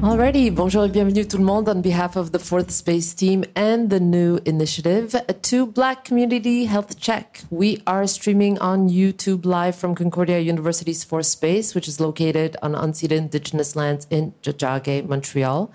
Alrighty, 0.00 0.54
bonjour 0.54 0.84
et 0.84 0.88
bienvenue 0.90 1.26
tout 1.26 1.38
le 1.38 1.44
monde 1.44 1.68
on 1.68 1.80
behalf 1.80 2.16
of 2.16 2.30
the 2.30 2.38
Fourth 2.38 2.70
Space 2.70 3.16
team 3.16 3.42
and 3.56 3.90
the 3.90 3.98
new 3.98 4.38
initiative 4.46 5.20
to 5.42 5.66
Black 5.66 6.04
Community 6.04 6.66
Health 6.66 7.00
Check. 7.00 7.42
We 7.50 7.82
are 7.84 8.06
streaming 8.06 8.60
on 8.60 8.88
YouTube 8.88 9.44
live 9.44 9.74
from 9.74 9.96
Concordia 9.96 10.38
University's 10.38 11.02
Fourth 11.02 11.26
Space, 11.26 11.74
which 11.74 11.88
is 11.88 11.98
located 11.98 12.56
on 12.62 12.74
unceded 12.74 13.10
indigenous 13.10 13.74
lands 13.74 14.06
in 14.08 14.34
Tiohtià:ke, 14.44 15.08
Montreal. 15.08 15.72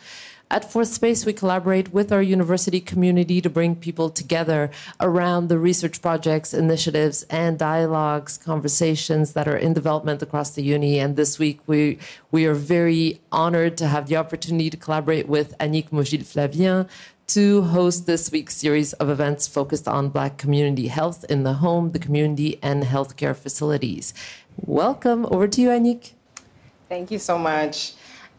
At 0.54 0.72
Fourth 0.72 0.90
Space, 0.90 1.26
we 1.26 1.34
collaborate 1.34 1.92
with 1.94 2.12
our 2.12 2.22
university 2.22 2.80
community 2.80 3.42
to 3.42 3.50
bring 3.50 3.76
people 3.76 4.12
together 4.12 4.70
around 5.02 5.50
the 5.50 5.58
research 5.58 6.00
projects, 6.00 6.54
initiatives, 6.54 7.24
and 7.24 7.58
dialogues, 7.58 8.38
conversations 8.38 9.34
that 9.34 9.48
are 9.48 9.58
in 9.58 9.74
development 9.74 10.22
across 10.22 10.52
the 10.52 10.62
uni. 10.62 11.00
And 11.00 11.16
this 11.16 11.40
week, 11.40 11.60
we, 11.66 11.98
we 12.30 12.46
are 12.46 12.54
very 12.54 13.20
honored 13.32 13.78
to 13.78 13.88
have 13.88 14.06
the 14.06 14.18
opportunity 14.18 14.70
to 14.70 14.78
collaborate 14.78 15.28
with 15.28 15.58
Annick 15.58 15.90
Mogil-Flavien 15.90 16.88
to 17.30 17.64
host 17.64 18.06
this 18.06 18.32
week's 18.32 18.56
series 18.56 18.94
of 18.94 19.10
events 19.10 19.48
focused 19.48 19.88
on 19.88 20.10
Black 20.10 20.38
community 20.38 20.90
health 20.90 21.26
in 21.30 21.42
the 21.42 21.54
home, 21.54 21.94
the 21.94 22.00
community, 22.00 22.60
and 22.62 22.84
healthcare 22.84 23.36
facilities. 23.36 24.14
Welcome. 24.58 25.26
Over 25.32 25.48
to 25.48 25.62
you, 25.62 25.70
Annick. 25.70 26.12
Thank 26.90 27.10
you 27.10 27.18
so 27.18 27.40
much. 27.40 27.94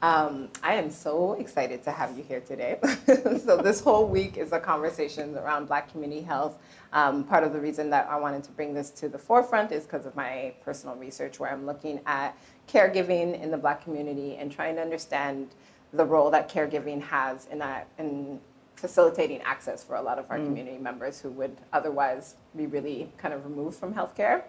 Um, 0.05 0.51
I 0.63 0.75
am 0.75 0.91
so 0.91 1.33
excited 1.33 1.83
to 1.85 1.91
have 1.91 2.15
you 2.15 2.23
here 2.25 2.41
today. 2.41 2.77
so 3.07 3.57
this 3.57 3.81
whole 3.81 4.07
week 4.07 4.37
is 4.37 4.53
a 4.53 4.61
conversation 4.61 5.35
around 5.39 5.67
Black 5.67 5.91
community 5.91 6.21
health. 6.21 6.59
Um, 6.93 7.25
part 7.25 7.43
of 7.43 7.55
the 7.55 7.59
reason 7.59 7.89
that 7.89 8.07
I 8.11 8.17
wanted 8.17 8.45
to 8.45 8.51
bring 8.51 8.75
this 8.75 8.91
to 8.91 9.09
the 9.09 9.17
forefront 9.17 9.73
is 9.73 9.85
because 9.85 10.05
of 10.05 10.15
my 10.15 10.53
personal 10.63 10.95
research, 10.97 11.41
where 11.41 11.51
I'm 11.51 11.65
looking 11.65 12.01
at 12.05 12.37
caregiving 12.69 13.43
in 13.43 13.51
the 13.51 13.57
Black 13.57 13.83
community 13.83 14.37
and 14.37 14.52
trying 14.52 14.77
to 14.77 14.83
understand 14.83 15.55
the 15.95 16.05
role 16.05 16.30
that 16.33 16.51
caregiving 16.52 17.01
has 17.01 17.46
in 17.46 17.59
that 17.61 17.89
in 17.99 18.41
facilitating 18.77 19.41
access 19.41 19.83
for 19.83 19.96
a 19.96 20.02
lot 20.02 20.18
of 20.18 20.30
our 20.30 20.39
mm. 20.39 20.45
community 20.45 20.77
members 20.77 21.18
who 21.18 21.30
would 21.30 21.57
otherwise 21.73 22.35
be 22.55 22.66
really 22.66 23.11
kind 23.16 23.33
of 23.33 23.43
removed 23.46 23.79
from 23.79 23.95
healthcare. 23.95 24.43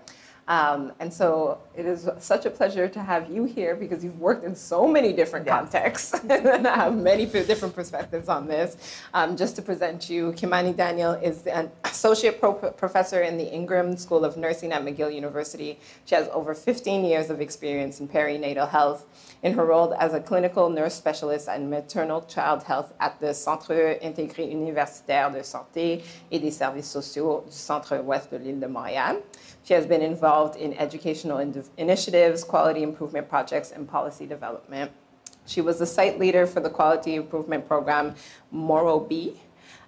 Um, 0.48 0.92
and 1.00 1.12
so 1.12 1.58
it 1.76 1.86
is 1.88 2.08
such 2.20 2.46
a 2.46 2.52
pleasure 2.52 2.88
to 2.88 3.02
have 3.02 3.32
you 3.32 3.46
here 3.46 3.76
because 3.76 4.04
you've 4.04 4.20
worked 4.20 4.44
in 4.44 4.56
so 4.56 4.88
many 4.88 5.12
different 5.12 5.48
yes. 5.48 5.56
contexts 5.56 6.14
and 6.30 6.68
I 6.68 6.76
have 6.76 6.96
many 6.96 7.26
different 7.26 7.74
perspectives 7.74 8.30
on 8.30 8.48
this. 8.48 8.78
Um, 9.14 9.36
just 9.36 9.56
to 9.56 9.64
present 9.64 10.08
you, 10.08 10.34
Kimani 10.34 10.76
Daniel 10.76 11.14
is 11.14 11.48
an 11.48 11.72
associate 11.84 12.40
pro- 12.40 12.54
professor 12.54 13.22
in 13.22 13.38
the 13.38 13.52
Ingram 13.52 13.98
School 13.98 14.24
of 14.24 14.38
Nursing 14.38 14.72
at 14.72 14.84
McGill 14.84 15.14
University. 15.14 15.80
She 16.06 16.14
has 16.14 16.28
over 16.30 16.54
15 16.54 17.04
years 17.04 17.32
of 17.32 17.42
experience 17.42 18.00
in 18.00 18.08
perinatal 18.08 18.70
health 18.70 19.06
in 19.42 19.54
her 19.54 19.66
role 19.66 19.96
as 20.00 20.14
a 20.14 20.20
clinical 20.20 20.70
nurse 20.70 20.94
specialist 20.94 21.50
and 21.50 21.70
maternal 21.70 22.22
child 22.22 22.64
health 22.64 22.94
at 23.00 23.20
the 23.20 23.34
Centre 23.34 23.98
intégré 24.02 24.50
universitaire 24.52 25.32
de 25.32 25.42
santé 25.42 26.04
et 26.32 26.40
des 26.40 26.52
services 26.52 26.90
sociaux 26.90 27.44
du 27.46 27.52
centre-ouest 27.52 28.32
de 28.32 28.38
l'île 28.38 28.60
de 28.60 28.68
Montréal. 28.68 29.18
She 29.66 29.74
has 29.74 29.88
been 29.88 30.04
involved 30.04 30.58
in 30.58 30.76
educational 30.76 31.40
in- 31.40 31.64
initiatives, 31.78 32.44
quality 32.44 32.84
improvement 32.84 33.28
projects, 33.28 33.72
and 33.72 33.90
policy 33.90 34.28
development. 34.28 34.92
She 35.48 35.60
was 35.60 35.80
the 35.80 35.88
site 35.88 36.20
leader 36.20 36.46
for 36.46 36.60
the 36.60 36.70
quality 36.70 37.16
improvement 37.16 37.68
program 37.68 38.14
MOREOB, 38.54 39.36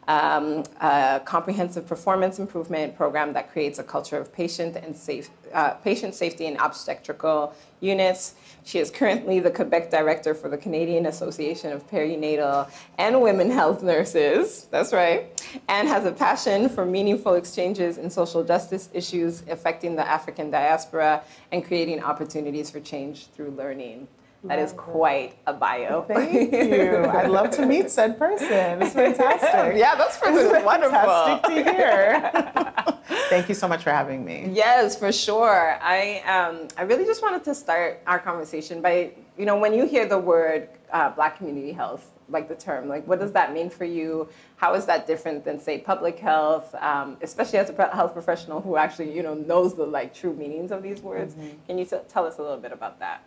um, 0.08 0.64
a 0.82 1.22
comprehensive 1.24 1.86
performance 1.86 2.40
improvement 2.40 2.96
program 2.96 3.34
that 3.34 3.52
creates 3.52 3.78
a 3.78 3.84
culture 3.84 4.18
of 4.18 4.34
patient 4.34 4.78
and 4.78 4.98
safe, 4.98 5.30
uh, 5.54 5.72
patient 5.76 6.16
safety 6.16 6.48
in 6.48 6.58
obstetrical 6.58 7.54
units. 7.80 8.34
She 8.68 8.80
is 8.80 8.92
currently 8.92 9.40
the 9.40 9.50
Quebec 9.50 9.90
director 9.90 10.36
for 10.36 10.50
the 10.50 10.58
Canadian 10.58 11.06
Association 11.06 11.72
of 11.72 11.90
Perinatal 11.90 12.70
and 12.98 13.22
Women 13.22 13.50
Health 13.50 13.82
Nurses. 13.82 14.68
That's 14.70 14.92
right. 14.92 15.42
And 15.70 15.88
has 15.88 16.04
a 16.04 16.12
passion 16.12 16.68
for 16.68 16.86
meaningful 16.86 17.36
exchanges 17.36 17.98
in 17.98 18.10
social 18.10 18.44
justice 18.44 18.90
issues 18.94 19.42
affecting 19.48 19.96
the 19.96 20.06
African 20.06 20.52
diaspora 20.52 21.24
and 21.54 21.64
creating 21.64 22.04
opportunities 22.04 22.70
for 22.70 22.82
change 22.82 23.28
through 23.28 23.52
learning. 23.52 24.10
That 24.44 24.60
is 24.60 24.72
quite 24.74 25.38
a 25.48 25.54
bio. 25.54 26.04
Thank 26.04 26.54
you. 26.54 27.06
I'd 27.06 27.30
love 27.30 27.50
to 27.52 27.66
meet 27.66 27.90
said 27.90 28.18
person. 28.18 28.82
It's 28.82 28.94
fantastic. 29.04 29.78
yeah, 29.78 29.96
that's 29.96 30.20
it's 30.24 30.66
wonderful. 30.66 31.00
Fantastic 31.00 31.66
to 31.66 31.72
hear. 31.72 32.98
Thank 33.30 33.50
you 33.50 33.56
so 33.56 33.68
much 33.68 33.84
for 33.84 33.92
having 33.92 34.24
me. 34.24 34.50
Yes, 34.52 34.98
for 34.98 35.12
sure. 35.12 35.78
I 35.82 36.22
um, 36.22 36.68
I 36.78 36.84
really 36.84 37.06
just 37.06 37.22
wanted 37.22 37.44
to 37.46 37.56
start 37.56 38.02
our 38.08 38.20
conversation 38.20 38.82
by 38.82 39.12
you 39.38 39.46
know 39.46 39.58
when 39.58 39.74
you 39.74 39.86
hear 39.86 40.06
the 40.06 40.18
word 40.20 40.70
uh, 40.92 41.10
Black 41.10 41.38
community 41.38 41.72
health, 41.72 42.12
like 42.30 42.48
the 42.48 42.56
term, 42.56 42.88
like 42.88 43.06
what 43.08 43.20
does 43.20 43.32
that 43.34 43.54
mean 43.54 43.70
for 43.70 43.86
you? 43.86 44.30
How 44.56 44.76
is 44.76 44.86
that 44.86 45.08
different 45.08 45.44
than 45.46 45.60
say 45.60 45.80
public 45.80 46.20
health, 46.20 46.74
um, 46.76 47.18
especially 47.22 47.60
as 47.60 47.70
a 47.70 47.96
health 47.96 48.14
professional 48.14 48.62
who 48.62 48.78
actually 48.78 49.14
you 49.14 49.24
know 49.24 49.34
knows 49.34 49.76
the 49.76 49.86
like 49.86 50.14
true 50.14 50.34
meanings 50.34 50.72
of 50.72 50.84
these 50.84 51.02
words? 51.02 51.34
Mm-hmm. 51.34 51.66
Can 51.68 51.78
you 51.80 51.86
t- 51.86 51.98
tell 52.08 52.26
us 52.26 52.38
a 52.38 52.42
little 52.42 52.58
bit 52.58 52.72
about 52.72 53.00
that? 53.00 53.24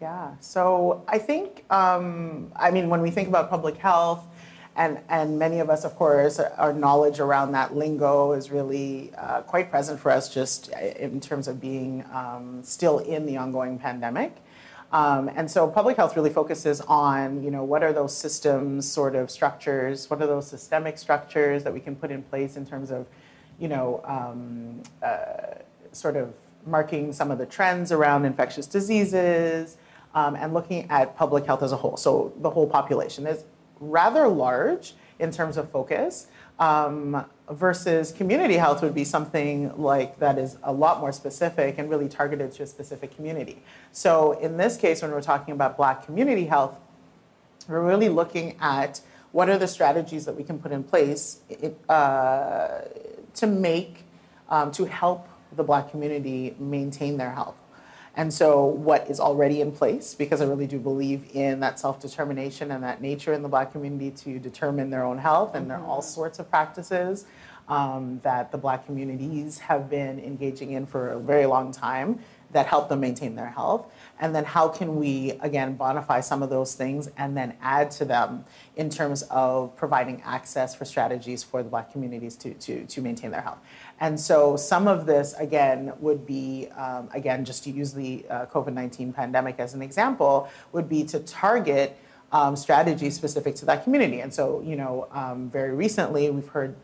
Yeah. 0.00 0.34
So 0.40 1.04
I 1.08 1.18
think, 1.18 1.64
um, 1.70 2.52
I 2.54 2.70
mean, 2.70 2.90
when 2.90 3.00
we 3.00 3.10
think 3.10 3.28
about 3.28 3.48
public 3.48 3.76
health, 3.78 4.24
and, 4.76 5.00
and 5.08 5.38
many 5.38 5.60
of 5.60 5.70
us, 5.70 5.84
of 5.84 5.96
course, 5.96 6.38
our 6.38 6.72
knowledge 6.74 7.18
around 7.18 7.52
that 7.52 7.74
lingo 7.74 8.32
is 8.32 8.50
really 8.50 9.10
uh, 9.16 9.40
quite 9.40 9.70
present 9.70 9.98
for 9.98 10.10
us 10.10 10.32
just 10.32 10.68
in 10.68 11.18
terms 11.18 11.48
of 11.48 11.58
being 11.62 12.04
um, 12.12 12.60
still 12.62 12.98
in 12.98 13.24
the 13.24 13.38
ongoing 13.38 13.78
pandemic. 13.78 14.36
Um, 14.92 15.30
and 15.34 15.50
so 15.50 15.66
public 15.66 15.96
health 15.96 16.14
really 16.14 16.30
focuses 16.30 16.82
on, 16.82 17.42
you 17.42 17.50
know, 17.50 17.64
what 17.64 17.82
are 17.82 17.92
those 17.92 18.14
systems 18.14 18.86
sort 18.86 19.16
of 19.16 19.30
structures, 19.30 20.10
what 20.10 20.20
are 20.20 20.26
those 20.26 20.46
systemic 20.46 20.98
structures 20.98 21.64
that 21.64 21.72
we 21.72 21.80
can 21.80 21.96
put 21.96 22.10
in 22.10 22.22
place 22.22 22.56
in 22.56 22.66
terms 22.66 22.90
of, 22.90 23.06
you 23.58 23.68
know, 23.68 24.02
um, 24.04 24.82
uh, 25.02 25.58
sort 25.92 26.16
of 26.16 26.34
marking 26.66 27.12
some 27.12 27.30
of 27.30 27.38
the 27.38 27.46
trends 27.46 27.90
around 27.92 28.26
infectious 28.26 28.66
diseases, 28.66 29.78
um, 30.16 30.34
and 30.34 30.52
looking 30.52 30.90
at 30.90 31.14
public 31.16 31.46
health 31.46 31.62
as 31.62 31.70
a 31.70 31.76
whole, 31.76 31.96
so 31.96 32.32
the 32.40 32.50
whole 32.50 32.66
population 32.66 33.26
is 33.26 33.44
rather 33.78 34.26
large 34.26 34.94
in 35.18 35.30
terms 35.30 35.56
of 35.56 35.70
focus. 35.70 36.26
Um, 36.58 37.26
versus 37.50 38.12
community 38.12 38.54
health 38.54 38.82
would 38.82 38.94
be 38.94 39.04
something 39.04 39.76
like 39.76 40.18
that 40.18 40.38
is 40.38 40.56
a 40.62 40.72
lot 40.72 41.00
more 41.00 41.12
specific 41.12 41.78
and 41.78 41.90
really 41.90 42.08
targeted 42.08 42.50
to 42.52 42.62
a 42.62 42.66
specific 42.66 43.14
community. 43.14 43.62
So 43.92 44.32
in 44.32 44.56
this 44.56 44.76
case, 44.76 45.02
when 45.02 45.10
we're 45.10 45.20
talking 45.20 45.52
about 45.52 45.76
Black 45.76 46.04
community 46.04 46.46
health, 46.46 46.76
we're 47.68 47.86
really 47.86 48.08
looking 48.08 48.56
at 48.58 49.00
what 49.32 49.50
are 49.50 49.58
the 49.58 49.68
strategies 49.68 50.24
that 50.24 50.34
we 50.34 50.44
can 50.44 50.58
put 50.58 50.72
in 50.72 50.82
place 50.82 51.40
uh, 51.88 52.80
to 53.34 53.46
make, 53.46 54.04
um, 54.48 54.72
to 54.72 54.86
help 54.86 55.28
the 55.54 55.62
Black 55.62 55.90
community 55.90 56.56
maintain 56.58 57.18
their 57.18 57.32
health. 57.32 57.56
And 58.18 58.32
so, 58.32 58.64
what 58.64 59.10
is 59.10 59.20
already 59.20 59.60
in 59.60 59.72
place, 59.72 60.14
because 60.14 60.40
I 60.40 60.46
really 60.46 60.66
do 60.66 60.78
believe 60.78 61.28
in 61.34 61.60
that 61.60 61.78
self 61.78 62.00
determination 62.00 62.70
and 62.70 62.82
that 62.82 63.02
nature 63.02 63.34
in 63.34 63.42
the 63.42 63.48
Black 63.48 63.72
community 63.72 64.10
to 64.10 64.38
determine 64.38 64.88
their 64.88 65.04
own 65.04 65.18
health, 65.18 65.54
and 65.54 65.70
there 65.70 65.76
are 65.76 65.86
all 65.86 66.00
mm-hmm. 66.00 66.08
sorts 66.08 66.38
of 66.38 66.48
practices 66.48 67.26
um, 67.68 68.20
that 68.22 68.52
the 68.52 68.58
Black 68.58 68.86
communities 68.86 69.58
have 69.58 69.90
been 69.90 70.18
engaging 70.18 70.72
in 70.72 70.86
for 70.86 71.10
a 71.10 71.18
very 71.18 71.44
long 71.44 71.72
time 71.72 72.18
that 72.52 72.66
help 72.66 72.88
them 72.88 73.00
maintain 73.00 73.34
their 73.34 73.50
health. 73.50 73.86
And 74.18 74.34
then, 74.34 74.44
how 74.44 74.68
can 74.68 74.96
we, 74.96 75.32
again, 75.40 75.76
bonify 75.76 76.24
some 76.24 76.42
of 76.42 76.48
those 76.48 76.74
things 76.74 77.10
and 77.18 77.36
then 77.36 77.54
add 77.60 77.90
to 77.92 78.04
them 78.04 78.44
in 78.76 78.88
terms 78.88 79.22
of 79.30 79.76
providing 79.76 80.22
access 80.22 80.74
for 80.74 80.84
strategies 80.84 81.42
for 81.42 81.62
the 81.62 81.68
Black 81.68 81.92
communities 81.92 82.36
to, 82.36 82.54
to, 82.54 82.86
to 82.86 83.00
maintain 83.02 83.30
their 83.30 83.42
health? 83.42 83.58
And 84.00 84.18
so 84.18 84.56
some 84.56 84.88
of 84.88 85.06
this, 85.06 85.34
again, 85.34 85.92
would 86.00 86.26
be, 86.26 86.68
um, 86.76 87.08
again, 87.12 87.44
just 87.44 87.64
to 87.64 87.70
use 87.70 87.92
the 87.92 88.24
uh, 88.30 88.46
COVID 88.46 88.72
19 88.72 89.12
pandemic 89.12 89.58
as 89.58 89.74
an 89.74 89.82
example, 89.82 90.48
would 90.72 90.88
be 90.88 91.04
to 91.04 91.18
target 91.20 91.98
um, 92.32 92.56
strategies 92.56 93.14
specific 93.14 93.54
to 93.56 93.66
that 93.66 93.84
community. 93.84 94.20
And 94.20 94.32
so, 94.32 94.62
you 94.64 94.76
know, 94.76 95.08
um, 95.12 95.50
very 95.50 95.74
recently 95.74 96.28
we've 96.30 96.48
heard 96.48 96.74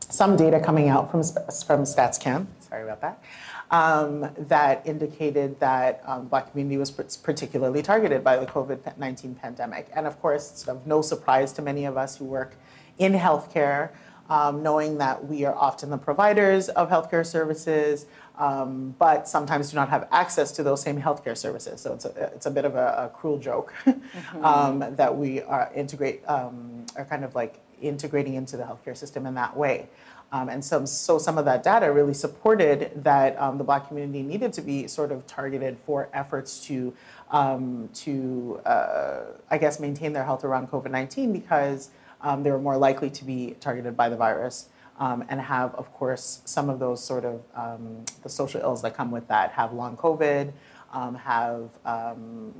some 0.00 0.36
data 0.36 0.60
coming 0.60 0.88
out 0.88 1.10
from, 1.10 1.22
from 1.22 1.84
StatsCan, 1.84 2.46
sorry 2.60 2.82
about 2.82 3.00
that, 3.00 3.22
um, 3.70 4.30
that 4.36 4.86
indicated 4.86 5.58
that 5.60 6.02
um, 6.06 6.28
Black 6.28 6.50
community 6.50 6.76
was 6.76 6.90
particularly 6.90 7.82
targeted 7.82 8.22
by 8.22 8.36
the 8.36 8.46
COVID 8.46 8.96
19 8.98 9.34
pandemic. 9.34 9.88
And 9.94 10.06
of 10.06 10.20
course, 10.20 10.50
it's 10.50 10.68
of 10.68 10.86
no 10.86 11.02
surprise 11.02 11.52
to 11.54 11.62
many 11.62 11.84
of 11.84 11.96
us 11.96 12.16
who 12.16 12.24
work 12.24 12.56
in 12.98 13.12
healthcare 13.12 13.90
um, 14.30 14.62
knowing 14.62 14.98
that 14.98 15.26
we 15.26 15.44
are 15.44 15.54
often 15.54 15.90
the 15.90 15.98
providers 15.98 16.68
of 16.70 16.88
healthcare 16.88 17.26
services, 17.26 18.06
um, 18.38 18.94
but 18.98 19.28
sometimes 19.28 19.70
do 19.70 19.76
not 19.76 19.88
have 19.90 20.08
access 20.10 20.50
to 20.52 20.62
those 20.62 20.80
same 20.80 21.00
healthcare 21.00 21.36
services. 21.36 21.80
So 21.80 21.92
it's 21.92 22.04
a, 22.04 22.30
it's 22.34 22.46
a 22.46 22.50
bit 22.50 22.64
of 22.64 22.74
a, 22.74 23.10
a 23.12 23.16
cruel 23.16 23.38
joke 23.38 23.74
mm-hmm. 23.86 24.44
um, 24.44 24.96
that 24.96 25.14
we 25.14 25.42
are 25.42 25.70
integrate 25.74 26.26
um, 26.28 26.86
are 26.96 27.04
kind 27.04 27.24
of 27.24 27.34
like 27.34 27.60
integrating 27.82 28.34
into 28.34 28.56
the 28.56 28.62
healthcare 28.62 28.96
system 28.96 29.26
in 29.26 29.34
that 29.34 29.56
way. 29.56 29.88
Um, 30.34 30.48
and 30.48 30.64
so 30.64 30.84
some 30.84 31.38
of 31.38 31.44
that 31.44 31.62
data 31.62 31.92
really 31.92 32.12
supported 32.12 32.90
that 33.04 33.40
um, 33.40 33.56
the 33.56 33.62
Black 33.62 33.86
community 33.86 34.20
needed 34.20 34.52
to 34.54 34.62
be 34.62 34.88
sort 34.88 35.12
of 35.12 35.24
targeted 35.28 35.78
for 35.86 36.08
efforts 36.12 36.58
to, 36.66 36.92
um, 37.30 37.88
to 37.94 38.60
uh, 38.66 39.20
I 39.48 39.58
guess, 39.58 39.78
maintain 39.78 40.12
their 40.12 40.24
health 40.24 40.42
around 40.42 40.72
COVID 40.72 40.90
19 40.90 41.32
because 41.32 41.90
um, 42.20 42.42
they 42.42 42.50
were 42.50 42.58
more 42.58 42.76
likely 42.76 43.10
to 43.10 43.24
be 43.24 43.54
targeted 43.60 43.96
by 43.96 44.08
the 44.08 44.16
virus. 44.16 44.70
Um, 44.98 45.24
and 45.28 45.40
have, 45.40 45.72
of 45.76 45.92
course, 45.92 46.40
some 46.44 46.68
of 46.68 46.80
those 46.80 47.02
sort 47.02 47.24
of 47.24 47.40
um, 47.54 48.04
the 48.24 48.28
social 48.28 48.60
ills 48.60 48.82
that 48.82 48.96
come 48.96 49.12
with 49.12 49.28
that. 49.28 49.52
Have 49.52 49.72
long 49.72 49.96
COVID, 49.96 50.52
have 50.92 51.70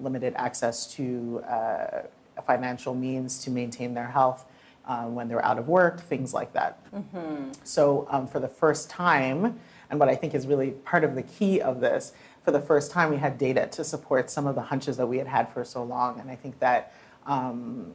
limited 0.00 0.34
access 0.36 0.86
to 0.94 1.42
uh, 1.48 2.02
financial 2.46 2.94
means 2.94 3.42
to 3.44 3.50
maintain 3.50 3.94
their 3.94 4.08
health, 4.08 4.44
um, 4.86 5.14
when 5.14 5.28
they're 5.28 5.44
out 5.44 5.58
of 5.58 5.68
work, 5.68 6.00
things 6.00 6.34
like 6.34 6.52
that. 6.52 6.78
Mm-hmm. 6.92 7.52
So, 7.62 8.06
um, 8.10 8.26
for 8.26 8.40
the 8.40 8.48
first 8.48 8.90
time, 8.90 9.58
and 9.90 9.98
what 10.00 10.08
I 10.08 10.14
think 10.14 10.34
is 10.34 10.46
really 10.46 10.72
part 10.72 11.04
of 11.04 11.14
the 11.14 11.22
key 11.22 11.60
of 11.60 11.80
this, 11.80 12.12
for 12.44 12.50
the 12.50 12.60
first 12.60 12.90
time, 12.90 13.10
we 13.10 13.16
had 13.16 13.38
data 13.38 13.66
to 13.72 13.84
support 13.84 14.30
some 14.30 14.46
of 14.46 14.54
the 14.54 14.62
hunches 14.62 14.96
that 14.98 15.06
we 15.06 15.18
had 15.18 15.26
had 15.26 15.48
for 15.48 15.64
so 15.64 15.82
long. 15.82 16.20
And 16.20 16.30
I 16.30 16.36
think 16.36 16.58
that 16.58 16.92
um, 17.26 17.94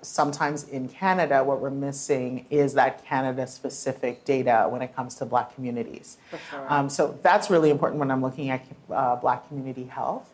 sometimes 0.00 0.66
in 0.68 0.88
Canada, 0.88 1.44
what 1.44 1.60
we're 1.60 1.68
missing 1.68 2.46
is 2.48 2.72
that 2.74 3.04
Canada 3.04 3.46
specific 3.46 4.24
data 4.24 4.66
when 4.70 4.80
it 4.80 4.96
comes 4.96 5.16
to 5.16 5.26
Black 5.26 5.54
communities. 5.54 6.16
Sure. 6.50 6.72
Um, 6.72 6.88
so, 6.88 7.18
that's 7.22 7.50
really 7.50 7.70
important 7.70 8.00
when 8.00 8.10
I'm 8.10 8.22
looking 8.22 8.48
at 8.50 8.64
uh, 8.90 9.16
Black 9.16 9.46
community 9.48 9.84
health. 9.84 10.32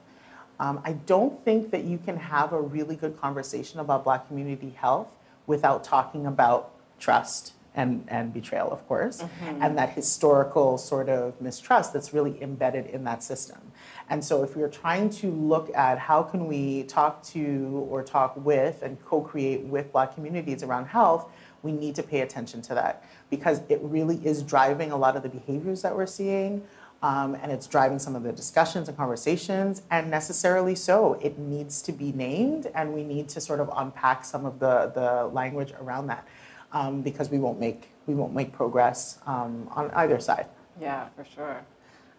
Um, 0.58 0.80
I 0.84 0.92
don't 0.92 1.44
think 1.44 1.70
that 1.72 1.84
you 1.84 1.98
can 1.98 2.16
have 2.16 2.52
a 2.52 2.60
really 2.60 2.96
good 2.96 3.20
conversation 3.20 3.80
about 3.80 4.04
Black 4.04 4.26
community 4.28 4.70
health 4.70 5.08
without 5.46 5.84
talking 5.84 6.26
about 6.26 6.72
trust 6.98 7.52
and, 7.74 8.04
and 8.08 8.32
betrayal, 8.32 8.70
of 8.70 8.86
course, 8.88 9.22
mm-hmm. 9.22 9.62
and 9.62 9.76
that 9.76 9.90
historical 9.90 10.78
sort 10.78 11.08
of 11.08 11.38
mistrust 11.40 11.92
that's 11.92 12.14
really 12.14 12.42
embedded 12.42 12.86
in 12.86 13.04
that 13.04 13.22
system. 13.22 13.60
And 14.08 14.24
so, 14.24 14.42
if 14.42 14.56
we're 14.56 14.70
trying 14.70 15.10
to 15.10 15.30
look 15.30 15.74
at 15.74 15.98
how 15.98 16.22
can 16.22 16.46
we 16.46 16.84
talk 16.84 17.22
to 17.24 17.86
or 17.90 18.02
talk 18.02 18.34
with 18.36 18.82
and 18.82 19.04
co-create 19.04 19.64
with 19.64 19.92
Black 19.92 20.14
communities 20.14 20.62
around 20.62 20.86
health, 20.86 21.30
we 21.62 21.72
need 21.72 21.94
to 21.96 22.02
pay 22.02 22.20
attention 22.20 22.62
to 22.62 22.74
that 22.74 23.04
because 23.28 23.60
it 23.68 23.80
really 23.82 24.16
is 24.24 24.42
driving 24.42 24.92
a 24.92 24.96
lot 24.96 25.16
of 25.16 25.22
the 25.22 25.28
behaviors 25.28 25.82
that 25.82 25.94
we're 25.94 26.06
seeing. 26.06 26.62
Um, 27.02 27.34
and 27.36 27.52
it's 27.52 27.66
driving 27.66 27.98
some 27.98 28.16
of 28.16 28.22
the 28.22 28.32
discussions 28.32 28.88
and 28.88 28.96
conversations, 28.96 29.82
and 29.90 30.10
necessarily 30.10 30.74
so. 30.74 31.14
It 31.14 31.38
needs 31.38 31.82
to 31.82 31.92
be 31.92 32.10
named, 32.12 32.68
and 32.74 32.94
we 32.94 33.04
need 33.04 33.28
to 33.30 33.40
sort 33.40 33.60
of 33.60 33.70
unpack 33.76 34.24
some 34.24 34.46
of 34.46 34.58
the, 34.58 34.90
the 34.94 35.26
language 35.26 35.72
around 35.78 36.06
that 36.06 36.26
um, 36.72 37.02
because 37.02 37.30
we 37.30 37.38
won't 37.38 37.60
make 37.60 37.90
we 38.06 38.14
won't 38.14 38.34
make 38.34 38.52
progress 38.52 39.18
um, 39.26 39.68
on 39.72 39.90
either 39.92 40.20
side. 40.20 40.46
Yeah, 40.80 41.08
for 41.16 41.24
sure. 41.24 41.64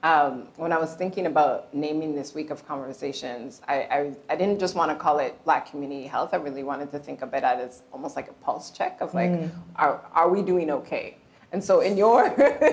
Um, 0.04 0.50
when 0.58 0.72
I 0.72 0.78
was 0.78 0.94
thinking 0.94 1.26
about 1.26 1.74
naming 1.74 2.14
this 2.14 2.36
week 2.36 2.52
of 2.52 2.68
conversations, 2.68 3.62
I, 3.68 3.76
I, 3.76 4.16
I, 4.30 4.36
didn't 4.36 4.60
just 4.60 4.76
want 4.76 4.92
to 4.92 4.96
call 4.96 5.18
it 5.18 5.44
Black 5.44 5.72
Community 5.72 6.06
Health. 6.06 6.34
I 6.34 6.38
really 6.38 6.64
wanted 6.64 6.92
to 6.92 7.00
think 7.00 7.24
of 7.24 7.34
it 7.34 7.44
as 7.44 7.82
almost 7.92 8.16
like 8.16 8.30
a 8.30 8.34
pulse 8.34 8.70
check 8.70 9.02
of 9.02 9.16
like, 9.16 9.32
mm. 9.32 9.50
are, 9.76 10.06
are 10.14 10.30
we 10.30 10.44
doing 10.44 10.70
okay? 10.70 11.18
And 11.52 11.64
so, 11.64 11.80
in 11.80 11.96
your 11.96 12.28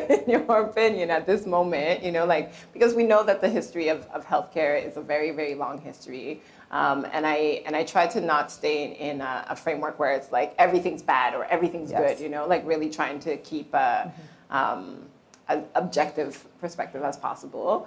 in 0.09 0.29
your 0.29 0.63
opinion, 0.63 1.11
at 1.11 1.27
this 1.27 1.47
moment, 1.47 2.03
you 2.03 2.11
know, 2.11 2.25
like 2.25 2.53
because 2.73 2.95
we 2.95 3.05
know 3.05 3.23
that 3.23 3.41
the 3.41 3.49
history 3.49 3.89
of, 3.89 4.05
of 4.07 4.27
healthcare 4.27 4.85
is 4.85 4.97
a 4.97 5.01
very 5.01 5.31
very 5.31 5.55
long 5.55 5.81
history, 5.81 6.43
um, 6.73 7.07
and 7.13 7.25
I 7.25 7.63
and 7.67 7.77
I 7.77 7.85
try 7.85 8.09
to 8.09 8.21
not 8.21 8.51
stay 8.51 8.97
in 8.97 9.21
a, 9.21 9.47
a, 9.51 9.57
framework 9.57 10.01
where 10.01 10.13
it's 10.13 10.33
like 10.33 10.55
everything's 10.59 11.03
bad 11.03 11.35
or 11.35 11.45
everything's 11.45 11.93
yes. 11.93 12.01
good. 12.01 12.23
You 12.23 12.29
know, 12.29 12.49
like 12.49 12.67
really 12.67 12.91
trying 12.91 13.21
to 13.21 13.37
keep 13.39 13.73
a, 13.75 14.13
mm-hmm. 14.13 14.57
um, 14.57 15.03
an 15.49 15.67
objective 15.77 16.45
perspective 16.61 17.05
as 17.05 17.17
possible. 17.17 17.87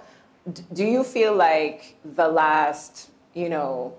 D- 0.50 0.62
do 0.72 0.84
you 0.84 1.04
feel 1.04 1.34
like 1.34 1.96
the 2.02 2.28
last, 2.28 3.10
you 3.34 3.50
know, 3.50 3.94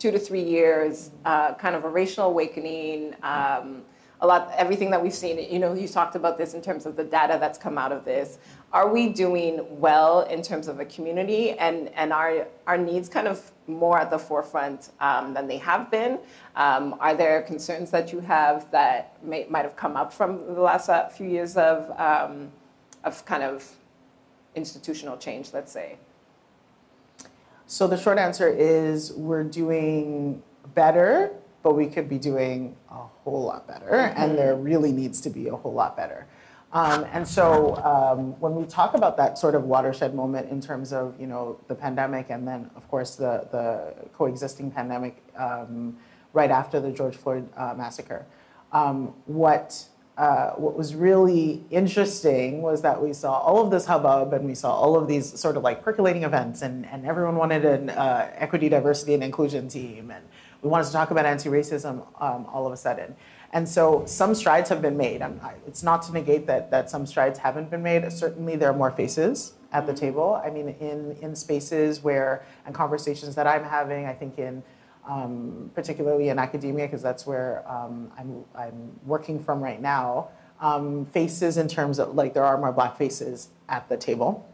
two 0.00 0.10
to 0.10 0.18
three 0.18 0.42
years, 0.42 1.12
uh, 1.24 1.54
kind 1.54 1.76
of 1.76 1.84
a 1.84 1.88
racial 1.88 2.24
awakening? 2.24 3.14
Um, 3.22 3.84
a 4.20 4.26
lot, 4.26 4.50
everything 4.56 4.90
that 4.90 5.02
we've 5.02 5.14
seen, 5.14 5.38
you 5.50 5.58
know, 5.58 5.74
you 5.74 5.86
talked 5.86 6.16
about 6.16 6.38
this 6.38 6.54
in 6.54 6.62
terms 6.62 6.86
of 6.86 6.96
the 6.96 7.04
data 7.04 7.36
that's 7.38 7.58
come 7.58 7.76
out 7.76 7.92
of 7.92 8.04
this. 8.04 8.38
Are 8.72 8.88
we 8.90 9.10
doing 9.10 9.64
well 9.78 10.22
in 10.22 10.42
terms 10.42 10.68
of 10.68 10.80
a 10.80 10.84
community 10.86 11.52
and, 11.52 11.88
and 11.94 12.12
are 12.12 12.46
our 12.66 12.78
needs 12.78 13.08
kind 13.08 13.28
of 13.28 13.50
more 13.66 13.98
at 13.98 14.10
the 14.10 14.18
forefront 14.18 14.90
um, 15.00 15.34
than 15.34 15.46
they 15.46 15.58
have 15.58 15.90
been? 15.90 16.18
Um, 16.54 16.96
are 16.98 17.14
there 17.14 17.42
concerns 17.42 17.90
that 17.90 18.12
you 18.12 18.20
have 18.20 18.70
that 18.70 19.22
may, 19.22 19.46
might 19.50 19.64
have 19.64 19.76
come 19.76 19.96
up 19.96 20.12
from 20.12 20.38
the 20.54 20.60
last 20.60 20.88
uh, 20.88 21.08
few 21.08 21.28
years 21.28 21.56
of, 21.56 21.90
um, 22.00 22.50
of 23.04 23.24
kind 23.26 23.42
of 23.42 23.70
institutional 24.54 25.18
change, 25.18 25.52
let's 25.52 25.72
say? 25.72 25.98
So 27.66 27.86
the 27.86 27.98
short 27.98 28.18
answer 28.18 28.48
is 28.48 29.12
we're 29.12 29.44
doing 29.44 30.42
better 30.74 31.32
but 31.66 31.74
we 31.74 31.88
could 31.88 32.08
be 32.08 32.16
doing 32.16 32.76
a 32.92 32.94
whole 32.94 33.42
lot 33.42 33.66
better, 33.66 33.90
mm-hmm. 33.90 34.22
and 34.22 34.38
there 34.38 34.54
really 34.54 34.92
needs 34.92 35.20
to 35.20 35.28
be 35.28 35.48
a 35.48 35.56
whole 35.56 35.72
lot 35.72 35.96
better. 35.96 36.24
Um, 36.72 37.04
and 37.12 37.26
so 37.26 37.74
um, 37.78 38.38
when 38.38 38.54
we 38.54 38.66
talk 38.66 38.94
about 38.94 39.16
that 39.16 39.36
sort 39.36 39.56
of 39.56 39.64
watershed 39.64 40.14
moment 40.14 40.48
in 40.48 40.60
terms 40.60 40.92
of 40.92 41.20
you 41.20 41.26
know 41.26 41.58
the 41.66 41.74
pandemic 41.74 42.30
and 42.30 42.46
then 42.46 42.70
of 42.76 42.86
course 42.88 43.16
the 43.16 43.48
the 43.50 43.94
coexisting 44.12 44.70
pandemic 44.70 45.20
um, 45.36 45.96
right 46.32 46.52
after 46.52 46.78
the 46.78 46.92
George 46.92 47.16
Floyd 47.16 47.48
uh, 47.56 47.74
massacre, 47.76 48.24
um, 48.70 49.12
what 49.24 49.88
uh, 50.16 50.50
what 50.52 50.76
was 50.78 50.94
really 50.94 51.64
interesting 51.72 52.62
was 52.62 52.80
that 52.82 53.02
we 53.02 53.12
saw 53.12 53.38
all 53.40 53.60
of 53.60 53.72
this 53.72 53.86
hubbub 53.86 54.32
and 54.32 54.46
we 54.46 54.54
saw 54.54 54.72
all 54.72 54.96
of 54.96 55.08
these 55.08 55.36
sort 55.38 55.56
of 55.56 55.64
like 55.64 55.82
percolating 55.82 56.22
events 56.22 56.62
and, 56.62 56.86
and 56.86 57.04
everyone 57.04 57.34
wanted 57.34 57.64
an 57.64 57.90
uh, 57.90 58.30
equity, 58.36 58.68
diversity, 58.68 59.14
and 59.14 59.24
inclusion 59.24 59.68
team 59.68 60.12
and 60.12 60.24
we 60.66 60.70
wanted 60.70 60.86
to 60.86 60.92
talk 60.92 61.12
about 61.12 61.26
anti-racism 61.26 62.04
um, 62.20 62.44
all 62.52 62.66
of 62.66 62.72
a 62.72 62.76
sudden. 62.76 63.14
And 63.52 63.68
so 63.68 64.02
some 64.04 64.34
strides 64.34 64.68
have 64.68 64.82
been 64.82 64.96
made. 64.96 65.22
it's 65.64 65.84
not 65.84 66.02
to 66.02 66.12
negate 66.12 66.48
that, 66.48 66.72
that 66.72 66.90
some 66.90 67.06
strides 67.06 67.38
haven't 67.38 67.70
been 67.70 67.84
made. 67.84 68.10
Certainly 68.12 68.56
there 68.56 68.68
are 68.68 68.76
more 68.76 68.90
faces 68.90 69.52
at 69.70 69.86
the 69.86 69.92
mm-hmm. 69.92 70.00
table. 70.00 70.42
I 70.44 70.50
mean, 70.50 70.70
in, 70.80 71.16
in 71.22 71.36
spaces 71.36 72.02
where, 72.02 72.44
and 72.66 72.74
conversations 72.74 73.36
that 73.36 73.46
I'm 73.46 73.62
having, 73.62 74.06
I 74.06 74.12
think 74.12 74.40
in, 74.40 74.64
um, 75.06 75.70
particularly 75.72 76.30
in 76.30 76.38
academia, 76.40 76.86
because 76.86 77.02
that's 77.02 77.24
where 77.24 77.62
um, 77.70 78.10
I'm, 78.18 78.44
I'm 78.56 78.98
working 79.04 79.38
from 79.38 79.60
right 79.62 79.80
now, 79.80 80.30
um, 80.60 81.06
faces 81.06 81.58
in 81.58 81.68
terms 81.68 82.00
of, 82.00 82.16
like, 82.16 82.34
there 82.34 82.44
are 82.44 82.58
more 82.58 82.72
black 82.72 82.96
faces 82.96 83.50
at 83.68 83.88
the 83.88 83.96
table. 83.96 84.52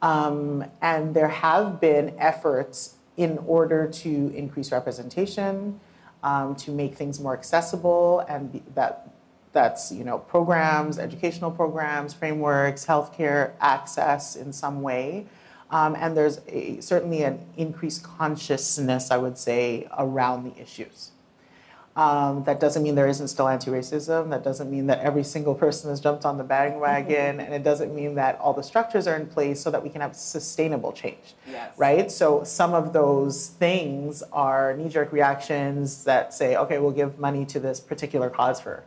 Um, 0.00 0.64
and 0.80 1.12
there 1.12 1.28
have 1.28 1.80
been 1.80 2.14
efforts 2.18 2.98
in 3.16 3.38
order 3.38 3.86
to 3.86 4.32
increase 4.34 4.72
representation, 4.72 5.80
um, 6.22 6.54
to 6.56 6.70
make 6.70 6.94
things 6.94 7.20
more 7.20 7.34
accessible, 7.34 8.20
and 8.28 8.52
be, 8.52 8.62
that 8.74 9.12
that's 9.52 9.92
you 9.92 10.04
know 10.04 10.18
programs, 10.18 10.98
educational 10.98 11.50
programs, 11.50 12.14
frameworks, 12.14 12.86
healthcare 12.86 13.52
access 13.60 14.36
in 14.36 14.52
some 14.52 14.82
way. 14.82 15.26
Um, 15.70 15.96
and 15.98 16.14
there's 16.16 16.40
a, 16.48 16.80
certainly 16.80 17.22
an 17.22 17.40
increased 17.56 18.02
consciousness, 18.02 19.10
I 19.10 19.16
would 19.16 19.38
say, 19.38 19.88
around 19.96 20.44
the 20.44 20.60
issues. 20.60 21.12
Um, 21.94 22.44
that 22.44 22.58
doesn't 22.58 22.82
mean 22.82 22.94
there 22.94 23.06
isn't 23.06 23.28
still 23.28 23.48
anti-racism. 23.48 24.30
That 24.30 24.42
doesn't 24.42 24.70
mean 24.70 24.86
that 24.86 25.00
every 25.00 25.24
single 25.24 25.54
person 25.54 25.90
has 25.90 26.00
jumped 26.00 26.24
on 26.24 26.38
the 26.38 26.44
bandwagon, 26.44 27.36
mm-hmm. 27.36 27.40
and 27.40 27.54
it 27.54 27.62
doesn't 27.62 27.94
mean 27.94 28.14
that 28.14 28.38
all 28.40 28.54
the 28.54 28.62
structures 28.62 29.06
are 29.06 29.14
in 29.14 29.26
place 29.26 29.60
so 29.60 29.70
that 29.70 29.82
we 29.82 29.90
can 29.90 30.00
have 30.00 30.16
sustainable 30.16 30.92
change. 30.92 31.34
Yes. 31.46 31.76
Right. 31.76 32.10
So 32.10 32.44
some 32.44 32.72
of 32.72 32.94
those 32.94 33.48
things 33.48 34.22
are 34.32 34.74
knee-jerk 34.76 35.12
reactions 35.12 36.04
that 36.04 36.32
say, 36.32 36.56
"Okay, 36.56 36.78
we'll 36.78 36.92
give 36.92 37.18
money 37.18 37.44
to 37.46 37.60
this 37.60 37.78
particular 37.78 38.30
cause 38.30 38.58
for 38.60 38.84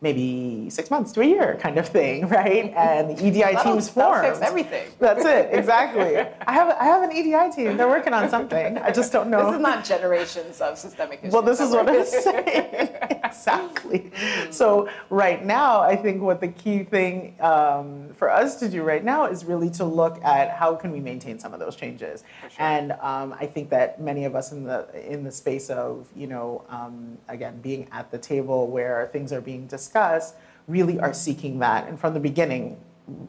maybe 0.00 0.68
six 0.68 0.90
months 0.90 1.12
to 1.12 1.22
a 1.22 1.24
year 1.24 1.56
kind 1.60 1.78
of 1.78 1.88
thing, 1.88 2.28
right? 2.40 2.72
And 2.76 3.10
the 3.10 3.14
EDI 3.26 3.40
that'll, 3.40 3.62
teams. 3.62 3.90
That'll 3.90 4.22
fix 4.22 4.40
everything. 4.46 4.88
That's 4.98 5.24
it, 5.24 5.48
exactly. 5.52 6.18
I 6.18 6.52
have 6.52 6.76
I 6.78 6.84
have 6.84 7.02
an 7.02 7.12
EDI 7.12 7.54
team. 7.54 7.76
They're 7.76 7.88
working 7.88 8.12
on 8.12 8.28
something. 8.28 8.78
I 8.78 8.90
just 8.90 9.12
don't 9.12 9.30
know. 9.30 9.46
This 9.46 9.56
is 9.56 9.62
not 9.62 9.84
generations 9.84 10.60
of 10.60 10.78
systemic 10.78 11.20
issues. 11.20 11.32
Well, 11.32 11.42
this 11.42 11.60
is 11.60 11.70
what 11.70 11.88
I'm 11.88 12.04
saying. 12.04 12.90
exactly. 13.24 14.10
So 14.50 14.88
right 15.10 15.44
now, 15.44 15.80
I 15.80 15.96
think 15.96 16.22
what 16.22 16.40
the 16.40 16.48
key 16.48 16.84
thing 16.84 17.36
um, 17.40 18.10
for 18.14 18.30
us 18.30 18.56
to 18.56 18.68
do 18.68 18.82
right 18.82 19.04
now 19.04 19.26
is 19.26 19.44
really 19.44 19.70
to 19.70 19.84
look 19.84 20.22
at 20.24 20.50
how 20.50 20.74
can 20.74 20.92
we 20.92 21.00
maintain 21.00 21.38
some 21.38 21.52
of 21.54 21.60
those 21.60 21.76
changes. 21.76 22.24
Sure. 22.40 22.50
And 22.58 22.92
um, 22.92 23.34
I 23.38 23.46
think 23.46 23.70
that 23.70 24.00
many 24.00 24.24
of 24.24 24.34
us 24.34 24.52
in 24.52 24.64
the 24.64 24.88
in 25.10 25.24
the 25.24 25.32
space 25.32 25.70
of 25.70 26.06
you 26.14 26.26
know 26.26 26.64
um, 26.68 27.18
again 27.28 27.60
being 27.60 27.88
at 27.92 28.10
the 28.10 28.18
table 28.18 28.68
where 28.68 29.08
things 29.12 29.32
are 29.32 29.40
being 29.40 29.66
discussed 29.66 29.85
discuss 29.86 30.34
really 30.66 30.98
are 30.98 31.14
seeking 31.14 31.58
that. 31.60 31.86
And 31.88 31.98
from 31.98 32.14
the 32.14 32.20
beginning, 32.20 32.76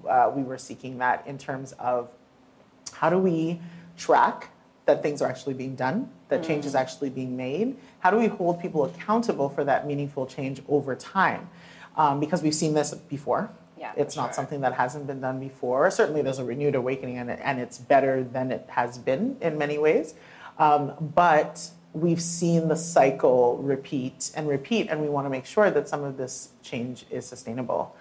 uh, 0.10 0.32
we 0.36 0.44
were 0.44 0.58
seeking 0.58 0.98
that 1.00 1.26
in 1.28 1.38
terms 1.38 1.74
of 1.74 2.10
how 2.94 3.10
do 3.10 3.18
we 3.18 3.60
track 3.98 4.50
that 4.86 5.04
things 5.04 5.22
are 5.22 5.30
actually 5.30 5.54
being 5.54 5.76
done, 5.76 6.10
that 6.30 6.44
change 6.44 6.66
is 6.66 6.74
mm. 6.74 6.80
actually 6.80 7.10
being 7.10 7.36
made? 7.36 7.76
How 8.00 8.10
do 8.10 8.18
we 8.18 8.28
hold 8.28 8.62
people 8.62 8.86
accountable 8.86 9.50
for 9.50 9.64
that 9.66 9.86
meaningful 9.86 10.26
change 10.26 10.62
over 10.68 10.96
time? 10.96 11.50
um, 11.98 12.20
because 12.20 12.44
we've 12.44 12.56
seen 12.56 12.74
this 12.74 12.94
before. 12.94 13.50
Yeah, 13.78 13.92
It's 13.96 14.16
not 14.16 14.28
sure. 14.28 14.34
something 14.34 14.62
that 14.62 14.74
hasn't 14.74 15.06
been 15.06 15.22
done 15.22 15.40
before. 15.40 15.92
Certainly, 15.92 16.24
there's 16.24 16.40
a 16.40 16.46
renewed 16.46 16.76
awakening, 16.76 17.18
and, 17.18 17.30
and 17.30 17.60
it's 17.60 17.78
better 17.78 18.24
than 18.24 18.52
it 18.52 18.66
has 18.70 18.98
been 18.98 19.38
in 19.42 19.58
many 19.58 19.78
ways. 19.78 20.16
Um, 20.58 20.94
but 21.00 21.70
we've 21.98 22.22
seen 22.22 22.68
the 22.68 22.76
cycle 22.76 23.58
repeat 23.58 24.32
and 24.36 24.48
repeat, 24.48 24.88
and 24.90 25.02
we 25.02 25.10
want 25.10 25.26
to 25.26 25.30
make 25.30 25.46
sure 25.46 25.70
that 25.72 25.90
some 25.90 26.04
of 26.04 26.18
this 26.18 26.50
change 26.62 27.06
is 27.10 27.26
sustainable, 27.26 27.96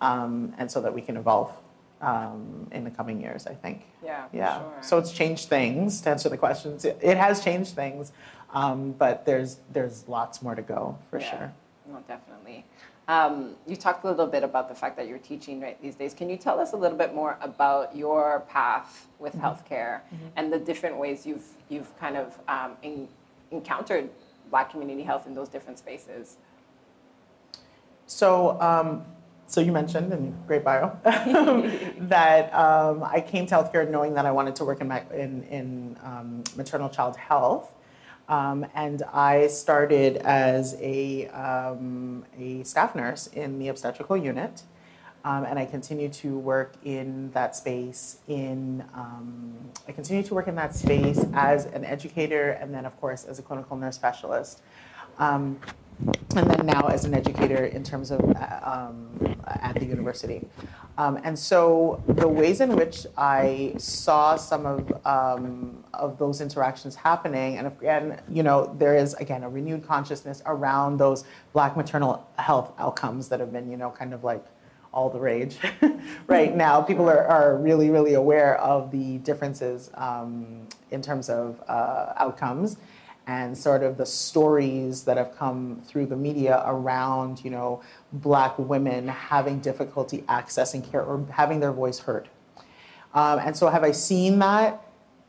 um, 0.00 0.54
and 0.58 0.70
so 0.70 0.80
that 0.80 0.92
we 0.94 1.00
can 1.00 1.16
evolve 1.16 1.52
um, 2.00 2.68
in 2.70 2.84
the 2.84 2.90
coming 2.90 3.20
years. 3.20 3.46
I 3.46 3.54
think. 3.54 3.82
Yeah, 4.04 4.26
Yeah. 4.32 4.58
sure. 4.58 4.72
So 4.82 4.98
it's 4.98 5.12
changed 5.12 5.48
things. 5.48 6.00
To 6.02 6.10
answer 6.10 6.28
the 6.28 6.36
questions, 6.38 6.84
it, 6.84 6.98
it 7.02 7.16
has 7.16 7.42
changed 7.42 7.74
things, 7.74 8.12
um, 8.52 8.92
but 8.92 9.24
there's 9.26 9.58
there's 9.72 10.06
lots 10.08 10.42
more 10.42 10.54
to 10.54 10.62
go 10.62 10.98
for 11.10 11.18
Yeah, 11.18 11.30
sure. 11.30 11.52
No, 11.90 11.98
definitely. 12.06 12.64
Um, 13.08 13.54
you 13.66 13.74
talked 13.74 14.04
a 14.04 14.08
little 14.10 14.26
bit 14.26 14.42
about 14.44 14.68
the 14.68 14.74
fact 14.74 14.94
that 14.98 15.08
you're 15.08 15.16
teaching 15.32 15.62
right 15.62 15.80
these 15.80 15.94
days. 15.94 16.12
Can 16.12 16.28
you 16.28 16.36
tell 16.36 16.60
us 16.60 16.74
a 16.74 16.76
little 16.76 16.98
bit 16.98 17.14
more 17.14 17.38
about 17.40 17.96
your 17.96 18.40
path 18.50 19.06
with 19.18 19.34
Mm-hmm. 19.34 19.46
healthcare 19.46 20.00
and 20.36 20.52
the 20.52 20.58
different 20.58 20.96
ways 20.98 21.26
you've 21.26 21.46
you've 21.70 21.90
kind 21.98 22.16
of 22.18 22.38
um, 22.48 22.72
en- 22.82 23.08
encountered 23.50 24.10
Black 24.50 24.70
community 24.70 25.02
health 25.02 25.26
in 25.26 25.34
those 25.34 25.48
different 25.48 25.78
spaces? 25.78 26.36
So, 28.06 28.60
um, 28.60 29.04
so 29.46 29.60
you 29.60 29.72
mentioned 29.72 30.12
in 30.12 30.34
great 30.46 30.64
bio 30.64 30.98
that 31.04 32.54
um, 32.54 33.02
I 33.04 33.20
came 33.20 33.46
to 33.46 33.54
healthcare 33.54 33.88
knowing 33.88 34.14
that 34.14 34.26
I 34.26 34.30
wanted 34.30 34.56
to 34.56 34.64
work 34.64 34.80
in, 34.80 34.88
my, 34.88 35.02
in, 35.12 35.42
in 35.44 35.96
um, 36.02 36.44
maternal 36.56 36.88
child 36.88 37.16
health. 37.16 37.74
Um, 38.28 38.66
and 38.74 39.02
I 39.04 39.46
started 39.46 40.18
as 40.18 40.76
a, 40.80 41.28
um, 41.28 42.26
a 42.38 42.62
staff 42.62 42.94
nurse 42.94 43.26
in 43.28 43.58
the 43.58 43.68
obstetrical 43.68 44.18
unit. 44.18 44.62
Um, 45.24 45.44
and 45.44 45.58
I 45.58 45.66
continue 45.66 46.08
to 46.08 46.38
work 46.38 46.74
in 46.84 47.30
that 47.32 47.56
space. 47.56 48.18
In 48.28 48.84
um, 48.94 49.54
I 49.86 49.92
continue 49.92 50.22
to 50.22 50.34
work 50.34 50.48
in 50.48 50.54
that 50.54 50.74
space 50.74 51.24
as 51.34 51.66
an 51.66 51.84
educator, 51.84 52.50
and 52.52 52.72
then 52.72 52.86
of 52.86 52.98
course 53.00 53.24
as 53.24 53.38
a 53.38 53.42
clinical 53.42 53.76
nurse 53.76 53.96
specialist. 53.96 54.62
Um, 55.18 55.58
and 56.36 56.48
then 56.48 56.66
now 56.66 56.86
as 56.86 57.04
an 57.04 57.14
educator 57.14 57.64
in 57.64 57.82
terms 57.82 58.10
of 58.12 58.20
uh, 58.20 58.60
um, 58.62 59.36
at 59.46 59.74
the 59.74 59.84
university. 59.84 60.46
Um, 60.96 61.18
and 61.24 61.38
so 61.38 62.02
the 62.06 62.28
ways 62.28 62.60
in 62.60 62.76
which 62.76 63.06
I 63.16 63.74
saw 63.78 64.36
some 64.36 64.66
of 64.66 65.06
um, 65.06 65.84
of 65.94 66.18
those 66.18 66.40
interactions 66.40 66.94
happening, 66.94 67.56
and 67.56 67.66
again, 67.66 68.20
you 68.28 68.42
know, 68.42 68.74
there 68.78 68.96
is 68.96 69.14
again 69.14 69.42
a 69.42 69.48
renewed 69.48 69.86
consciousness 69.86 70.42
around 70.46 70.98
those 70.98 71.24
Black 71.52 71.76
maternal 71.76 72.28
health 72.38 72.72
outcomes 72.78 73.28
that 73.28 73.40
have 73.40 73.52
been, 73.52 73.70
you 73.70 73.76
know, 73.76 73.90
kind 73.90 74.12
of 74.14 74.24
like 74.24 74.44
all 74.92 75.10
the 75.10 75.18
rage 75.18 75.58
right 76.26 76.56
now. 76.56 76.80
People 76.80 77.08
are, 77.08 77.26
are 77.26 77.56
really, 77.56 77.90
really 77.90 78.14
aware 78.14 78.56
of 78.58 78.90
the 78.90 79.18
differences 79.18 79.90
um, 79.94 80.66
in 80.90 81.02
terms 81.02 81.28
of 81.28 81.62
uh, 81.68 82.12
outcomes 82.16 82.78
and 83.26 83.56
sort 83.56 83.82
of 83.82 83.98
the 83.98 84.06
stories 84.06 85.04
that 85.04 85.18
have 85.18 85.36
come 85.36 85.82
through 85.84 86.06
the 86.06 86.16
media 86.16 86.62
around, 86.66 87.44
you 87.44 87.50
know, 87.50 87.82
black 88.10 88.58
women 88.58 89.06
having 89.06 89.60
difficulty 89.60 90.22
accessing 90.28 90.90
care 90.90 91.02
or 91.02 91.26
having 91.32 91.60
their 91.60 91.72
voice 91.72 91.98
heard. 92.00 92.28
Um, 93.12 93.38
and 93.38 93.54
so 93.54 93.68
have 93.68 93.84
I 93.84 93.92
seen 93.92 94.38
that? 94.38 94.82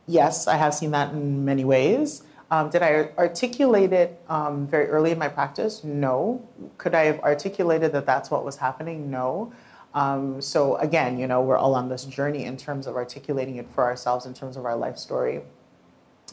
Yes, 0.06 0.48
I 0.48 0.56
have 0.56 0.72
seen 0.72 0.92
that 0.92 1.12
in 1.12 1.44
many 1.44 1.64
ways. 1.64 2.22
Um, 2.50 2.68
did 2.68 2.82
I 2.82 3.10
articulate 3.16 3.92
it 3.92 4.20
um, 4.28 4.66
very 4.66 4.86
early 4.88 5.12
in 5.12 5.18
my 5.18 5.28
practice? 5.28 5.84
No. 5.84 6.46
Could 6.78 6.94
I 6.94 7.04
have 7.04 7.20
articulated 7.20 7.92
that 7.92 8.06
that's 8.06 8.30
what 8.30 8.44
was 8.44 8.56
happening? 8.56 9.10
No. 9.10 9.52
Um, 9.94 10.40
so 10.40 10.76
again, 10.76 11.18
you 11.18 11.26
know, 11.26 11.42
we're 11.42 11.56
all 11.56 11.74
on 11.74 11.88
this 11.88 12.04
journey 12.04 12.44
in 12.44 12.56
terms 12.56 12.86
of 12.86 12.96
articulating 12.96 13.56
it 13.56 13.68
for 13.70 13.84
ourselves 13.84 14.26
in 14.26 14.34
terms 14.34 14.56
of 14.56 14.64
our 14.64 14.76
life 14.76 14.98
story. 14.98 15.42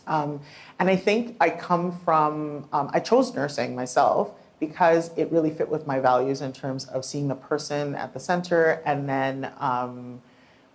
Um, 0.07 0.41
and 0.79 0.89
I 0.89 0.95
think 0.95 1.36
I 1.39 1.50
come 1.50 1.91
from, 1.91 2.67
um, 2.71 2.89
I 2.93 3.00
chose 3.00 3.33
nursing 3.36 3.75
myself 3.75 4.31
because 4.59 5.12
it 5.17 5.31
really 5.31 5.51
fit 5.51 5.69
with 5.69 5.86
my 5.86 6.00
values 6.00 6.41
in 6.41 6.51
terms 6.51 6.86
of 6.86 7.05
seeing 7.05 7.27
the 7.27 7.36
person 7.36 7.93
at 7.95 8.13
the 8.13 8.19
center 8.19 8.81
and 8.86 9.07
then 9.07 9.51
um, 9.59 10.21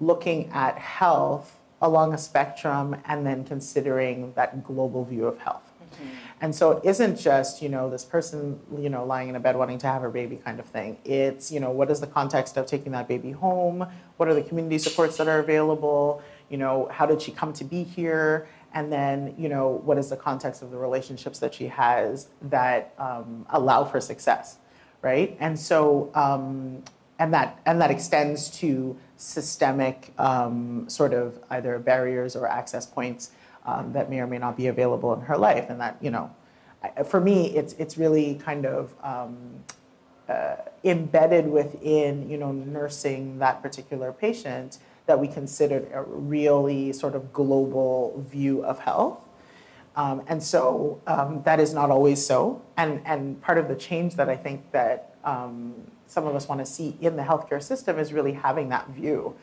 looking 0.00 0.50
at 0.52 0.78
health 0.78 1.58
along 1.82 2.14
a 2.14 2.18
spectrum 2.18 2.96
and 3.04 3.26
then 3.26 3.44
considering 3.44 4.32
that 4.34 4.64
global 4.64 5.04
view 5.04 5.26
of 5.26 5.38
health. 5.38 5.72
And 6.40 6.54
so 6.54 6.72
it 6.72 6.84
isn't 6.84 7.20
just, 7.20 7.62
you 7.62 7.68
know, 7.68 7.88
this 7.88 8.04
person, 8.04 8.58
you 8.76 8.88
know, 8.88 9.04
lying 9.04 9.28
in 9.28 9.36
a 9.36 9.40
bed 9.40 9.54
wanting 9.56 9.78
to 9.78 9.86
have 9.86 10.02
a 10.02 10.10
baby 10.10 10.36
kind 10.36 10.58
of 10.58 10.66
thing. 10.66 10.98
It's, 11.04 11.52
you 11.52 11.60
know, 11.60 11.70
what 11.70 11.88
is 11.90 12.00
the 12.00 12.06
context 12.06 12.56
of 12.56 12.66
taking 12.66 12.90
that 12.92 13.06
baby 13.06 13.30
home? 13.30 13.86
What 14.16 14.28
are 14.28 14.34
the 14.34 14.42
community 14.42 14.78
supports 14.78 15.16
that 15.18 15.28
are 15.28 15.38
available? 15.38 16.20
You 16.48 16.56
know, 16.56 16.88
how 16.90 17.06
did 17.06 17.22
she 17.22 17.30
come 17.30 17.52
to 17.54 17.64
be 17.64 17.84
here? 17.84 18.48
And 18.74 18.92
then, 18.92 19.34
you 19.38 19.48
know, 19.48 19.68
what 19.84 19.98
is 19.98 20.10
the 20.10 20.16
context 20.16 20.62
of 20.62 20.70
the 20.70 20.78
relationships 20.78 21.38
that 21.38 21.54
she 21.54 21.68
has 21.68 22.28
that 22.42 22.94
um, 22.98 23.46
allow 23.50 23.84
for 23.84 24.00
success, 24.00 24.56
right? 25.00 25.36
And 25.38 25.56
so, 25.56 26.10
um, 26.14 26.82
and 27.22 27.32
that 27.32 27.60
and 27.66 27.80
that 27.80 27.92
extends 27.92 28.50
to 28.50 28.96
systemic 29.16 30.12
um, 30.18 30.88
sort 30.88 31.14
of 31.14 31.38
either 31.50 31.78
barriers 31.78 32.34
or 32.34 32.48
access 32.48 32.84
points 32.84 33.30
um, 33.64 33.92
that 33.92 34.10
may 34.10 34.18
or 34.18 34.26
may 34.26 34.38
not 34.38 34.56
be 34.56 34.66
available 34.66 35.14
in 35.14 35.20
her 35.20 35.38
life, 35.38 35.66
and 35.70 35.80
that 35.80 35.96
you 36.00 36.10
know, 36.10 36.34
I- 36.82 37.04
for 37.04 37.20
me, 37.20 37.54
it's 37.54 37.74
it's 37.74 37.96
really 37.96 38.34
kind 38.44 38.66
of 38.66 38.92
um, 39.04 39.36
uh, 40.28 40.56
embedded 40.82 41.46
within 41.48 42.28
you 42.28 42.38
know 42.38 42.50
nursing 42.50 43.38
that 43.38 43.62
particular 43.62 44.12
patient 44.12 44.78
that 45.06 45.20
we 45.20 45.28
considered 45.28 45.88
a 45.94 46.02
really 46.02 46.92
sort 46.92 47.14
of 47.14 47.32
global 47.32 48.20
view 48.32 48.64
of 48.64 48.80
health. 48.80 49.18
Um, 49.94 50.22
and 50.26 50.42
so 50.42 51.00
um, 51.06 51.42
that 51.44 51.60
is 51.60 51.74
not 51.74 51.90
always 51.90 52.24
so. 52.24 52.62
And, 52.76 53.02
and 53.04 53.40
part 53.42 53.58
of 53.58 53.68
the 53.68 53.74
change 53.74 54.14
that 54.14 54.28
I 54.30 54.36
think 54.36 54.70
that 54.70 55.16
um, 55.24 55.74
some 56.12 56.26
of 56.26 56.36
us 56.36 56.48
want 56.48 56.60
to 56.60 56.66
see 56.66 56.96
in 57.00 57.16
the 57.16 57.22
healthcare 57.22 57.62
system 57.62 57.98
is 57.98 58.12
really 58.12 58.32
having 58.32 58.68
that 58.68 58.88
view. 58.90 59.34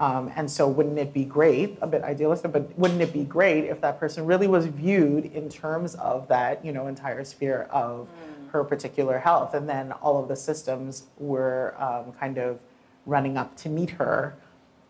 Um, 0.00 0.32
and 0.34 0.50
so 0.50 0.66
wouldn't 0.66 0.98
it 0.98 1.12
be 1.12 1.24
great, 1.24 1.78
a 1.80 1.86
bit 1.86 2.02
idealistic, 2.02 2.50
but 2.50 2.76
wouldn't 2.76 3.00
it 3.00 3.12
be 3.12 3.22
great 3.22 3.64
if 3.64 3.80
that 3.82 4.00
person 4.00 4.26
really 4.26 4.48
was 4.48 4.66
viewed 4.66 5.26
in 5.26 5.48
terms 5.48 5.94
of 5.96 6.26
that, 6.28 6.64
you 6.64 6.72
know, 6.72 6.88
entire 6.88 7.22
sphere 7.24 7.68
of 7.70 8.08
her 8.50 8.64
particular 8.64 9.18
health? 9.18 9.54
And 9.54 9.68
then 9.68 9.92
all 9.92 10.20
of 10.20 10.26
the 10.28 10.34
systems 10.34 11.04
were 11.18 11.76
um, 11.78 12.12
kind 12.18 12.38
of 12.38 12.58
running 13.06 13.36
up 13.36 13.56
to 13.58 13.68
meet 13.68 13.90
her 13.90 14.34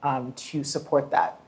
um, 0.02 0.32
to 0.32 0.64
support 0.64 1.10
that 1.10 1.38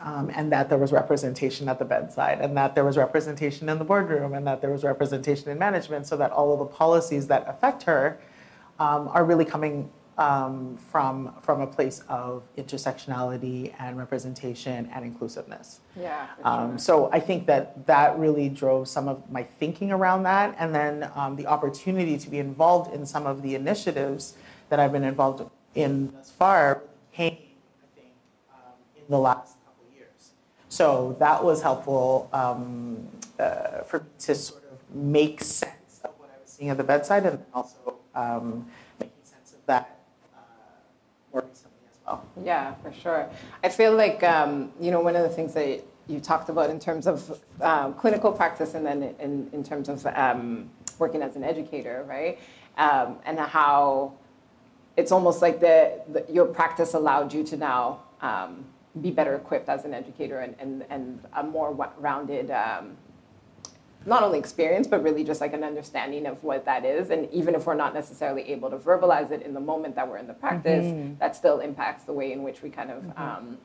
um, 0.00 0.30
and 0.34 0.50
that 0.52 0.68
there 0.68 0.78
was 0.78 0.92
representation 0.92 1.68
at 1.68 1.78
the 1.78 1.84
bedside, 1.84 2.40
and 2.40 2.56
that 2.56 2.74
there 2.74 2.84
was 2.84 2.96
representation 2.96 3.68
in 3.68 3.78
the 3.78 3.84
boardroom, 3.84 4.34
and 4.34 4.46
that 4.46 4.60
there 4.60 4.70
was 4.70 4.84
representation 4.84 5.50
in 5.50 5.58
management, 5.58 6.06
so 6.06 6.16
that 6.16 6.30
all 6.30 6.52
of 6.52 6.58
the 6.58 6.64
policies 6.66 7.26
that 7.28 7.44
affect 7.48 7.84
her 7.84 8.18
um, 8.78 9.08
are 9.08 9.24
really 9.24 9.44
coming 9.44 9.90
um, 10.18 10.76
from 10.76 11.34
from 11.40 11.60
a 11.60 11.66
place 11.66 12.02
of 12.08 12.42
intersectionality 12.56 13.74
and 13.78 13.98
representation 13.98 14.88
and 14.94 15.04
inclusiveness. 15.04 15.80
Yeah, 15.98 16.26
for 16.36 16.46
Um, 16.46 16.78
so 16.78 17.10
I 17.12 17.20
think 17.20 17.46
that 17.46 17.86
that 17.86 18.18
really 18.18 18.48
drove 18.48 18.88
some 18.88 19.08
of 19.08 19.30
my 19.30 19.42
thinking 19.42 19.90
around 19.90 20.22
that, 20.24 20.54
and 20.58 20.74
then 20.74 21.10
um, 21.14 21.36
the 21.36 21.46
opportunity 21.46 22.16
to 22.18 22.30
be 22.30 22.38
involved 22.38 22.94
in 22.94 23.06
some 23.06 23.26
of 23.26 23.42
the 23.42 23.54
initiatives 23.54 24.34
that 24.68 24.78
I've 24.78 24.92
been 24.92 25.04
involved 25.04 25.42
in 25.74 26.12
thus 26.12 26.30
far 26.30 26.82
came, 27.12 27.32
I 27.32 27.98
think, 27.98 28.12
um, 28.52 28.72
in 28.96 29.04
the 29.08 29.18
last 29.18 29.56
couple 29.64 29.84
of 29.88 29.94
years. 29.96 30.32
So 30.68 31.16
that 31.18 31.42
was 31.42 31.62
helpful 31.62 32.28
um, 32.32 33.08
uh, 33.38 33.82
for 33.82 34.00
me 34.00 34.06
to 34.20 34.34
sort 34.34 34.62
of 34.70 34.78
make 34.94 35.42
sense 35.42 36.00
of 36.04 36.10
what 36.18 36.30
I 36.32 36.40
was 36.40 36.50
seeing 36.50 36.70
at 36.70 36.76
the 36.76 36.84
bedside, 36.84 37.26
and 37.26 37.44
also 37.52 37.93
um, 38.14 38.66
making 38.98 39.14
sense 39.24 39.52
of 39.52 39.66
that 39.66 39.98
uh, 40.34 40.38
more 41.32 41.44
recently 41.48 41.78
as 41.90 41.98
well. 42.06 42.24
Yeah, 42.44 42.74
for 42.74 42.92
sure. 42.92 43.28
I 43.62 43.68
feel 43.68 43.94
like, 43.96 44.22
um, 44.22 44.72
you 44.80 44.90
know, 44.90 45.00
one 45.00 45.16
of 45.16 45.22
the 45.22 45.28
things 45.28 45.54
that 45.54 45.84
you 46.06 46.20
talked 46.20 46.48
about 46.48 46.70
in 46.70 46.78
terms 46.78 47.06
of 47.06 47.40
um, 47.60 47.94
clinical 47.94 48.30
practice 48.32 48.74
and 48.74 48.84
then 48.84 49.14
in, 49.20 49.48
in 49.52 49.64
terms 49.64 49.88
of 49.88 50.04
um, 50.06 50.70
working 50.98 51.22
as 51.22 51.36
an 51.36 51.44
educator, 51.44 52.04
right? 52.08 52.38
Um, 52.76 53.18
and 53.24 53.38
how 53.38 54.12
it's 54.96 55.12
almost 55.12 55.42
like 55.42 55.60
the, 55.60 56.00
the, 56.12 56.24
your 56.32 56.46
practice 56.46 56.94
allowed 56.94 57.32
you 57.32 57.42
to 57.44 57.56
now 57.56 58.00
um, 58.20 58.64
be 59.00 59.10
better 59.10 59.34
equipped 59.34 59.68
as 59.68 59.84
an 59.84 59.94
educator 59.94 60.40
and, 60.40 60.54
and, 60.58 60.84
and 60.90 61.20
a 61.36 61.42
more 61.42 61.72
rounded 61.98 62.50
um, 62.50 62.96
not 64.06 64.22
only 64.22 64.38
experience, 64.38 64.86
but 64.86 65.02
really 65.02 65.24
just 65.24 65.40
like 65.40 65.52
an 65.52 65.64
understanding 65.64 66.26
of 66.26 66.42
what 66.42 66.64
that 66.64 66.84
is. 66.84 67.10
And 67.10 67.30
even 67.32 67.54
if 67.54 67.66
we're 67.66 67.74
not 67.74 67.94
necessarily 67.94 68.42
able 68.50 68.70
to 68.70 68.76
verbalize 68.76 69.30
it 69.30 69.42
in 69.42 69.54
the 69.54 69.60
moment 69.60 69.94
that 69.96 70.08
we're 70.08 70.18
in 70.18 70.26
the 70.26 70.34
practice, 70.34 70.84
that 71.20 71.36
still 71.36 71.60
impacts 71.60 72.04
the 72.04 72.12
way 72.12 72.32
in 72.32 72.42
which 72.42 72.62
we 72.62 72.70
kind 72.70 72.90
of 72.90 73.04
um, 73.16 73.58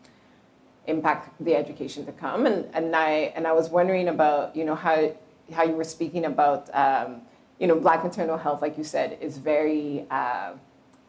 impact 0.88 1.34
the 1.44 1.56
education 1.56 2.06
to 2.06 2.12
come. 2.12 2.46
And, 2.46 2.68
and 2.74 2.96
I 2.96 3.34
and 3.36 3.46
I 3.46 3.52
was 3.54 3.70
wondering 3.70 4.08
about 4.08 4.56
you 4.56 4.66
know 4.66 4.76
how 4.76 5.12
how 5.52 5.64
you 5.64 5.74
were 5.74 5.84
speaking 5.84 6.26
about 6.26 6.74
um, 6.76 7.22
you 7.60 7.68
know, 7.68 7.76
Black 7.76 8.04
maternal 8.04 8.38
health, 8.38 8.62
like 8.62 8.78
you 8.78 8.84
said, 8.84 9.18
is 9.22 9.38
very 9.38 10.06
uh, 10.10 10.54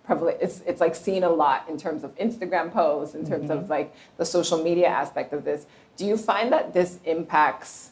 prevalent. 0.04 0.38
It's 0.40 0.60
it's 0.66 0.80
like 0.80 0.94
seen 0.94 1.22
a 1.22 1.30
lot 1.30 1.68
in 1.68 1.78
terms 1.78 2.02
of 2.02 2.14
Instagram 2.16 2.72
posts, 2.72 3.14
in 3.14 3.26
terms 3.26 3.50
of 3.50 3.70
like 3.70 3.94
the 4.16 4.24
social 4.24 4.62
media 4.62 4.88
aspect 4.88 5.32
of 5.32 5.44
this. 5.44 5.66
Do 5.96 6.04
you 6.04 6.16
find 6.16 6.52
that 6.52 6.74
this 6.74 6.98
impacts 7.04 7.89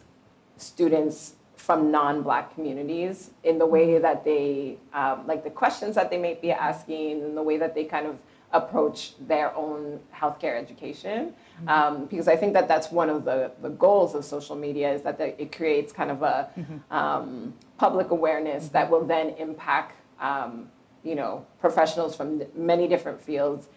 students 0.59 1.35
from 1.57 1.91
non-black 1.91 2.55
communities 2.55 3.31
in 3.45 3.59
the 3.59 3.67
way 3.67 3.99
that 3.99 4.25
they 4.25 4.77
um, 4.93 5.27
like 5.27 5.43
the 5.45 5.50
questions 5.50 5.95
that 5.95 6.11
they 6.11 6.19
may 6.19 6.35
be 6.35 6.53
asking 6.53 7.23
and 7.23 7.37
the 7.37 7.43
way 7.43 7.57
that 7.57 7.75
they 7.75 7.85
kind 7.85 8.07
of 8.07 8.17
approach 8.53 9.12
their 9.27 9.55
own 9.55 10.00
healthcare 10.15 10.59
education. 10.59 11.35
Um, 11.67 12.07
because 12.07 12.29
i 12.29 12.37
think 12.37 12.53
that 12.53 12.69
that's 12.69 12.93
one 12.93 13.11
of 13.11 13.25
the, 13.25 13.50
the 13.62 13.71
goals 13.71 14.15
of 14.15 14.25
social 14.25 14.55
media 14.55 14.93
is 14.93 15.03
that 15.03 15.19
the, 15.19 15.41
it 15.43 15.50
creates 15.50 15.93
kind 15.93 16.11
of 16.11 16.23
a 16.23 16.49
um, 16.91 17.53
public 17.79 18.11
awareness 18.12 18.69
that 18.69 18.88
will 18.88 19.05
then 19.05 19.31
impact 19.38 19.97
um, 20.21 20.69
you 21.03 21.17
know 21.17 21.45
professionals 21.61 22.15
from 22.15 22.43
many 22.55 22.87
different 22.87 23.21
fields 23.21 23.69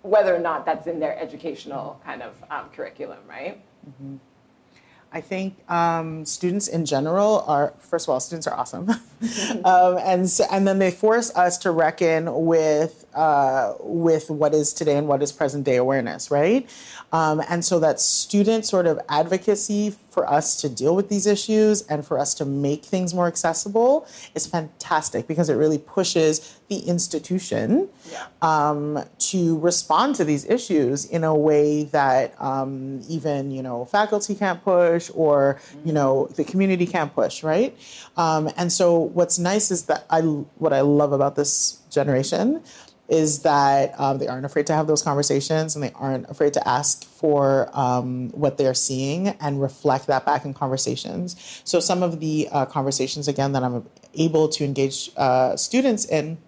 whether 0.00 0.34
or 0.34 0.38
not 0.38 0.64
that's 0.64 0.86
in 0.86 0.98
their 0.98 1.18
educational 1.18 2.00
kind 2.04 2.22
of 2.22 2.32
um, 2.50 2.70
curriculum 2.74 3.18
right 3.28 3.62
I 5.16 5.22
think 5.22 5.54
um, 5.70 6.26
students 6.26 6.68
in 6.68 6.84
general 6.84 7.42
are, 7.46 7.72
first 7.80 8.04
of 8.04 8.10
all, 8.10 8.20
students 8.20 8.46
are 8.46 8.54
awesome, 8.54 8.90
um, 9.64 9.96
and 10.04 10.28
so, 10.28 10.44
and 10.52 10.68
then 10.68 10.78
they 10.78 10.90
force 10.90 11.34
us 11.34 11.56
to 11.58 11.70
reckon 11.70 12.44
with 12.44 13.06
uh, 13.14 13.72
with 13.80 14.28
what 14.28 14.52
is 14.52 14.74
today 14.74 14.98
and 14.98 15.08
what 15.08 15.22
is 15.22 15.32
present 15.32 15.64
day 15.64 15.76
awareness, 15.76 16.30
right? 16.30 16.68
Um, 17.12 17.42
and 17.48 17.64
so 17.64 17.80
that 17.80 17.98
student 17.98 18.66
sort 18.66 18.86
of 18.86 19.00
advocacy 19.08 19.94
for 20.16 20.26
us 20.32 20.56
to 20.62 20.66
deal 20.70 20.96
with 20.96 21.10
these 21.10 21.26
issues 21.26 21.82
and 21.88 22.02
for 22.06 22.18
us 22.18 22.32
to 22.32 22.46
make 22.46 22.82
things 22.82 23.12
more 23.12 23.26
accessible 23.26 24.06
is 24.34 24.46
fantastic 24.46 25.26
because 25.28 25.50
it 25.50 25.56
really 25.56 25.76
pushes 25.76 26.58
the 26.68 26.78
institution 26.88 27.86
Yeah. 28.10 28.24
um, 28.40 29.04
to 29.18 29.58
respond 29.58 30.14
to 30.14 30.24
these 30.24 30.46
issues 30.48 31.04
in 31.04 31.22
a 31.22 31.34
way 31.34 31.84
that 31.98 32.34
um, 32.40 33.02
even 33.10 33.50
you 33.50 33.62
know 33.62 33.84
faculty 33.84 34.34
can't 34.34 34.64
push 34.64 35.10
or 35.14 35.60
you 35.84 35.92
know 35.92 36.28
the 36.38 36.44
community 36.44 36.86
can't 36.86 37.12
push, 37.14 37.42
right? 37.42 37.76
Um, 38.16 38.48
and 38.56 38.72
so 38.72 38.86
what's 39.18 39.38
nice 39.38 39.70
is 39.70 39.80
that 39.84 40.06
I 40.08 40.20
what 40.62 40.72
I 40.72 40.80
love 40.80 41.12
about 41.12 41.36
this 41.36 41.78
generation 41.90 42.62
is 43.08 43.42
that 43.42 43.98
um, 44.00 44.18
they 44.18 44.26
aren't 44.26 44.44
afraid 44.44 44.66
to 44.66 44.74
have 44.74 44.86
those 44.86 45.02
conversations 45.02 45.76
and 45.76 45.82
they 45.82 45.92
aren't 45.94 46.28
afraid 46.28 46.52
to 46.54 46.68
ask 46.68 47.04
for 47.04 47.70
um, 47.72 48.30
what 48.30 48.58
they're 48.58 48.74
seeing 48.74 49.28
and 49.28 49.62
reflect 49.62 50.08
that 50.08 50.26
back 50.26 50.44
in 50.44 50.52
conversations. 50.52 51.62
So 51.64 51.78
some 51.78 52.02
of 52.02 52.20
the 52.20 52.48
uh, 52.50 52.66
conversations 52.66 53.28
again 53.28 53.52
that 53.52 53.62
I'm 53.62 53.88
able 54.14 54.48
to 54.48 54.64
engage 54.64 55.10
uh, 55.16 55.56
students 55.56 56.04
in 56.04 56.38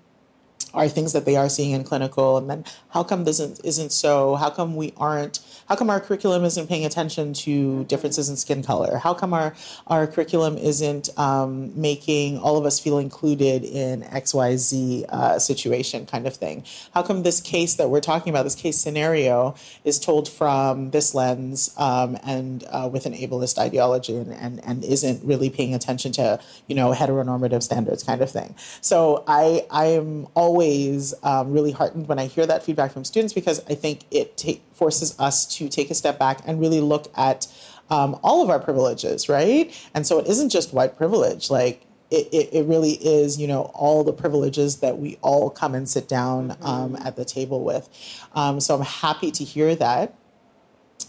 are 0.75 0.89
things 0.89 1.13
that 1.13 1.25
they 1.25 1.37
are 1.37 1.49
seeing 1.49 1.71
in 1.71 1.83
clinical 1.85 2.37
and 2.37 2.51
then 2.51 2.65
how 2.91 3.03
come 3.03 3.25
this 3.25 3.41
isn't, 3.41 3.65
isn't 3.65 3.93
so 3.93 4.35
how 4.35 4.51
come 4.51 4.77
we 4.77 4.93
aren't 4.97 5.41
how 5.69 5.77
come 5.77 5.91
our 5.91 6.01
curriculum 6.01 6.45
isn't 6.45 6.67
paying 6.67 6.87
attention 6.87 7.35
to 7.35 7.85
differences 7.85 8.29
in 8.29 8.37
skin 8.37 8.63
color? 8.63 8.97
How 8.97 9.15
come 9.15 9.35
our 9.35 9.55
our 9.87 10.07
curriculum 10.07 10.57
isn't 10.57 11.11
um, 11.19 11.79
making 11.81 12.39
all 12.39 12.57
of 12.57 12.65
us 12.65 12.81
feel 12.81 12.99
included 12.99 13.65
in 13.65 14.03
xyz 14.03 15.05
uh, 15.11 15.39
situation 15.39 16.07
kind 16.07 16.27
of 16.27 16.35
thing? 16.35 16.65
How 16.95 17.03
come 17.03 17.23
this 17.23 17.41
case 17.41 17.75
that 17.75 17.91
we're 17.91 18.01
talking 18.01 18.31
about 18.31 18.45
this 18.45 18.55
case 18.55 18.79
scenario 18.79 19.55
is 19.85 19.99
told 19.99 20.29
from 20.29 20.91
this 20.91 21.15
lens 21.15 21.75
um, 21.77 22.17
and 22.25 22.65
uh, 22.71 22.89
with 22.91 23.05
an 23.05 23.13
ableist 23.13 23.59
ideology 23.59 24.17
and, 24.17 24.33
and 24.33 24.65
and 24.65 24.85
isn't 24.85 25.23
really 25.23 25.51
paying 25.51 25.75
attention 25.75 26.13
to 26.13 26.41
you 26.67 26.75
know 26.75 26.93
heteronormative 26.93 27.63
standards 27.63 28.03
kind 28.03 28.23
of 28.23 28.31
thing? 28.31 28.55
So 28.81 29.25
i 29.27 29.67
i 29.71 29.87
am 29.87 30.27
always 30.35 31.15
um, 31.23 31.53
really 31.53 31.73
heartened 31.73 32.09
when 32.09 32.19
i 32.19 32.27
hear 32.27 32.47
that 32.47 32.63
feedback 32.63 32.93
from 32.93 33.05
students 33.05 33.33
because 33.33 33.61
i 33.69 33.75
think 33.75 34.05
it 34.11 34.37
ta- 34.37 34.61
forces 34.79 35.19
us 35.19 35.45
to 35.57 35.69
take 35.69 35.91
a 35.91 35.95
step 35.95 36.19
back 36.19 36.41
and 36.47 36.61
really 36.61 36.81
look 36.81 37.13
at 37.17 37.47
um, 37.91 38.19
all 38.23 38.43
of 38.43 38.51
our 38.51 38.61
privileges 38.61 39.29
right 39.29 39.75
and 39.95 40.07
so 40.07 40.19
it 40.19 40.27
isn't 40.27 40.51
just 40.51 40.73
white 40.73 40.97
privilege 40.97 41.51
like 41.51 41.85
it, 42.11 42.29
it, 42.33 42.49
it 42.53 42.67
really 42.67 42.93
is, 42.93 43.39
you 43.39 43.47
know, 43.47 43.65
all 43.75 44.03
the 44.03 44.13
privileges 44.13 44.77
that 44.79 44.99
we 44.99 45.19
all 45.21 45.51
come 45.51 45.75
and 45.75 45.89
sit 45.89 46.09
down 46.09 46.57
um, 46.63 46.97
at 47.05 47.17
the 47.17 47.25
table 47.25 47.63
with. 47.63 47.89
Um, 48.35 48.61
so 48.61 48.75
I'm 48.75 48.83
happy 48.83 49.31
to 49.33 49.45
hear 49.45 49.75
that. 49.77 50.15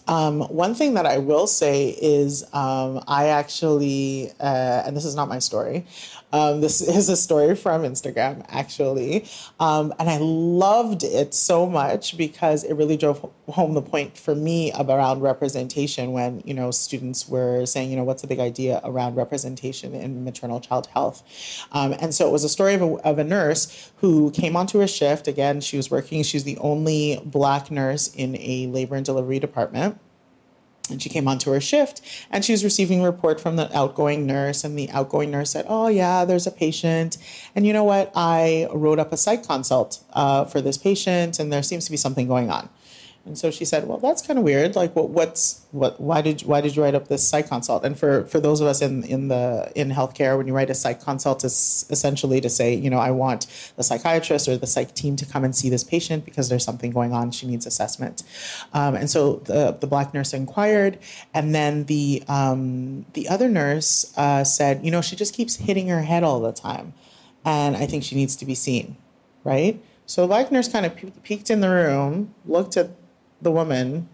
Um, 0.08 0.42
one 0.42 0.74
thing 0.74 0.96
that 0.96 1.06
I 1.06 1.20
will 1.20 1.46
say 1.46 1.90
is 1.90 2.44
um, 2.54 3.04
I 3.08 3.28
actually, 3.28 4.32
uh, 4.40 4.84
and 4.86 4.98
this 4.98 5.06
is 5.06 5.16
not 5.16 5.30
my 5.30 5.40
story, 5.40 5.86
um, 6.32 6.62
this 6.62 6.82
is 7.00 7.10
a 7.10 7.18
story 7.18 7.56
from 7.56 7.84
Instagram 7.84 8.46
actually. 8.50 9.26
Um, 9.60 9.94
and 10.00 10.10
I 10.10 10.18
loved 10.18 11.04
it 11.04 11.34
so 11.34 11.66
much 11.66 12.18
because 12.18 12.64
it 12.64 12.74
really 12.74 12.98
drove 12.98 13.30
home 13.48 13.74
the 13.74 13.82
point 13.82 14.18
for 14.18 14.36
me 14.36 14.72
around 14.78 15.22
representation 15.22 16.12
when, 16.12 16.42
you 16.46 16.54
know, 16.54 16.72
students 16.72 17.28
were 17.28 17.66
saying, 17.66 17.90
you 17.90 17.96
know, 17.96 18.04
what's 18.04 18.22
the 18.22 18.28
big 18.28 18.40
idea 18.40 18.82
around 18.84 19.16
representation 19.16 19.94
in 19.94 20.24
maternal 20.24 20.60
child 20.60 20.88
health? 20.88 21.24
Um, 21.72 21.94
and 22.00 22.14
so 22.14 22.28
it 22.28 22.32
was 22.32 22.44
a 22.44 22.50
story 22.50 22.76
of 22.76 22.82
a, 22.82 22.96
of 23.04 23.20
a 23.20 23.24
nurse 23.24 23.92
who 23.98 24.32
came 24.32 24.56
onto 24.56 24.82
a 24.82 24.88
shift. 24.88 25.28
Again, 25.28 25.62
she 25.62 25.78
was 25.78 25.90
working, 25.90 26.24
she's 26.24 26.44
the 26.44 26.58
only 26.58 27.22
black 27.26 27.72
nurse 27.72 28.14
in 28.14 28.36
a 28.38 28.68
labor 28.68 28.96
and 28.96 29.06
delivery 29.06 29.40
department. 29.40 30.00
And 30.90 31.02
she 31.02 31.10
came 31.10 31.28
onto 31.28 31.52
her 31.52 31.62
shift 31.62 32.02
and 32.32 32.44
she 32.44 32.52
was 32.52 32.64
receiving 32.64 33.02
a 33.02 33.06
report 33.06 33.40
from 33.40 33.56
the 33.56 33.76
outgoing 33.76 34.26
nurse. 34.26 34.64
And 34.64 34.78
the 34.78 34.90
outgoing 34.92 35.32
nurse 35.32 35.52
said, 35.52 35.66
Oh, 35.68 35.88
yeah, 35.88 36.26
there's 36.26 36.48
a 36.48 36.52
patient. 36.52 37.18
And 37.56 37.66
you 37.66 37.74
know 37.74 37.84
what? 37.84 38.12
I 38.16 38.68
wrote 38.74 39.00
up 39.00 39.12
a 39.14 39.18
psych 39.18 39.46
consult 39.46 40.00
uh, 40.14 40.46
for 40.46 40.62
this 40.62 40.78
patient, 40.78 41.40
and 41.40 41.52
there 41.52 41.64
seems 41.64 41.86
to 41.86 41.92
be 41.92 41.98
something 41.98 42.28
going 42.28 42.50
on. 42.50 42.70
And 43.30 43.38
so 43.38 43.52
she 43.52 43.64
said, 43.64 43.88
"Well, 43.88 44.00
that's 44.00 44.24
kind 44.26 44.40
of 44.40 44.44
weird. 44.44 44.76
Like, 44.76 44.96
what? 44.96 45.12
What's 45.12 45.62
what? 45.70 46.02
Why 46.02 46.20
did 46.22 46.42
why 46.42 46.62
did 46.62 46.76
you 46.76 46.82
write 46.82 46.96
up 46.96 47.10
this 47.10 47.26
psych 47.26 47.48
consult?" 47.48 47.86
And 47.86 47.98
for 47.98 48.26
for 48.26 48.40
those 48.40 48.60
of 48.60 48.66
us 48.66 48.82
in 48.82 49.04
in 49.04 49.28
the 49.28 49.72
in 49.76 49.90
healthcare, 49.92 50.36
when 50.36 50.48
you 50.48 50.54
write 50.54 50.72
a 50.72 50.74
psych 50.74 51.00
consult, 51.00 51.44
it's 51.44 51.86
essentially 51.92 52.42
to 52.42 52.50
say, 52.50 52.74
you 52.74 52.90
know, 52.90 52.98
I 52.98 53.12
want 53.12 53.46
the 53.76 53.84
psychiatrist 53.84 54.48
or 54.48 54.58
the 54.58 54.66
psych 54.66 54.96
team 54.96 55.16
to 55.18 55.28
come 55.28 55.44
and 55.44 55.56
see 55.56 55.70
this 55.70 55.84
patient 55.84 56.26
because 56.26 56.50
there's 56.50 56.66
something 56.66 56.90
going 56.90 57.14
on. 57.14 57.30
She 57.30 57.46
needs 57.46 57.68
assessment. 57.68 58.24
Um, 58.74 58.96
and 58.96 59.12
so 59.12 59.36
the 59.46 59.78
the 59.80 59.86
black 59.86 60.12
nurse 60.12 60.34
inquired, 60.34 60.98
and 61.32 61.54
then 61.54 61.86
the 61.86 62.24
um, 62.28 63.06
the 63.14 63.30
other 63.30 63.48
nurse 63.48 64.12
uh, 64.18 64.44
said, 64.44 64.84
you 64.84 64.90
know, 64.90 65.02
she 65.02 65.16
just 65.16 65.36
keeps 65.36 65.58
hitting 65.58 65.88
her 65.90 66.02
head 66.02 66.24
all 66.24 66.40
the 66.40 66.52
time, 66.52 66.94
and 67.46 67.78
I 67.78 67.86
think 67.86 68.04
she 68.04 68.16
needs 68.16 68.36
to 68.38 68.46
be 68.46 68.56
seen, 68.56 68.98
right? 69.44 69.80
So 70.10 70.24
the 70.24 70.28
black 70.30 70.52
nurse 70.52 70.68
kind 70.68 70.88
of 70.88 70.96
pe- 70.96 71.12
peeked 71.22 71.52
in 71.52 71.60
the 71.62 71.70
room, 71.70 72.34
looked 72.44 72.76
at 72.76 72.90
the 73.42 73.52
woman 73.52 74.08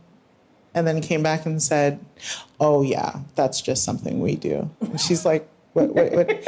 and 0.73 0.85
then 0.85 1.01
came 1.01 1.23
back 1.23 1.45
and 1.45 1.61
said, 1.61 1.99
"Oh 2.59 2.81
yeah, 2.81 3.19
that's 3.35 3.61
just 3.61 3.83
something 3.83 4.19
we 4.21 4.35
do." 4.35 4.69
And 4.81 4.99
she's 4.99 5.25
like, 5.25 5.47
"What? 5.73 5.89
What? 5.95 6.11
What? 6.13 6.43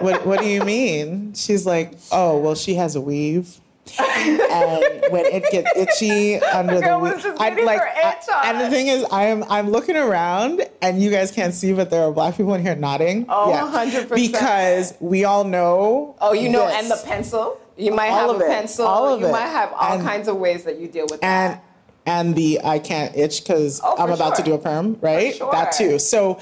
what, 0.00 0.26
what 0.26 0.40
do 0.40 0.46
you 0.46 0.62
mean?" 0.64 1.34
She's 1.34 1.66
like, 1.66 1.92
"Oh 2.10 2.38
well, 2.38 2.54
she 2.54 2.74
has 2.74 2.94
a 2.96 3.00
weave." 3.00 3.58
and 3.98 5.02
when 5.10 5.26
it 5.26 5.42
gets 5.50 5.68
itchy 5.76 6.38
under 6.38 6.80
Girl 6.80 7.00
the 7.00 7.04
weave, 7.16 7.26
I 7.40 7.50
waiting 7.50 7.64
like. 7.66 7.80
I- 7.80 8.18
and 8.44 8.60
the 8.60 8.70
thing 8.70 8.86
is, 8.88 9.04
I'm 9.10 9.42
I'm 9.44 9.70
looking 9.70 9.96
around, 9.96 10.62
and 10.80 11.02
you 11.02 11.10
guys 11.10 11.30
can't 11.32 11.52
see, 11.54 11.72
but 11.72 11.90
there 11.90 12.02
are 12.04 12.12
black 12.12 12.36
people 12.36 12.54
in 12.54 12.62
here 12.62 12.74
nodding. 12.76 13.26
Oh, 13.28 13.50
Yeah. 13.50 13.70
100%. 14.06 14.14
Because 14.14 14.94
we 15.00 15.24
all 15.24 15.44
know. 15.44 16.14
Oh, 16.20 16.32
you 16.32 16.48
know, 16.48 16.66
this. 16.66 16.76
and 16.82 16.90
the 16.90 17.02
pencil. 17.04 17.58
You 17.76 17.92
might 17.92 18.10
All 18.10 18.28
have 18.28 18.30
of 18.36 18.40
a 18.40 18.44
it. 18.44 18.48
pencil. 18.48 18.86
All 18.86 19.08
of 19.14 19.20
you 19.20 19.26
it. 19.26 19.32
might 19.32 19.46
have 19.48 19.72
all 19.72 19.94
And- 19.94 20.02
kinds 20.06 20.28
of 20.28 20.36
ways 20.36 20.64
that 20.64 20.78
you 20.78 20.88
deal 20.88 21.04
with 21.04 21.22
and 21.24 21.54
that. 21.54 21.64
And 22.06 22.34
the 22.34 22.60
I 22.64 22.78
can't 22.78 23.16
itch 23.16 23.42
because 23.44 23.80
Oh, 23.84 23.96
I'm 23.98 24.10
about 24.10 24.36
to 24.36 24.42
do 24.42 24.54
a 24.54 24.58
perm, 24.58 24.98
right? 25.00 25.34
sure. 25.34 25.50
That 25.52 25.72
too. 25.72 25.98
So. 25.98 26.40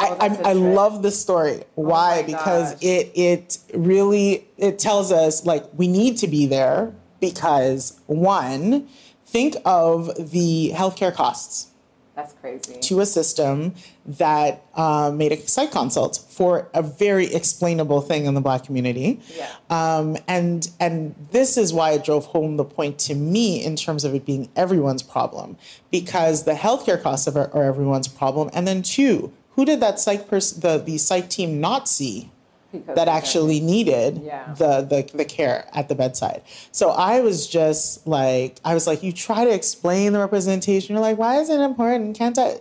I, 0.00 0.08
Oh, 0.10 0.16
I, 0.20 0.26
I 0.26 0.28
trick. 0.28 0.54
love 0.76 1.02
this 1.02 1.20
story. 1.20 1.54
Oh 1.60 1.64
Why? 1.74 2.20
my 2.20 2.22
because 2.22 2.74
gosh. 2.74 2.82
it 2.84 3.10
it 3.16 3.58
really 3.74 4.46
it 4.56 4.78
tells 4.78 5.10
us 5.10 5.44
like 5.44 5.64
we 5.76 5.88
need 5.88 6.16
to 6.18 6.28
be 6.28 6.46
there 6.46 6.94
because 7.20 7.98
one, 8.06 8.86
think 9.26 9.56
of 9.64 10.06
the 10.30 10.70
healthcare 10.72 11.12
costs 11.12 11.66
That's 12.18 12.32
crazy. 12.32 12.80
to 12.80 12.98
a 12.98 13.06
system 13.06 13.76
that 14.04 14.64
uh, 14.74 15.12
made 15.14 15.30
a 15.30 15.36
psych 15.46 15.70
consult 15.70 16.18
for 16.28 16.68
a 16.74 16.82
very 16.82 17.32
explainable 17.32 18.00
thing 18.00 18.24
in 18.24 18.34
the 18.34 18.40
black 18.40 18.64
community. 18.64 19.20
Yeah. 19.36 19.48
Um, 19.70 20.16
and 20.26 20.68
and 20.80 21.14
this 21.30 21.56
is 21.56 21.72
why 21.72 21.92
it 21.92 22.02
drove 22.02 22.24
home 22.24 22.56
the 22.56 22.64
point 22.64 22.98
to 23.00 23.14
me 23.14 23.64
in 23.64 23.76
terms 23.76 24.04
of 24.04 24.16
it 24.16 24.26
being 24.26 24.48
everyone's 24.56 25.00
problem 25.00 25.56
because 25.92 26.42
the 26.42 26.54
healthcare 26.54 27.00
costs 27.00 27.28
of 27.28 27.36
are, 27.36 27.54
are 27.54 27.62
everyone's 27.62 28.08
problem. 28.08 28.50
And 28.52 28.66
then 28.66 28.82
two, 28.82 29.32
who 29.50 29.64
did 29.64 29.78
that 29.78 30.00
psych 30.00 30.26
person 30.28 30.60
the 30.60 30.78
the 30.78 30.98
psych 30.98 31.30
team 31.30 31.60
not 31.60 31.88
see? 31.88 32.32
Because 32.72 32.96
that 32.96 33.08
actually 33.08 33.60
needed 33.60 34.20
Yeah. 34.22 34.52
the, 34.58 34.82
the 34.82 35.10
the 35.16 35.24
care 35.24 35.66
at 35.72 35.88
the 35.88 35.94
bedside. 35.94 36.42
So 36.70 36.90
I 36.90 37.20
was 37.20 37.46
just 37.48 38.06
like, 38.06 38.60
I 38.64 38.74
was 38.74 38.86
like, 38.86 39.02
you 39.02 39.12
try 39.12 39.44
to 39.44 39.54
explain 39.54 40.12
the 40.12 40.18
representation. 40.18 40.94
You're 40.94 41.02
like, 41.02 41.16
why 41.18 41.36
is 41.40 41.48
it 41.48 41.60
important? 41.60 42.16
Can't 42.16 42.38
I? 42.38 42.58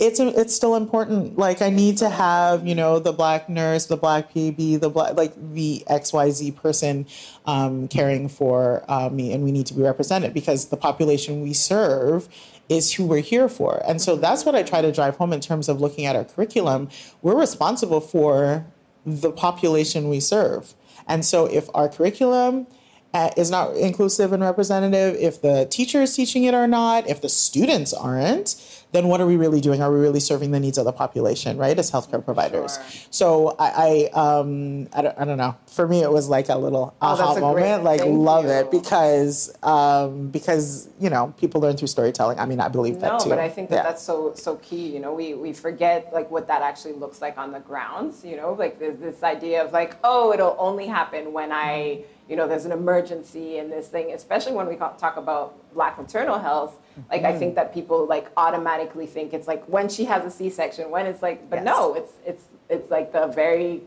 it's 0.00 0.18
it's 0.18 0.54
still 0.54 0.76
important. 0.76 1.36
Like 1.36 1.60
I 1.60 1.68
need 1.68 1.98
to 1.98 2.08
have 2.08 2.66
you 2.66 2.74
know 2.74 2.98
the 2.98 3.12
black 3.12 3.48
nurse, 3.50 3.84
the 3.86 3.98
black 3.98 4.32
PB, 4.32 4.80
the 4.80 4.88
black 4.88 5.14
like 5.14 5.34
the 5.52 5.84
X 5.88 6.12
Y 6.12 6.30
Z 6.30 6.52
person 6.52 7.06
um, 7.44 7.86
caring 7.86 8.28
for 8.28 8.82
uh, 8.88 9.10
me, 9.10 9.32
and 9.32 9.44
we 9.44 9.52
need 9.52 9.66
to 9.66 9.74
be 9.74 9.82
represented 9.82 10.32
because 10.32 10.68
the 10.68 10.76
population 10.78 11.42
we 11.42 11.52
serve 11.52 12.28
is 12.70 12.94
who 12.94 13.04
we're 13.04 13.18
here 13.20 13.48
for. 13.48 13.82
And 13.86 14.00
so 14.00 14.16
that's 14.16 14.44
what 14.46 14.54
I 14.54 14.62
try 14.62 14.80
to 14.80 14.90
drive 14.90 15.16
home 15.16 15.32
in 15.34 15.40
terms 15.40 15.68
of 15.68 15.80
looking 15.82 16.06
at 16.06 16.16
our 16.16 16.24
curriculum. 16.24 16.88
We're 17.20 17.38
responsible 17.38 18.00
for 18.00 18.64
the 19.04 19.32
population 19.32 20.08
we 20.08 20.20
serve. 20.20 20.74
And 21.06 21.24
so 21.24 21.46
if 21.46 21.68
our 21.74 21.88
curriculum 21.88 22.66
uh, 23.12 23.30
is 23.36 23.50
not 23.50 23.76
inclusive 23.76 24.32
and 24.32 24.42
representative, 24.42 25.16
if 25.16 25.42
the 25.42 25.66
teacher 25.70 26.02
is 26.02 26.14
teaching 26.14 26.44
it 26.44 26.54
or 26.54 26.66
not, 26.66 27.08
if 27.08 27.20
the 27.20 27.28
students 27.28 27.92
aren't, 27.92 28.79
then 28.92 29.06
what 29.08 29.20
are 29.20 29.26
we 29.26 29.36
really 29.36 29.60
doing? 29.60 29.80
Are 29.82 29.92
we 29.92 30.00
really 30.00 30.18
serving 30.20 30.50
the 30.50 30.58
needs 30.60 30.76
of 30.76 30.84
the 30.84 30.92
population, 30.92 31.56
right, 31.56 31.78
as 31.78 31.90
healthcare 31.90 32.24
providers? 32.24 32.74
Sure. 32.90 33.02
So 33.10 33.56
I, 33.58 34.10
I, 34.14 34.38
um, 34.38 34.88
I 34.92 35.02
don't, 35.02 35.18
I 35.18 35.24
don't 35.24 35.38
know. 35.38 35.54
For 35.68 35.86
me, 35.86 36.02
it 36.02 36.10
was 36.10 36.28
like 36.28 36.48
a 36.48 36.56
little 36.56 36.94
Oh, 37.00 37.06
aha 37.06 37.30
a 37.30 37.34
great- 37.34 37.40
moment. 37.42 37.84
Like 37.84 38.00
love 38.04 38.46
you. 38.46 38.50
it 38.50 38.70
because, 38.72 39.54
um, 39.62 40.28
because 40.28 40.88
you 40.98 41.08
know 41.10 41.32
people 41.38 41.60
learn 41.60 41.76
through 41.76 41.88
storytelling. 41.88 42.38
I 42.40 42.46
mean, 42.46 42.60
I 42.60 42.68
believe 42.68 43.00
that 43.00 43.20
too. 43.20 43.28
No, 43.28 43.36
but 43.36 43.38
I 43.38 43.48
think 43.48 43.70
that 43.70 43.76
Yeah. 43.76 43.82
that's 43.84 44.02
so 44.02 44.32
so 44.34 44.56
key. 44.56 44.88
You 44.88 44.98
know, 45.00 45.14
we 45.14 45.34
we 45.34 45.52
forget 45.52 46.12
like 46.12 46.30
what 46.30 46.48
that 46.48 46.62
actually 46.62 46.94
looks 46.94 47.20
like 47.22 47.38
on 47.38 47.52
the 47.52 47.60
grounds. 47.60 48.24
You 48.24 48.36
know, 48.36 48.54
like 48.54 48.78
there's 48.80 48.98
this 48.98 49.22
idea 49.22 49.64
of 49.64 49.72
like, 49.72 49.96
oh, 50.02 50.32
it'll 50.32 50.56
only 50.58 50.86
happen 50.86 51.32
when 51.32 51.52
I, 51.52 52.04
you 52.28 52.34
know, 52.36 52.48
there's 52.48 52.64
an 52.64 52.72
emergency 52.72 53.58
and 53.58 53.70
this 53.70 53.86
thing. 53.88 54.12
Especially 54.12 54.52
when 54.52 54.66
we 54.66 54.76
talk 54.76 55.16
about 55.16 55.54
Black 55.74 55.96
maternal 55.98 56.38
health. 56.40 56.76
Like 57.10 57.22
Mm-hmm. 57.22 57.36
I 57.36 57.38
think 57.38 57.54
that 57.54 57.72
people 57.72 58.06
like 58.06 58.26
automatically 58.36 59.06
think 59.06 59.32
it's 59.32 59.48
like 59.48 59.62
when 59.66 59.88
she 59.88 60.04
has 60.06 60.24
a 60.24 60.30
C-section, 60.30 60.90
when 60.90 61.06
it's 61.06 61.22
like, 61.22 61.48
but 61.50 61.56
Yes. 61.56 61.64
no, 61.64 61.94
it's 61.94 62.12
it's 62.26 62.44
it's 62.68 62.90
like 62.90 63.12
the 63.12 63.26
very 63.28 63.82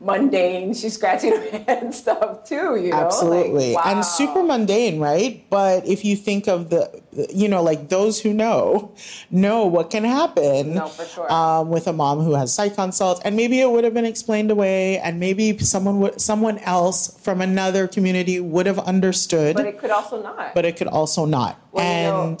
mundane. 0.00 0.74
She's 0.74 0.94
scratching 0.94 1.30
her 1.32 1.58
head 1.66 1.94
stuff 1.94 2.44
too. 2.44 2.76
You 2.76 2.90
know, 2.90 2.96
Like, 2.96 3.04
Absolutely. 3.06 3.74
wow. 3.74 3.82
And 3.86 4.04
super 4.04 4.42
mundane, 4.42 4.98
right? 4.98 5.48
But 5.48 5.86
if 5.86 6.04
you 6.04 6.16
think 6.16 6.48
of 6.48 6.68
the, 6.70 7.00
you 7.32 7.48
know, 7.48 7.62
like 7.62 7.88
those 7.88 8.20
who 8.20 8.34
know, 8.34 8.92
know 9.30 9.64
what 9.66 9.90
can 9.90 10.04
happen 10.04 10.74
No, 10.74 10.88
for 10.88 11.04
sure. 11.04 11.32
um, 11.32 11.70
with 11.70 11.86
a 11.86 11.92
mom 11.92 12.20
who 12.20 12.34
has 12.34 12.52
psych 12.52 12.74
consult, 12.74 13.22
And 13.24 13.36
maybe 13.36 13.60
it 13.60 13.70
would 13.70 13.84
have 13.84 13.94
been 13.94 14.04
explained 14.04 14.50
away, 14.50 14.98
and 14.98 15.20
maybe 15.20 15.56
someone 15.58 16.00
would, 16.00 16.20
someone 16.20 16.58
else 16.58 17.16
from 17.22 17.40
another 17.40 17.86
community 17.86 18.40
would 18.40 18.66
have 18.66 18.80
understood, 18.80 19.54
But 19.56 19.66
it 19.66 19.78
could 19.78 19.90
also 19.90 20.20
not. 20.20 20.54
but 20.54 20.64
it 20.64 20.76
could 20.76 20.88
also 20.88 21.24
not. 21.24 21.58
Well, 21.72 21.84
you 21.84 22.32
know- 22.32 22.36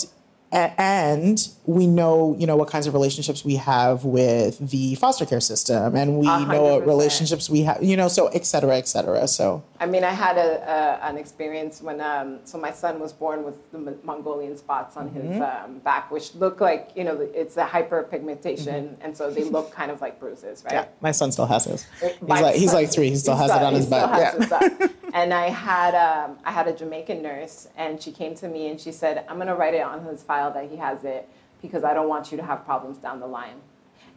and 0.54 1.48
we 1.66 1.86
know, 1.86 2.36
you 2.38 2.46
know, 2.46 2.56
what 2.56 2.68
kinds 2.68 2.86
of 2.86 2.94
relationships 2.94 3.44
we 3.44 3.56
have 3.56 4.04
with 4.04 4.70
the 4.70 4.94
foster 4.96 5.26
care 5.26 5.40
system, 5.40 5.96
and 5.96 6.18
we 6.18 6.28
A 6.28 6.46
know 6.46 6.62
what 6.62 6.86
relationships 6.86 7.50
we 7.50 7.62
have, 7.62 7.82
you 7.82 7.96
know, 7.96 8.08
so 8.08 8.28
et 8.28 8.46
cetera, 8.46 8.76
et 8.76 8.86
cetera. 8.86 9.26
So 9.26 9.62
I 9.80 9.86
mean, 9.86 10.04
I 10.04 10.10
had 10.10 10.36
a, 10.38 11.00
a 11.02 11.06
an 11.08 11.16
experience 11.18 11.82
when 11.82 12.00
um, 12.00 12.38
so 12.44 12.58
my 12.58 12.70
son 12.70 13.00
was 13.00 13.12
born 13.12 13.44
with 13.44 13.56
the 13.72 13.78
Mongolian 14.04 14.56
spots 14.56 14.96
on 14.96 15.08
his 15.10 15.24
Mm-hmm. 15.24 15.42
um, 15.42 15.78
back, 15.78 16.10
which 16.10 16.34
look 16.34 16.60
like 16.60 16.90
you 16.94 17.02
know 17.02 17.18
it's 17.34 17.56
a 17.56 17.64
hyperpigmentation, 17.64 18.96
and 19.00 19.16
so 19.16 19.30
they 19.30 19.44
look 19.44 19.72
kind 19.72 19.90
of 19.90 20.00
like 20.00 20.20
bruises, 20.20 20.62
right? 20.64 20.74
Mm-hmm. 20.74 20.88
yeah, 20.90 21.00
my 21.00 21.10
son 21.12 21.32
still 21.32 21.46
has 21.46 21.64
his. 21.64 21.86
He's 22.00 22.20
My 22.22 22.40
like 22.40 22.54
he's 22.56 22.72
like 22.74 22.90
three. 22.92 23.10
He 23.10 23.16
still 23.16 23.36
has 23.36 23.50
it 23.50 23.62
on 23.62 23.74
his 23.74 23.86
back. 23.86 24.10
Yeah. 24.50 24.68
his 24.76 24.90
and 25.14 25.32
I 25.32 25.48
had 25.48 25.94
um, 25.94 26.38
I 26.44 26.52
had 26.52 26.68
a 26.68 26.72
Jamaican 26.74 27.22
nurse, 27.22 27.68
and 27.76 28.00
she 28.02 28.12
came 28.12 28.34
to 28.36 28.48
me 28.48 28.68
and 28.68 28.80
she 28.80 28.92
said, 28.92 29.24
"I'm 29.28 29.36
going 29.36 29.48
to 29.48 29.54
write 29.54 29.74
it 29.74 29.82
on 29.82 30.04
his 30.04 30.22
file 30.22 30.43
that 30.50 30.70
he 30.70 30.76
has 30.76 31.04
it 31.04 31.28
because 31.62 31.84
I 31.84 31.94
don't 31.94 32.08
want 32.08 32.30
you 32.30 32.36
to 32.38 32.42
have 32.44 32.64
problems 32.64 32.98
down 32.98 33.20
the 33.20 33.26
line." 33.26 33.56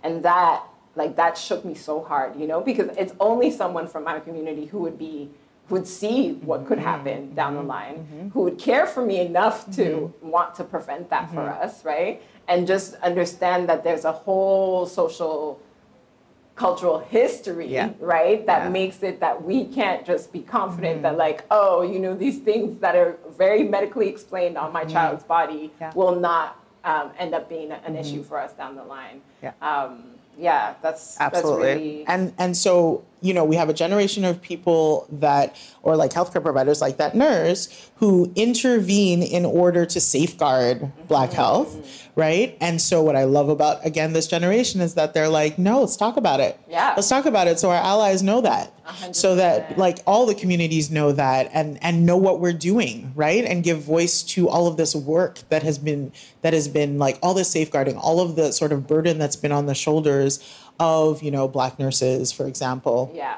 And 0.03 0.23
that 0.23 0.63
like 0.95 1.15
that 1.15 1.37
shook 1.37 1.63
me 1.63 1.75
so 1.75 2.01
hard, 2.03 2.35
you 2.39 2.47
know, 2.47 2.59
because 2.61 2.89
it's 2.97 3.13
only 3.19 3.51
someone 3.51 3.87
from 3.87 4.03
my 4.03 4.19
community 4.19 4.65
who 4.65 4.79
would 4.79 4.97
be 4.97 5.29
who 5.67 5.75
would 5.75 5.87
see 5.87 6.33
what 6.49 6.65
could 6.65 6.77
Mm-hmm. 6.79 6.87
happen 6.87 7.35
down 7.35 7.55
the 7.55 7.61
line, 7.61 8.31
who 8.33 8.41
would 8.43 8.57
care 8.57 8.87
for 8.87 9.05
me 9.05 9.19
enough 9.19 9.65
to 9.75 9.83
Mm-hmm. 9.83 10.29
want 10.29 10.55
to 10.55 10.63
prevent 10.63 11.09
that 11.09 11.29
for 11.31 11.41
us, 11.41 11.83
right? 11.85 12.21
And 12.47 12.65
just 12.65 12.95
understand 12.95 13.67
that 13.69 13.83
there's 13.83 14.05
a 14.05 14.11
whole 14.13 14.85
social 14.85 15.59
cultural 16.57 16.97
history, 16.99 17.67
Yeah. 17.67 17.91
right? 17.99 18.45
That 18.47 18.63
Yeah. 18.63 18.69
makes 18.69 19.03
it 19.03 19.19
that 19.21 19.43
we 19.43 19.65
can't 19.65 20.03
just 20.05 20.33
be 20.33 20.41
confident 20.41 20.95
Mm-hmm. 20.97 21.03
that, 21.03 21.17
like, 21.17 21.45
oh, 21.51 21.83
you 21.83 21.99
know, 21.99 22.13
these 22.15 22.39
things 22.39 22.79
that 22.79 22.95
are 22.95 23.17
very 23.37 23.63
medically 23.63 24.09
explained 24.09 24.57
on 24.57 24.73
my 24.73 24.83
child's 24.83 25.23
body 25.23 25.63
Mm-hmm. 25.69 25.83
Yeah. 25.83 25.91
will 25.95 26.15
not 26.15 26.57
um, 26.83 27.11
end 27.19 27.33
up 27.35 27.47
being 27.49 27.71
an 27.71 27.95
issue 27.95 28.23
for 28.23 28.39
us 28.39 28.53
down 28.53 28.75
the 28.75 28.83
line. 28.83 29.21
Yeah. 29.43 29.51
Um, 29.61 30.03
yeah, 30.37 30.75
that's 30.81 31.19
Absolutely. 31.19 31.67
That's 31.67 31.75
really, 31.75 32.07
And 32.07 32.33
and 32.37 32.55
so, 32.57 33.03
you 33.21 33.33
know, 33.33 33.43
we 33.45 33.55
have 33.55 33.69
a 33.69 33.73
generation 33.73 34.23
of 34.25 34.41
people 34.41 35.07
that 35.11 35.55
or 35.81 35.95
like 35.95 36.11
healthcare 36.11 36.41
providers 36.43 36.81
like 36.81 36.97
that 36.97 37.15
nurse 37.15 37.89
who 37.97 38.31
intervene 38.35 39.23
in 39.23 39.43
order 39.45 39.85
to 39.85 39.99
safeguard 39.99 40.91
black 41.07 41.29
Mm-hmm. 41.29 41.35
health, 41.35 42.07
right? 42.15 42.55
And 42.61 42.81
so 42.81 43.01
what 43.01 43.15
I 43.15 43.23
love 43.23 43.49
about 43.49 43.85
again 43.85 44.13
this 44.13 44.27
generation 44.27 44.81
is 44.81 44.93
that 44.95 45.13
they're 45.13 45.29
like, 45.29 45.57
"No, 45.57 45.81
let's 45.81 45.97
talk 45.97 46.15
about 46.17 46.39
it." 46.39 46.59
Yeah. 46.69 46.93
Let's 46.95 47.09
talk 47.09 47.25
about 47.25 47.47
it 47.47 47.59
so 47.59 47.69
our 47.71 47.81
allies 47.81 48.21
know 48.21 48.41
that. 48.41 48.71
hundred 48.83 49.15
So 49.15 49.35
that 49.35 49.77
like 49.77 49.99
all 50.05 50.25
the 50.25 50.35
communities 50.35 50.89
know 50.91 51.11
that 51.11 51.49
and 51.53 51.77
and 51.81 52.05
know 52.05 52.17
what 52.17 52.39
we're 52.39 52.53
doing, 52.53 53.11
right? 53.15 53.43
And 53.43 53.63
give 53.63 53.81
voice 53.81 54.21
to 54.23 54.47
all 54.47 54.67
of 54.67 54.77
this 54.77 54.95
work 54.95 55.39
that 55.49 55.63
has 55.63 55.77
been 55.77 56.11
that 56.43 56.53
has 56.53 56.67
been 56.67 56.97
like 56.99 57.17
all 57.23 57.33
this 57.33 57.49
safeguarding, 57.49 57.97
all 57.97 58.19
of 58.19 58.35
the 58.35 58.51
sort 58.53 58.71
of 58.71 58.85
burden 58.87 59.17
that's 59.17 59.35
been 59.35 59.51
on 59.51 59.65
the 59.65 59.75
shoulders 59.75 60.39
of, 60.79 61.21
you 61.23 61.31
know, 61.31 61.47
black 61.47 61.79
nurses, 61.79 62.31
for 62.31 62.47
example, 62.47 63.11
yeah. 63.13 63.37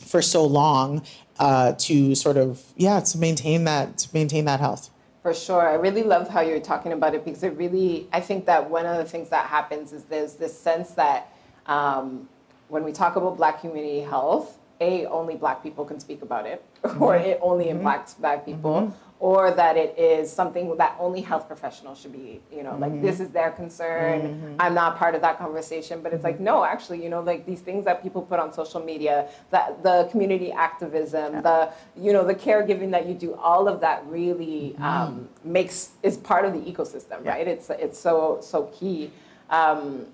for 0.00 0.22
so 0.22 0.44
long 0.44 1.02
uh, 1.38 1.72
to 1.72 2.14
sort 2.14 2.36
of 2.36 2.62
yeah, 2.76 3.00
to 3.00 3.18
maintain 3.18 3.64
that 3.64 3.98
to 3.98 4.08
maintain 4.12 4.44
that 4.46 4.60
health. 4.60 4.90
For 5.22 5.34
sure. 5.34 5.68
I 5.68 5.74
really 5.74 6.04
love 6.04 6.28
how 6.28 6.40
you're 6.40 6.60
talking 6.60 6.92
about 6.92 7.14
it 7.14 7.24
because 7.24 7.42
it 7.42 7.56
really, 7.56 8.06
I 8.12 8.20
think 8.20 8.46
that 8.46 8.70
one 8.70 8.86
of 8.86 8.96
the 8.96 9.04
things 9.04 9.28
that 9.30 9.46
happens 9.46 9.92
is 9.92 10.04
there's 10.04 10.34
this 10.34 10.56
sense 10.56 10.90
that 10.92 11.32
um, 11.66 12.28
when 12.68 12.84
we 12.84 12.92
talk 12.92 13.16
about 13.16 13.36
Black 13.36 13.60
community 13.60 14.02
health, 14.02 14.56
A, 14.80 15.06
only 15.06 15.36
Black 15.36 15.62
people 15.62 15.84
can 15.84 15.98
speak 15.98 16.22
about 16.22 16.46
it, 16.46 16.64
or 16.84 16.90
mm-hmm. 17.14 17.30
it 17.30 17.38
only 17.42 17.66
mm-hmm. 17.66 17.78
impacts 17.78 18.14
Black 18.14 18.44
people, 18.44 18.74
mm-hmm. 18.74 18.94
or 19.20 19.50
that 19.50 19.76
it 19.76 19.98
is 19.98 20.32
something 20.32 20.76
that 20.76 20.96
only 20.98 21.20
health 21.20 21.46
professionals 21.46 22.00
should 22.00 22.12
be, 22.12 22.40
you 22.52 22.62
know, 22.62 22.76
like 22.76 23.00
this 23.00 23.20
is 23.20 23.30
their 23.30 23.50
concern. 23.50 24.56
I'm 24.58 24.74
not 24.74 24.96
part 24.96 25.14
of 25.14 25.20
that 25.22 25.38
conversation. 25.38 26.00
But 26.02 26.12
it's 26.12 26.24
like, 26.24 26.40
no, 26.40 26.64
actually, 26.64 27.02
you 27.02 27.08
know, 27.08 27.20
like 27.20 27.46
these 27.46 27.60
things 27.60 27.84
that 27.84 28.02
people 28.02 28.22
put 28.22 28.38
on 28.38 28.52
social 28.52 28.82
media, 28.82 29.28
that 29.50 29.82
the 29.82 30.08
community 30.10 30.52
activism, 30.52 31.42
the, 31.42 31.72
you 31.96 32.12
know, 32.12 32.24
the 32.24 32.34
caregiving 32.34 32.90
that 32.90 33.06
you 33.06 33.14
do, 33.14 33.34
all 33.34 33.68
of 33.68 33.80
that 33.80 34.06
really 34.06 34.76
um, 34.78 35.28
makes, 35.44 35.90
is 36.02 36.16
part 36.16 36.44
of 36.44 36.52
the 36.52 36.60
ecosystem, 36.60 37.24
Yeah. 37.24 37.32
right? 37.32 37.48
It's, 37.48 37.70
it's 37.70 37.98
so, 37.98 38.38
so 38.40 38.64
key. 38.78 39.10
Um, 39.50 40.06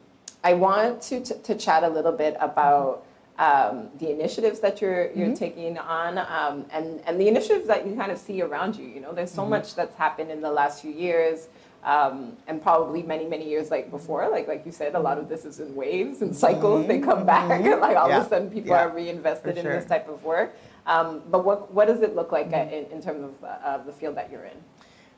I 0.44 0.54
want 0.54 1.02
to, 1.02 1.20
to, 1.20 1.34
to 1.34 1.54
chat 1.54 1.84
a 1.84 1.88
little 1.88 2.12
bit 2.12 2.36
about 2.40 3.04
um, 3.38 3.88
the 3.98 4.10
initiatives 4.10 4.60
that 4.60 4.80
you're 4.80 5.10
you're 5.12 5.34
taking 5.34 5.78
on, 5.78 6.18
um, 6.18 6.66
and 6.70 7.00
and 7.06 7.20
the 7.20 7.28
initiatives 7.28 7.66
that 7.66 7.86
you 7.86 7.94
kind 7.96 8.12
of 8.12 8.18
see 8.18 8.42
around 8.42 8.76
you. 8.76 8.86
You 8.86 9.00
know, 9.00 9.12
there's 9.12 9.30
so 9.30 9.46
much 9.46 9.74
that's 9.74 9.96
happened 9.96 10.30
in 10.30 10.40
the 10.42 10.50
last 10.50 10.82
few 10.82 10.90
years, 10.92 11.48
um, 11.82 12.36
and 12.46 12.60
probably 12.62 13.02
many 13.02 13.26
many 13.26 13.48
years 13.48 13.70
like 13.70 13.90
before. 13.90 14.28
Like 14.30 14.48
like 14.48 14.66
you 14.66 14.72
said, 14.72 14.94
a 14.94 15.00
lot 15.00 15.16
of 15.18 15.28
this 15.28 15.44
is 15.44 15.60
in 15.60 15.74
waves 15.74 16.20
and 16.22 16.36
cycles. 16.36 16.86
They 16.86 16.98
come 16.98 17.24
back. 17.24 17.48
like 17.80 17.96
all 17.96 18.08
Yeah. 18.08 18.18
of 18.18 18.26
a 18.26 18.28
sudden, 18.28 18.50
people 18.50 18.70
Yeah. 18.70 18.84
are 18.84 18.90
reinvested 18.90 19.54
For 19.54 19.60
in 19.60 19.66
this 19.66 19.86
type 19.86 20.08
of 20.08 20.22
work. 20.24 20.54
Um, 20.86 21.22
but 21.30 21.44
what 21.44 21.72
what 21.72 21.88
does 21.88 22.02
it 22.02 22.14
look 22.14 22.32
like 22.32 22.52
uh, 22.52 22.56
in, 22.70 22.84
in 22.92 23.02
terms 23.02 23.24
of 23.24 23.42
uh, 23.44 23.56
of 23.64 23.86
the 23.86 23.92
field 23.92 24.14
that 24.16 24.30
you're 24.30 24.44
in? 24.44 24.56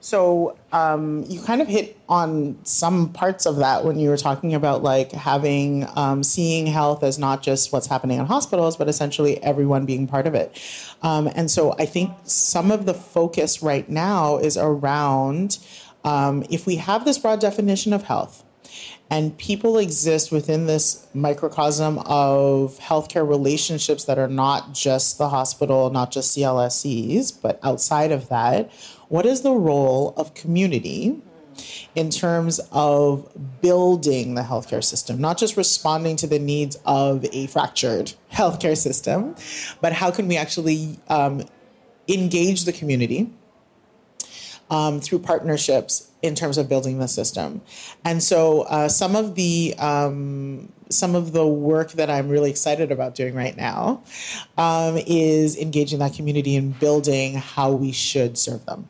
So 0.05 0.59
um, 0.71 1.25
you 1.31 1.41
kind 1.41 1.63
of 1.63 1.67
hit 1.67 1.97
on 2.11 2.59
some 2.65 3.11
parts 3.11 3.47
of 3.47 3.57
that 3.57 3.87
when 3.87 3.99
you 3.99 4.11
were 4.11 4.19
talking 4.19 4.53
about 4.53 4.83
like 4.83 5.13
having 5.13 5.89
um, 5.97 6.23
seeing 6.23 6.67
health 6.67 7.03
as 7.03 7.19
not 7.19 7.43
just 7.43 7.73
what's 7.73 7.87
happening 7.87 8.19
in 8.19 8.27
hospitals, 8.27 8.77
but 8.77 8.87
essentially 8.87 9.43
everyone 9.43 9.87
being 9.87 10.07
part 10.07 10.27
of 10.27 10.35
it. 10.35 10.61
Um, 11.01 11.27
and 11.35 11.51
so 11.51 11.73
I 11.79 11.87
think 11.87 12.13
some 12.25 12.71
of 12.71 12.85
the 12.85 12.93
focus 12.93 13.63
right 13.63 13.89
now 13.89 14.37
is 14.37 14.59
around 14.59 15.57
um, 16.05 16.45
if 16.51 16.67
we 16.67 16.77
have 16.77 17.07
this 17.07 17.17
broad 17.17 17.41
definition 17.41 17.95
of 17.95 18.03
health, 18.03 18.45
and 19.11 19.37
people 19.39 19.79
exist 19.79 20.33
within 20.33 20.67
this 20.67 21.07
microcosm 21.15 21.99
of 22.01 22.79
healthcare 22.79 23.27
relationships 23.29 24.05
that 24.05 24.19
are 24.19 24.29
not 24.29 24.73
just 24.75 25.19
the 25.19 25.29
hospital, 25.29 25.91
not 25.91 26.11
just 26.11 26.37
CLSCs, 26.37 27.41
but 27.41 27.59
outside 27.63 28.13
of 28.13 28.29
that. 28.29 28.71
What 29.15 29.27
is 29.27 29.43
the 29.43 29.53
role 29.53 30.13
of 30.17 30.35
community 30.35 31.23
in 31.95 32.11
terms 32.11 32.59
of 32.73 33.31
building 33.63 34.35
the 34.35 34.43
healthcare 34.43 34.83
system, 34.83 35.21
not 35.21 35.39
just 35.39 35.57
responding 35.57 36.17
to 36.17 36.27
the 36.27 36.41
needs 36.41 36.77
of 36.85 37.25
a 37.33 37.47
fractured 37.47 38.15
healthcare 38.33 38.77
system, 38.77 39.37
but 39.81 39.93
how 39.93 40.11
can 40.11 40.27
we 40.27 40.37
actually 40.37 40.99
um, 41.07 41.45
engage 42.09 42.65
the 42.65 42.73
community 42.73 43.31
um, 44.69 45.01
through 45.01 45.21
partnerships 45.21 46.11
in 46.23 46.35
terms 46.35 46.59
of 46.59 46.69
building 46.69 46.99
the 46.99 47.07
system. 47.07 47.61
And 48.05 48.21
so 48.21 48.63
uh, 48.63 48.89
some 48.89 49.15
of 49.15 49.37
the 49.37 49.77
um, 49.79 50.73
some 50.89 51.15
of 51.15 51.33
the 51.33 51.47
work 51.47 51.93
that 51.93 52.11
I'm 52.11 52.29
really 52.29 52.51
excited 52.51 52.91
about 52.91 53.15
doing 53.15 53.35
right 53.35 53.57
now 53.57 54.03
um, 54.59 54.99
is 55.07 55.57
engaging 55.57 56.01
that 56.01 56.15
community 56.15 56.57
in 56.57 56.73
building 56.73 57.35
how 57.35 57.71
we 57.71 57.93
should 57.93 58.37
serve 58.37 58.67
them. 58.67 58.89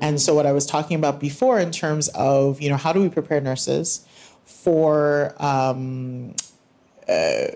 And 0.00 0.20
so 0.20 0.34
what 0.34 0.46
I 0.46 0.52
was 0.52 0.66
talking 0.66 0.96
about 0.96 1.20
before 1.20 1.58
in 1.58 1.70
terms 1.70 2.08
of 2.08 2.60
you 2.60 2.68
know 2.68 2.76
how 2.76 2.92
do 2.92 3.00
we 3.00 3.08
prepare 3.08 3.40
nurses 3.40 4.06
for 4.44 5.34
um, 5.38 6.34
uh, 7.08 7.46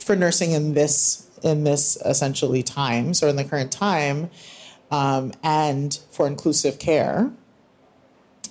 for 0.00 0.16
nursing 0.16 0.52
in 0.52 0.74
this 0.74 1.28
in 1.42 1.64
this 1.64 1.96
essentially 2.04 2.62
times 2.62 3.22
or 3.22 3.28
in 3.28 3.36
the 3.36 3.44
current 3.44 3.70
time 3.70 4.30
um, 4.90 5.32
and 5.42 6.00
for 6.10 6.26
inclusive 6.26 6.78
care 6.78 7.30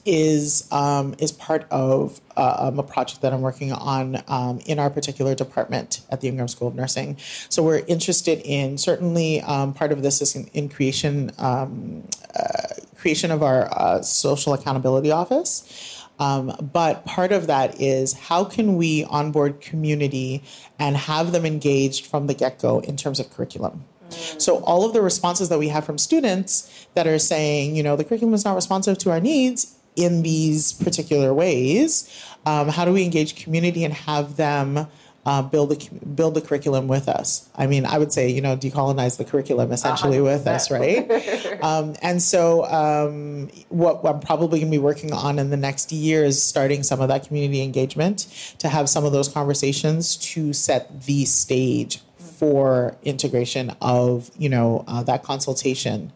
is 0.06 0.72
um, 0.72 1.16
is 1.18 1.32
part 1.32 1.66
of 1.72 2.22
uh, 2.38 2.56
um, 2.60 2.80
a 2.80 2.84
project 2.84 3.22
that 3.22 3.34
I'm 3.34 3.42
working 3.42 3.74
on 3.74 4.22
um, 4.28 4.60
in 4.66 4.78
our 4.78 4.90
particular 4.90 5.34
department 5.34 6.02
at 6.12 6.22
the 6.22 6.28
Ingram 6.28 6.48
School 6.48 6.68
of 6.68 6.76
Nursing. 6.76 7.18
So 7.50 7.64
we're 7.64 7.84
interested 7.88 8.40
in 8.46 8.78
certainly 8.78 9.42
um, 9.42 9.74
part 9.74 9.92
of 9.92 10.04
this 10.04 10.22
is 10.22 10.36
in, 10.36 10.46
in 10.54 10.70
creation 10.70 11.32
um, 11.40 12.08
uh, 12.36 12.76
creation 12.98 13.32
of 13.32 13.44
our 13.44 13.70
uh, 13.72 14.02
social 14.02 14.54
accountability 14.54 15.12
office. 15.12 16.04
Um, 16.18 16.56
but 16.74 17.06
part 17.06 17.32
of 17.32 17.48
that 17.48 17.82
is 17.82 18.14
how 18.14 18.46
can 18.46 18.78
we 18.78 19.04
onboard 19.06 19.60
community 19.60 20.44
and 20.80 20.96
have 20.96 21.32
them 21.34 21.46
engaged 21.46 22.06
from 22.06 22.28
the 22.28 22.34
get 22.34 22.60
go 22.60 22.80
in 22.80 22.96
terms 22.96 23.20
of 23.20 23.30
curriculum? 23.30 23.84
So 24.10 24.60
all 24.64 24.86
of 24.86 24.94
the 24.94 25.02
responses 25.02 25.50
that 25.50 25.60
we 25.60 25.70
have 25.70 25.86
from 25.86 25.98
students 25.98 26.88
that 26.94 27.08
are 27.08 27.20
saying, 27.20 27.76
you 27.76 27.84
know, 27.84 27.96
the 27.96 28.04
curriculum 28.04 28.34
is 28.34 28.46
not 28.46 28.56
responsive 28.56 28.98
to 29.00 29.12
our 29.12 29.20
needs 29.20 29.76
in 29.96 30.22
these 30.22 30.74
particular 30.74 31.34
ways. 31.34 32.10
Um, 32.46 32.70
how 32.70 32.86
do 32.86 32.94
we 32.94 33.04
engage 33.04 33.36
community 33.36 33.84
and 33.84 33.94
have 33.94 34.36
them 34.36 34.88
uh, 35.26 35.42
build 35.42 35.70
the 35.70 35.90
build 36.06 36.36
the 36.36 36.42
curriculum 36.42 36.88
with 36.88 37.10
us? 37.10 37.50
I 37.56 37.68
mean, 37.68 37.86
I 37.86 37.98
would 37.98 38.14
say, 38.14 38.30
you 38.30 38.42
know, 38.42 38.56
decolonize 38.56 39.18
the 39.18 39.26
curriculum 39.26 39.72
essentially 39.72 40.18
100%. 40.18 40.24
with 40.24 40.48
us, 40.48 40.72
right? 40.72 41.60
um, 41.64 41.96
and 42.02 42.22
so, 42.22 42.66
um, 42.66 43.50
what 43.70 44.02
I'm 44.06 44.20
probably 44.20 44.60
going 44.60 44.72
to 44.72 44.78
be 44.78 44.82
working 44.82 45.14
on 45.14 45.40
in 45.40 45.50
the 45.50 45.58
next 45.58 45.92
year 45.92 46.24
is 46.24 46.42
starting 46.42 46.84
some 46.84 47.02
of 47.02 47.08
that 47.08 47.28
community 47.28 47.62
engagement 47.62 48.56
to 48.60 48.70
have 48.70 48.90
some 48.90 49.06
of 49.06 49.12
those 49.12 49.28
conversations 49.28 50.18
to 50.18 50.54
set 50.54 51.04
the 51.04 51.26
stage 51.26 52.02
for 52.18 52.98
integration 53.04 53.76
of 53.82 54.30
you 54.38 54.50
know 54.50 54.84
uh, 54.88 55.02
that 55.04 55.24
consultation 55.24 56.12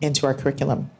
into 0.00 0.26
our 0.26 0.34
curriculum 0.34 0.90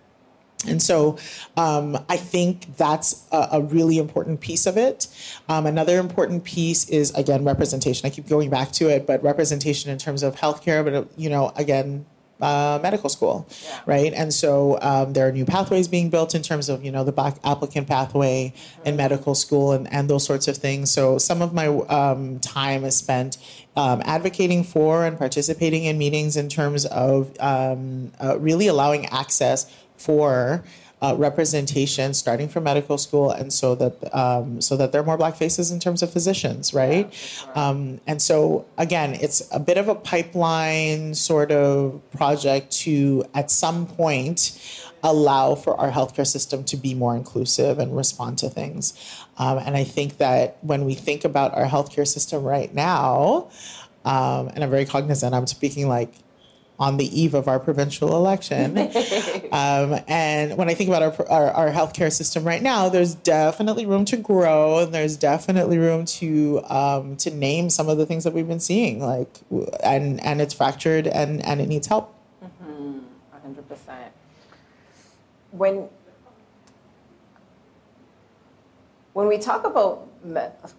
and 0.67 0.83
so 0.83 1.19
um, 1.57 1.99
I 2.09 2.17
think 2.17 2.77
that's 2.77 3.27
a, 3.33 3.49
a, 3.53 3.61
really 3.61 3.99
important 3.99 4.41
piece 4.41 4.67
of 4.67 4.77
it. 4.77 5.09
Um, 5.49 5.67
another 5.67 5.99
important 5.99 6.45
piece 6.45 6.89
is, 6.89 7.11
again, 7.13 7.45
representation. 7.45 8.07
I 8.07 8.11
keep 8.11 8.29
going 8.29 8.51
back 8.51 8.73
to 8.73 8.89
it, 8.89 9.07
but 9.07 9.23
representation 9.23 9.91
in 9.91 9.99
terms 9.99 10.23
of 10.23 10.37
healthcare, 10.37 10.85
but, 10.85 11.09
you 11.19 11.29
know, 11.29 11.53
again, 11.57 12.07
uh, 12.41 12.79
medical 12.83 13.09
school, 13.09 13.47
yeah. 13.63 13.81
right? 13.87 14.13
And 14.13 14.33
so 14.33 14.79
um, 14.83 15.13
there 15.13 15.29
are 15.29 15.33
new 15.33 15.45
pathways 15.45 15.89
being 15.89 16.11
built 16.11 16.35
in 16.35 16.43
terms 16.43 16.69
of 16.69 16.85
you 16.85 16.91
know 16.91 17.05
the 17.05 17.13
black 17.13 17.37
applicant 17.45 17.87
pathway 17.87 18.53
in 18.85 18.97
medical 18.97 19.35
school 19.35 19.73
and, 19.73 19.91
and 19.93 20.11
those 20.11 20.25
sorts 20.25 20.49
of 20.49 20.57
things. 20.57 20.91
So 20.91 21.19
some 21.19 21.43
of 21.43 21.55
my 21.55 21.69
um, 21.69 22.41
time 22.41 22.85
is 22.85 22.97
spent 22.97 23.39
um, 23.77 24.03
advocating 24.05 24.65
for 24.65 25.05
and 25.05 25.17
participating 25.17 25.85
in 25.85 25.97
meetings 25.97 26.37
in 26.37 26.49
terms 26.49 26.87
of 26.87 27.35
um, 27.41 28.13
uh, 28.23 28.39
really 28.39 28.67
allowing 28.67 29.07
access 29.07 29.71
for 29.97 30.65
uh, 31.03 31.15
representation 31.17 32.15
starting 32.15 32.49
from 32.49 32.65
medical 32.65 32.97
school, 32.97 33.31
and 33.31 33.53
so 33.53 33.75
that 33.75 34.15
um, 34.15 34.61
so 34.61 34.77
that 34.77 34.93
there 34.93 35.01
are 35.01 35.05
more 35.05 35.19
black 35.19 35.37
faces 35.37 35.71
in 35.71 35.79
terms 35.79 36.03
of 36.03 36.11
physicians, 36.11 36.73
right? 36.73 37.13
Yeah, 37.47 37.69
um, 37.69 38.01
and 38.07 38.23
so 38.23 38.65
again, 38.79 39.15
it's 39.15 39.47
a 39.53 39.61
bit 39.61 39.77
of 39.77 39.89
a 39.89 39.95
pipeline 39.95 41.15
sort 41.15 41.51
of 41.53 42.01
project 42.17 42.73
to 42.85 43.25
at 43.35 43.51
some 43.51 43.87
point 43.87 44.59
allow 45.03 45.55
for 45.55 45.79
our 45.79 45.91
healthcare 45.91 46.27
system 46.27 46.65
to 46.65 46.77
be 46.79 46.95
more 46.95 47.15
inclusive 47.15 47.79
and 47.79 47.95
respond 47.95 48.39
to 48.39 48.49
things. 48.49 48.95
Um, 49.37 49.59
and 49.59 49.77
I 49.77 49.85
think 49.85 50.17
that 50.17 50.57
when 50.63 50.87
we 50.87 50.95
think 50.95 51.25
about 51.25 51.53
our 51.55 51.67
healthcare 51.67 52.09
system 52.09 52.43
right 52.43 52.73
now, 52.75 53.51
um, 54.07 54.49
and 54.49 54.65
I'm 54.65 54.71
very 54.71 54.87
cognizant, 54.87 55.35
I'm 55.35 55.47
speaking 55.47 55.89
like 55.89 56.15
on 56.79 56.97
the 56.97 57.21
eve 57.21 57.35
of 57.35 57.47
our 57.47 57.61
provincial 57.61 58.17
election. 58.17 58.79
um, 59.53 60.01
and 60.09 60.57
when 60.57 60.69
I 60.69 60.75
think 60.75 60.89
about 60.89 61.03
our, 61.03 61.29
our, 61.29 61.51
our, 61.51 61.71
healthcare 61.71 62.13
system 62.13 62.45
right 62.45 62.63
now, 62.63 62.89
there's 62.89 63.15
definitely 63.15 63.87
room 63.87 64.05
to 64.07 64.17
grow, 64.17 64.81
and 64.81 64.93
there's 64.93 65.17
definitely 65.17 65.79
room 65.79 66.05
to 66.05 66.63
um, 66.65 67.17
to 67.19 67.31
name 67.31 67.71
some 67.71 67.89
of 67.89 67.99
the 67.99 68.07
things 68.07 68.25
that 68.25 68.33
we've 68.33 68.49
been 68.49 68.61
seeing, 68.61 69.01
like 69.01 69.41
and 69.83 70.23
and 70.25 70.41
it's 70.41 70.55
fractured 70.55 71.07
and 71.07 71.45
and 71.45 71.61
it 71.61 71.69
needs 71.69 71.87
help. 71.87 72.15
Mm-hmm. 72.43 72.99
100%. 73.47 74.09
When 75.53 75.89
when 79.13 79.29
we 79.29 79.39
talk 79.39 79.65
about 79.65 80.09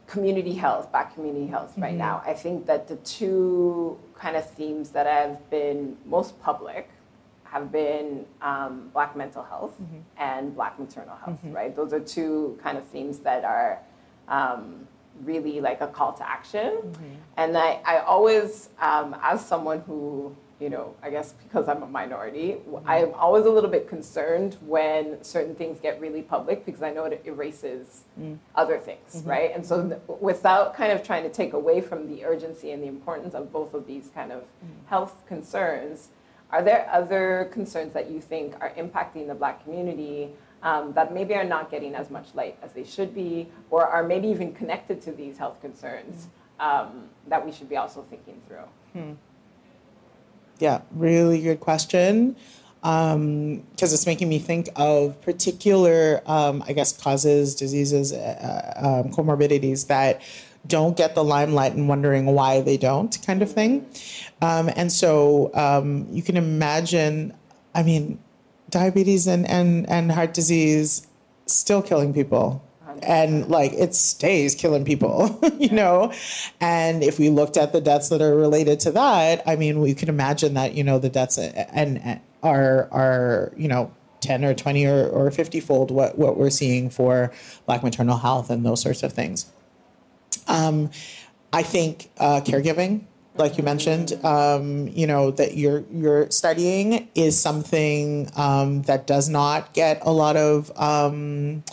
community 0.08 0.54
health, 0.54 0.92
back 0.92 1.14
community 1.14 1.48
health 1.48 1.74
right 1.78 1.92
mm-hmm. 1.92 2.00
now, 2.00 2.22
I 2.26 2.34
think 2.34 2.66
that 2.66 2.90
the 2.90 2.98
two 2.98 3.98
kind 4.18 4.36
of 4.36 4.50
themes 4.50 4.90
that 4.92 5.06
have 5.06 5.50
been 5.50 5.98
most 6.06 6.42
public 6.42 6.90
have 7.44 7.72
been 7.72 8.26
um, 8.42 8.90
Black 8.94 9.16
mental 9.16 9.44
health 9.44 9.76
mm-hmm. 9.82 10.00
and 10.18 10.56
Black 10.56 10.78
maternal 10.80 11.16
health, 11.16 11.38
mm-hmm. 11.38 11.54
right? 11.54 11.76
Those 11.76 11.94
are 11.94 12.00
two 12.00 12.60
kind 12.62 12.78
of 12.78 12.86
themes 12.88 13.20
that 13.20 13.46
are 13.46 13.80
um, 14.28 14.88
really 15.24 15.62
like 15.62 15.80
a 15.82 15.88
call 15.88 16.14
to 16.14 16.30
action. 16.30 16.72
Mm-hmm. 16.74 17.14
And 17.38 17.58
I, 17.58 17.80
I 17.86 18.00
always, 18.00 18.70
um, 18.80 19.16
as 19.22 19.46
someone 19.46 19.80
who 19.82 20.36
you 20.60 20.70
know, 20.70 20.96
I 21.04 21.10
guess 21.10 21.34
because 21.44 21.68
I'm 21.68 21.84
a 21.84 21.88
minority. 21.88 22.58
I'm 22.86 23.14
always 23.14 23.46
a 23.46 23.50
little 23.50 23.70
bit 23.70 23.90
concerned 23.90 24.56
when 24.62 25.22
certain 25.22 25.54
things 25.54 25.80
get 25.82 26.00
really 26.00 26.22
public 26.22 26.66
because 26.66 26.82
I 26.82 26.92
know 26.92 27.06
it 27.06 27.22
erases 27.26 28.04
mm. 28.20 28.38
other 28.56 28.78
things, 28.78 29.16
mm-hmm. 29.16 29.30
right? 29.30 29.52
And 29.54 29.66
so, 29.66 29.90
th- 29.90 30.02
without 30.22 30.74
kind 30.74 30.94
of 30.94 31.04
trying 31.04 31.24
to 31.24 31.30
take 31.30 31.54
away 31.54 31.82
from 31.82 32.08
the 32.08 32.24
urgency 32.24 32.72
and 32.72 32.82
the 32.82 32.88
importance 32.88 33.34
of 33.34 33.52
both 33.52 33.74
of 33.74 33.86
these 33.86 34.10
kind 34.16 34.32
of 34.32 34.44
mm. 34.44 34.88
health 34.88 35.26
concerns, 35.28 36.10
are 36.52 36.64
there 36.64 36.88
other 36.90 37.50
concerns 37.52 37.94
that 37.94 38.10
you 38.10 38.22
think 38.22 38.56
are 38.62 38.72
impacting 38.78 39.28
the 39.28 39.36
Black 39.36 39.62
community 39.64 40.30
um, 40.64 40.94
that 40.94 41.14
maybe 41.14 41.34
are 41.36 41.44
not 41.44 41.70
getting 41.70 41.96
as 41.96 42.10
much 42.10 42.34
light 42.34 42.58
as 42.64 42.72
they 42.72 42.86
should 42.86 43.14
be, 43.14 43.50
or 43.70 43.86
are 43.86 44.04
maybe 44.04 44.30
even 44.30 44.54
connected 44.54 45.02
to 45.02 45.12
these 45.12 45.38
health 45.38 45.60
concerns 45.60 46.28
mm. 46.62 46.66
um, 46.66 47.10
that 47.28 47.46
we 47.46 47.52
should 47.52 47.68
be 47.68 47.76
also 47.76 48.06
thinking 48.10 48.42
through? 48.48 49.04
Yeah, 50.60 50.82
really 50.92 51.42
good 51.42 51.60
question. 51.60 52.36
Because 52.82 53.14
um, 53.16 53.64
it's 53.80 54.06
making 54.06 54.30
me 54.30 54.38
think 54.38 54.70
of 54.76 55.20
particular, 55.22 56.22
um, 56.28 56.64
I 56.68 56.74
guess, 56.74 56.96
causes, 56.96 57.56
diseases, 57.56 58.14
uh, 58.14 58.74
um, 59.06 59.12
comorbidities 59.12 59.88
that 59.88 60.22
don't 60.68 60.96
get 60.96 61.16
the 61.16 61.24
limelight 61.24 61.74
and 61.74 61.90
wondering 61.90 62.28
why 62.28 62.62
they 62.62 62.78
don't, 62.78 63.18
kind 63.26 63.42
of 63.42 63.52
thing. 63.52 63.88
Um, 64.42 64.70
and 64.76 64.92
so 64.92 65.50
um, 65.56 66.08
you 66.12 66.22
can 66.22 66.38
imagine, 66.38 67.34
I 67.74 67.82
mean, 67.82 68.20
diabetes 68.70 69.26
and, 69.26 69.48
and, 69.50 69.90
and 69.90 70.12
heart 70.12 70.34
disease 70.34 71.08
still 71.48 71.82
killing 71.82 72.14
people 72.14 72.64
and 73.04 73.48
like 73.50 73.74
it 73.74 73.94
stays 73.96 74.56
killing 74.56 74.86
people, 74.86 75.40
you 75.60 75.72
know. 75.72 76.12
And 76.60 77.04
if 77.04 77.20
we 77.20 77.30
looked 77.30 77.58
at 77.58 77.74
the 77.74 77.82
deaths 77.82 78.10
that 78.10 78.22
are 78.22 78.36
related 78.36 78.80
to 78.82 78.92
that, 78.92 79.44
I 79.46 79.56
mean, 79.56 79.80
we 79.80 79.94
can 79.94 80.10
imagine 80.10 80.54
that 80.56 80.76
you 80.76 80.84
know 80.84 81.00
the 81.00 81.10
deaths 81.10 81.38
and, 81.38 82.00
and 82.00 82.20
are 82.44 82.88
are 82.92 83.54
you 83.58 83.68
know 83.68 83.92
10 84.26 84.44
or 84.44 84.54
20 84.54 84.86
or, 84.86 85.08
or 85.08 85.32
50 85.32 85.60
fold 85.60 85.92
what, 85.92 86.18
what 86.18 86.38
we're 86.38 86.50
seeing 86.50 86.90
for 86.90 87.32
black 87.66 87.84
maternal 87.84 88.18
health 88.18 88.50
and 88.50 88.66
those 88.66 88.82
sorts 88.82 89.04
of 89.04 89.14
things. 89.14 89.52
Um, 90.48 90.90
I 91.54 91.64
think 91.64 92.12
uh, 92.18 92.42
caregiving, 92.44 93.06
like 93.36 93.58
you 93.58 93.64
mentioned, 93.64 94.14
um, 94.26 94.88
you 94.88 95.06
know, 95.06 95.32
that 95.32 95.56
you're, 95.56 95.84
you're 95.92 96.30
studying 96.32 97.08
is 97.16 97.40
something 97.40 98.30
um, 98.36 98.82
that 98.84 99.06
does 99.08 99.30
not 99.30 99.74
get 99.74 100.00
a 100.02 100.12
lot 100.12 100.38
of 100.38 100.72
um, 100.80 101.64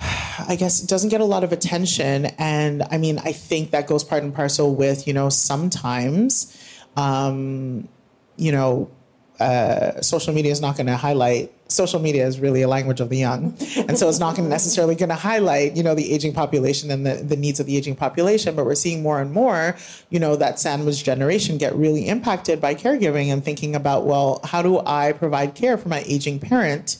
I 0.00 0.56
guess 0.58 0.82
it 0.82 0.88
doesn't 0.88 1.10
get 1.10 1.20
a 1.20 1.24
lot 1.24 1.44
of 1.44 1.52
attention. 1.52 2.26
And 2.38 2.82
I 2.90 2.98
mean, 2.98 3.18
I 3.18 3.32
think 3.32 3.70
that 3.70 3.86
goes 3.86 4.02
part 4.02 4.22
and 4.22 4.34
parcel 4.34 4.74
with, 4.74 5.06
you 5.06 5.12
know, 5.12 5.28
sometimes, 5.28 6.56
um, 6.96 7.88
you 8.36 8.52
know, 8.52 8.90
uh, 9.38 10.00
social 10.00 10.34
media 10.34 10.52
is 10.52 10.60
not 10.60 10.76
going 10.76 10.86
to 10.86 10.96
highlight 10.96 11.52
social 11.70 12.00
media 12.00 12.26
is 12.26 12.40
really 12.40 12.62
a 12.62 12.68
language 12.68 13.00
of 13.00 13.08
the 13.08 13.16
young 13.16 13.56
and 13.88 13.96
so 13.96 14.08
it's 14.08 14.18
not 14.18 14.34
going 14.34 14.44
to 14.44 14.50
necessarily 14.50 14.94
going 14.94 15.08
to 15.08 15.14
highlight 15.14 15.76
you 15.76 15.82
know 15.82 15.94
the 15.94 16.12
aging 16.12 16.32
population 16.32 16.90
and 16.90 17.06
the, 17.06 17.14
the 17.14 17.36
needs 17.36 17.60
of 17.60 17.66
the 17.66 17.76
aging 17.76 17.94
population 17.94 18.54
but 18.54 18.66
we're 18.66 18.74
seeing 18.74 19.02
more 19.02 19.20
and 19.20 19.32
more 19.32 19.76
you 20.10 20.18
know 20.18 20.36
that 20.36 20.58
sandwich 20.58 21.04
generation 21.04 21.58
get 21.58 21.74
really 21.74 22.08
impacted 22.08 22.60
by 22.60 22.74
caregiving 22.74 23.32
and 23.32 23.44
thinking 23.44 23.74
about 23.74 24.04
well 24.04 24.40
how 24.44 24.60
do 24.60 24.80
i 24.80 25.12
provide 25.12 25.54
care 25.54 25.78
for 25.78 25.88
my 25.88 26.02
aging 26.06 26.38
parent 26.38 26.98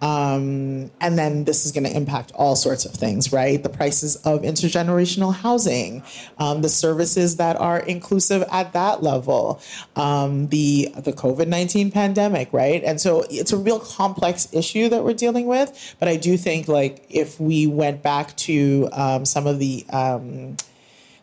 Um, 0.00 0.90
and 1.00 1.18
then 1.18 1.44
this 1.44 1.66
is 1.66 1.72
going 1.72 1.84
to 1.84 1.94
impact 1.94 2.30
all 2.34 2.54
sorts 2.54 2.84
of 2.84 2.92
things, 2.92 3.32
right? 3.32 3.60
The 3.60 3.68
prices 3.68 4.16
of 4.16 4.42
intergenerational 4.42 5.34
housing, 5.34 6.04
um, 6.38 6.62
the 6.62 6.68
services 6.68 7.36
that 7.36 7.56
are 7.56 7.80
inclusive 7.80 8.44
at 8.50 8.72
that 8.74 9.02
level, 9.02 9.60
um, 9.96 10.48
the 10.48 10.92
the 10.96 11.12
COVID 11.12 11.48
nineteen 11.48 11.90
pandemic, 11.90 12.52
right? 12.52 12.82
And 12.84 13.00
so 13.00 13.24
it's 13.28 13.52
a 13.52 13.56
real 13.56 13.80
complex 13.80 14.48
issue 14.52 14.88
that 14.88 15.02
we're 15.02 15.14
dealing 15.14 15.46
with. 15.46 15.96
But 15.98 16.08
I 16.08 16.16
do 16.16 16.36
think 16.36 16.68
like 16.68 17.04
if 17.08 17.40
we 17.40 17.66
went 17.66 18.02
back 18.02 18.36
to 18.36 18.88
um, 18.92 19.24
some 19.24 19.46
of 19.46 19.58
the 19.58 19.84
um, 19.90 20.56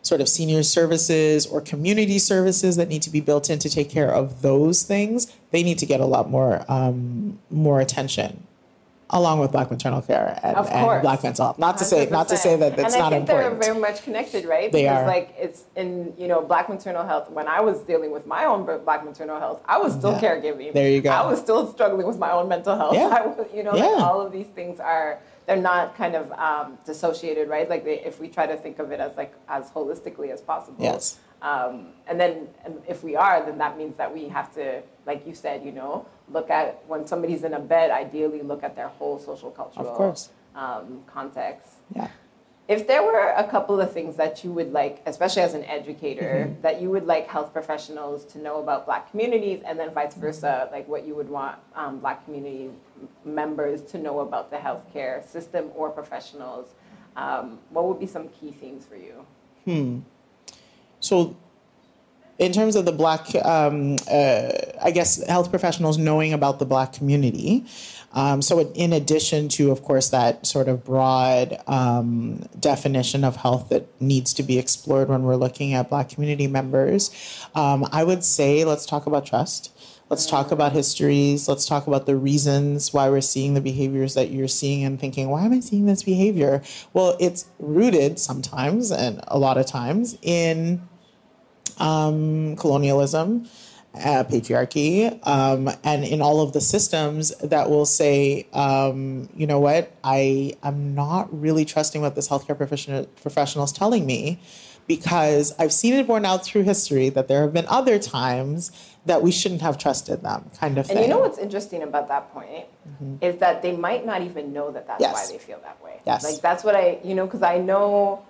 sort 0.02 0.20
of 0.20 0.28
senior 0.28 0.62
services 0.62 1.46
or 1.46 1.60
community 1.62 2.18
services 2.18 2.76
that 2.76 2.88
need 2.88 3.02
to 3.02 3.10
be 3.10 3.20
built 3.20 3.48
in 3.48 3.58
to 3.60 3.70
take 3.70 3.88
care 3.88 4.12
of 4.12 4.42
those 4.42 4.82
things, 4.82 5.34
they 5.50 5.62
need 5.62 5.78
to 5.78 5.86
get 5.86 6.00
a 6.00 6.06
lot 6.06 6.28
more 6.28 6.62
um, 6.68 7.38
more 7.50 7.80
attention 7.80 8.46
along 9.10 9.38
with 9.38 9.52
black 9.52 9.70
maternal 9.70 10.02
care 10.02 10.38
and, 10.42 10.56
and 10.56 11.02
black 11.02 11.22
mental 11.22 11.44
health. 11.46 11.58
Not 11.58 11.78
to 11.78 11.84
say 11.84 12.08
not 12.10 12.28
to 12.28 12.36
say 12.36 12.56
that 12.56 12.78
it's 12.78 12.96
not 12.96 13.12
important. 13.12 13.14
and 13.14 13.38
I 13.38 13.42
think 13.50 13.62
they're 13.62 13.72
very 13.72 13.80
much 13.80 14.02
connected, 14.02 14.44
right? 14.44 14.72
They 14.72 14.82
because 14.82 15.02
are. 15.02 15.06
like 15.06 15.34
it's 15.38 15.64
in 15.76 16.12
you 16.18 16.26
know 16.26 16.42
black 16.42 16.68
maternal 16.68 17.06
health. 17.06 17.30
When 17.30 17.46
I 17.46 17.60
was 17.60 17.80
dealing 17.82 18.10
with 18.10 18.26
my 18.26 18.44
own 18.44 18.64
black 18.84 19.04
maternal 19.04 19.38
health, 19.38 19.62
I 19.66 19.78
was 19.78 19.92
still 19.94 20.12
Yeah. 20.12 20.20
caregiving. 20.20 20.72
There 20.72 20.90
you 20.90 21.00
go. 21.00 21.10
I 21.10 21.24
was 21.24 21.38
still 21.38 21.72
struggling 21.72 22.06
with 22.06 22.18
my 22.18 22.32
own 22.32 22.48
mental 22.48 22.76
health. 22.76 22.94
Yeah. 22.94 23.06
I 23.20 23.26
was, 23.26 23.46
you 23.54 23.62
know, 23.62 23.74
Yeah. 23.76 23.84
like 23.86 24.02
all 24.02 24.20
of 24.20 24.32
these 24.32 24.48
things 24.48 24.80
are 24.80 25.20
they're 25.46 25.56
not 25.56 25.96
kind 25.96 26.16
of 26.16 26.32
um, 26.32 26.76
dissociated, 26.84 27.48
right? 27.48 27.70
Like 27.70 27.84
they, 27.84 28.00
if 28.00 28.18
we 28.20 28.26
try 28.26 28.46
to 28.46 28.56
think 28.56 28.80
of 28.80 28.90
it 28.90 28.98
as 28.98 29.16
like 29.16 29.32
as 29.48 29.70
holistically 29.70 30.30
as 30.32 30.40
possible. 30.40 30.82
Yes. 30.82 31.18
Um, 31.42 31.88
and 32.08 32.18
then 32.18 32.48
and 32.64 32.82
if 32.88 33.04
we 33.04 33.14
are, 33.14 33.44
then 33.44 33.58
that 33.58 33.78
means 33.78 33.96
that 33.98 34.12
we 34.12 34.26
have 34.28 34.52
to, 34.54 34.82
like 35.06 35.24
you 35.26 35.34
said, 35.34 35.64
you 35.64 35.70
know, 35.70 36.06
look 36.32 36.50
at 36.50 36.82
when 36.86 37.06
somebody's 37.06 37.44
in 37.44 37.54
a 37.54 37.60
bed, 37.60 37.90
ideally 37.90 38.42
look 38.42 38.62
at 38.64 38.74
their 38.76 38.88
whole 38.88 39.18
social 39.18 39.50
cultural 39.50 40.16
um, 40.54 41.02
context. 41.06 41.74
yeah. 41.94 42.08
If 42.68 42.88
there 42.88 43.04
were 43.04 43.28
a 43.36 43.44
couple 43.48 43.80
of 43.80 43.92
things 43.92 44.16
that 44.16 44.42
you 44.42 44.50
would 44.50 44.72
like, 44.72 45.00
especially 45.06 45.42
as 45.42 45.54
an 45.54 45.62
educator, 45.64 46.48
Mm-hmm. 46.48 46.62
that 46.62 46.82
you 46.82 46.90
would 46.90 47.06
like 47.06 47.28
health 47.28 47.52
professionals 47.52 48.24
to 48.32 48.38
know 48.38 48.60
about 48.60 48.86
Black 48.86 49.08
communities, 49.10 49.60
and 49.64 49.78
then 49.78 49.90
vice 49.94 50.14
versa, 50.14 50.68
like 50.72 50.88
what 50.88 51.06
you 51.06 51.14
would 51.14 51.28
want 51.30 51.56
um, 51.76 52.00
Black 52.00 52.24
community 52.24 52.70
members 53.24 53.82
to 53.92 53.98
know 53.98 54.18
about 54.18 54.50
the 54.50 54.56
healthcare 54.56 55.24
system 55.24 55.70
or 55.76 55.90
professionals, 55.90 56.74
um, 57.16 57.60
what 57.70 57.84
would 57.86 58.00
be 58.00 58.06
some 58.06 58.28
key 58.30 58.50
themes 58.50 58.84
for 58.84 58.96
you? 58.96 59.24
Hmm. 59.64 60.00
So, 60.98 61.36
in 62.38 62.52
terms 62.52 62.76
of 62.76 62.84
the 62.84 62.92
black, 62.92 63.34
um, 63.44 63.96
uh, 64.10 64.48
I 64.82 64.90
guess 64.92 65.24
health 65.26 65.50
professionals 65.50 65.98
knowing 65.98 66.32
about 66.32 66.58
the 66.58 66.66
black 66.66 66.92
community. 66.92 67.64
Um, 68.12 68.40
so, 68.40 68.60
in 68.60 68.92
addition 68.92 69.48
to, 69.50 69.70
of 69.70 69.82
course, 69.82 70.08
that 70.08 70.46
sort 70.46 70.68
of 70.68 70.84
broad 70.84 71.58
um, 71.66 72.46
definition 72.58 73.24
of 73.24 73.36
health 73.36 73.68
that 73.68 73.88
needs 74.00 74.32
to 74.34 74.42
be 74.42 74.58
explored 74.58 75.08
when 75.08 75.22
we're 75.22 75.36
looking 75.36 75.74
at 75.74 75.90
black 75.90 76.08
community 76.08 76.46
members, 76.46 77.10
um, 77.54 77.86
I 77.92 78.04
would 78.04 78.24
say 78.24 78.64
let's 78.64 78.86
talk 78.86 79.06
about 79.06 79.26
trust. 79.26 79.70
Let's 80.08 80.24
talk 80.24 80.52
about 80.52 80.72
histories. 80.72 81.48
Let's 81.48 81.66
talk 81.66 81.88
about 81.88 82.06
the 82.06 82.14
reasons 82.16 82.92
why 82.94 83.10
we're 83.10 83.20
seeing 83.20 83.54
the 83.54 83.60
behaviors 83.60 84.14
that 84.14 84.30
you're 84.30 84.46
seeing 84.46 84.84
and 84.84 85.00
thinking, 85.00 85.28
why 85.28 85.44
am 85.44 85.52
I 85.52 85.58
seeing 85.58 85.86
this 85.86 86.04
behavior? 86.04 86.62
Well, 86.92 87.16
it's 87.18 87.46
rooted 87.58 88.20
sometimes 88.20 88.92
and 88.92 89.20
a 89.26 89.36
lot 89.36 89.58
of 89.58 89.66
times 89.66 90.16
in 90.22 90.80
um, 91.78 92.56
colonialism, 92.56 93.46
uh, 93.94 94.24
patriarchy, 94.24 95.18
um, 95.26 95.70
and 95.82 96.04
in 96.04 96.20
all 96.20 96.40
of 96.40 96.52
the 96.52 96.60
systems 96.60 97.30
that 97.38 97.70
will 97.70 97.86
say, 97.86 98.46
um, 98.52 99.28
you 99.34 99.46
know 99.46 99.58
what, 99.60 99.90
I 100.04 100.54
am 100.62 100.94
not 100.94 101.28
really 101.38 101.64
trusting 101.64 102.02
what 102.02 102.14
this 102.14 102.28
healthcare 102.28 102.56
professional 102.56 103.06
professional 103.22 103.64
is 103.64 103.72
telling 103.72 104.04
me, 104.04 104.38
because 104.86 105.54
I've 105.58 105.72
seen 105.72 105.94
it 105.94 106.06
borne 106.06 106.24
out 106.26 106.44
through 106.44 106.62
history 106.62 107.08
that 107.10 107.26
there 107.28 107.40
have 107.42 107.52
been 107.52 107.66
other 107.68 107.98
times 107.98 108.70
that 109.06 109.22
we 109.22 109.32
shouldn't 109.32 109.62
have 109.62 109.78
trusted 109.78 110.22
them, 110.22 110.50
kind 110.60 110.76
of 110.78 110.86
thing. 110.86 110.96
And 110.98 111.06
you 111.06 111.10
know 111.10 111.20
what's 111.20 111.38
interesting 111.38 111.82
about 111.82 112.08
that 112.08 112.32
point 112.32 112.66
is 113.20 113.36
that 113.38 113.62
they 113.62 113.74
might 113.76 114.04
not 114.04 114.22
even 114.22 114.52
know 114.52 114.70
that 114.72 114.86
that's 114.86 115.00
Yes. 115.00 115.14
why 115.14 115.32
they 115.32 115.38
feel 115.38 115.58
that 115.62 115.82
way. 115.82 116.00
Yes. 116.06 116.22
Like 116.24 116.40
that's 116.42 116.64
what 116.64 116.74
I, 116.74 116.98
you 117.04 117.14
know, 117.14 117.24
because 117.24 117.42
I 117.42 117.58
know 117.58 118.24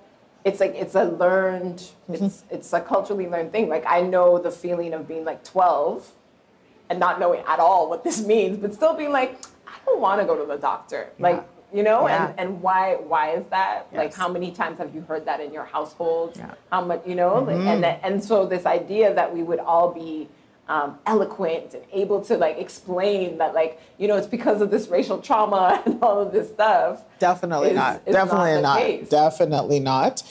it's 0.46 0.61
like 0.61 0.74
it's 0.74 0.94
a 0.94 1.04
learned, 1.04 1.78
Mm-hmm. 2.09 2.24
it's 2.26 2.44
it's 2.50 2.72
a 2.72 2.80
culturally 2.80 3.26
learned 3.35 3.50
thing. 3.52 3.68
Like 3.68 3.85
I 3.87 4.00
know 4.00 4.38
the 4.38 4.52
feeling 4.64 4.94
of 4.94 5.02
being 5.09 5.24
like 5.24 5.42
12 5.44 6.12
and 6.88 7.00
not 7.00 7.18
knowing 7.18 7.42
at 7.48 7.59
all 7.59 7.88
what 7.90 8.04
this 8.04 8.24
means, 8.24 8.56
but 8.62 8.72
still 8.72 8.94
being 8.94 9.11
like, 9.20 9.32
I 9.66 9.74
don't 9.85 10.00
want 10.00 10.20
to 10.20 10.26
go 10.30 10.35
to 10.40 10.46
the 10.46 10.56
doctor. 10.56 11.11
Like, 11.18 11.42
you 11.74 11.82
know, 11.82 12.06
Yeah. 12.06 12.28
and, 12.28 12.40
and 12.40 12.62
why 12.62 12.94
why 13.12 13.24
is 13.38 13.44
that? 13.56 13.88
Like 13.92 14.14
how 14.14 14.28
many 14.37 14.52
times 14.52 14.78
have 14.78 14.94
you 14.94 15.00
heard 15.11 15.24
that 15.26 15.40
in 15.40 15.50
your 15.52 15.64
household? 15.76 16.28
Yeah. 16.37 16.54
How 16.70 16.80
much, 16.90 17.02
you 17.11 17.16
know, 17.16 17.32
Mm-hmm. 17.48 17.68
and 17.70 17.78
that, 17.85 18.00
and 18.06 18.22
so 18.22 18.46
this 18.46 18.64
idea 18.66 19.12
that 19.18 19.28
we 19.35 19.42
would 19.42 19.59
all 19.72 19.88
be 19.92 20.28
um, 20.68 20.98
eloquent 21.07 21.74
and 21.74 21.85
able 21.92 22.20
to 22.22 22.37
like 22.37 22.59
explain 22.59 23.38
that 23.38 23.55
like 23.55 23.81
you 23.98 24.09
know 24.09 24.16
it's 24.16 24.26
because 24.26 24.61
of 24.61 24.70
this 24.70 24.88
racial 24.88 25.18
trauma 25.20 25.83
and 25.87 26.02
all 26.02 26.20
of 26.20 26.33
this 26.33 26.48
stuff. 26.48 27.02
Definitely 27.18 27.70
is- 27.70 27.76
not. 27.76 28.02
is 28.07 28.14
Definitely 28.14 28.55
the 28.55 28.61
not. 28.61 29.11
Definitely 29.11 29.81
not. 29.81 30.22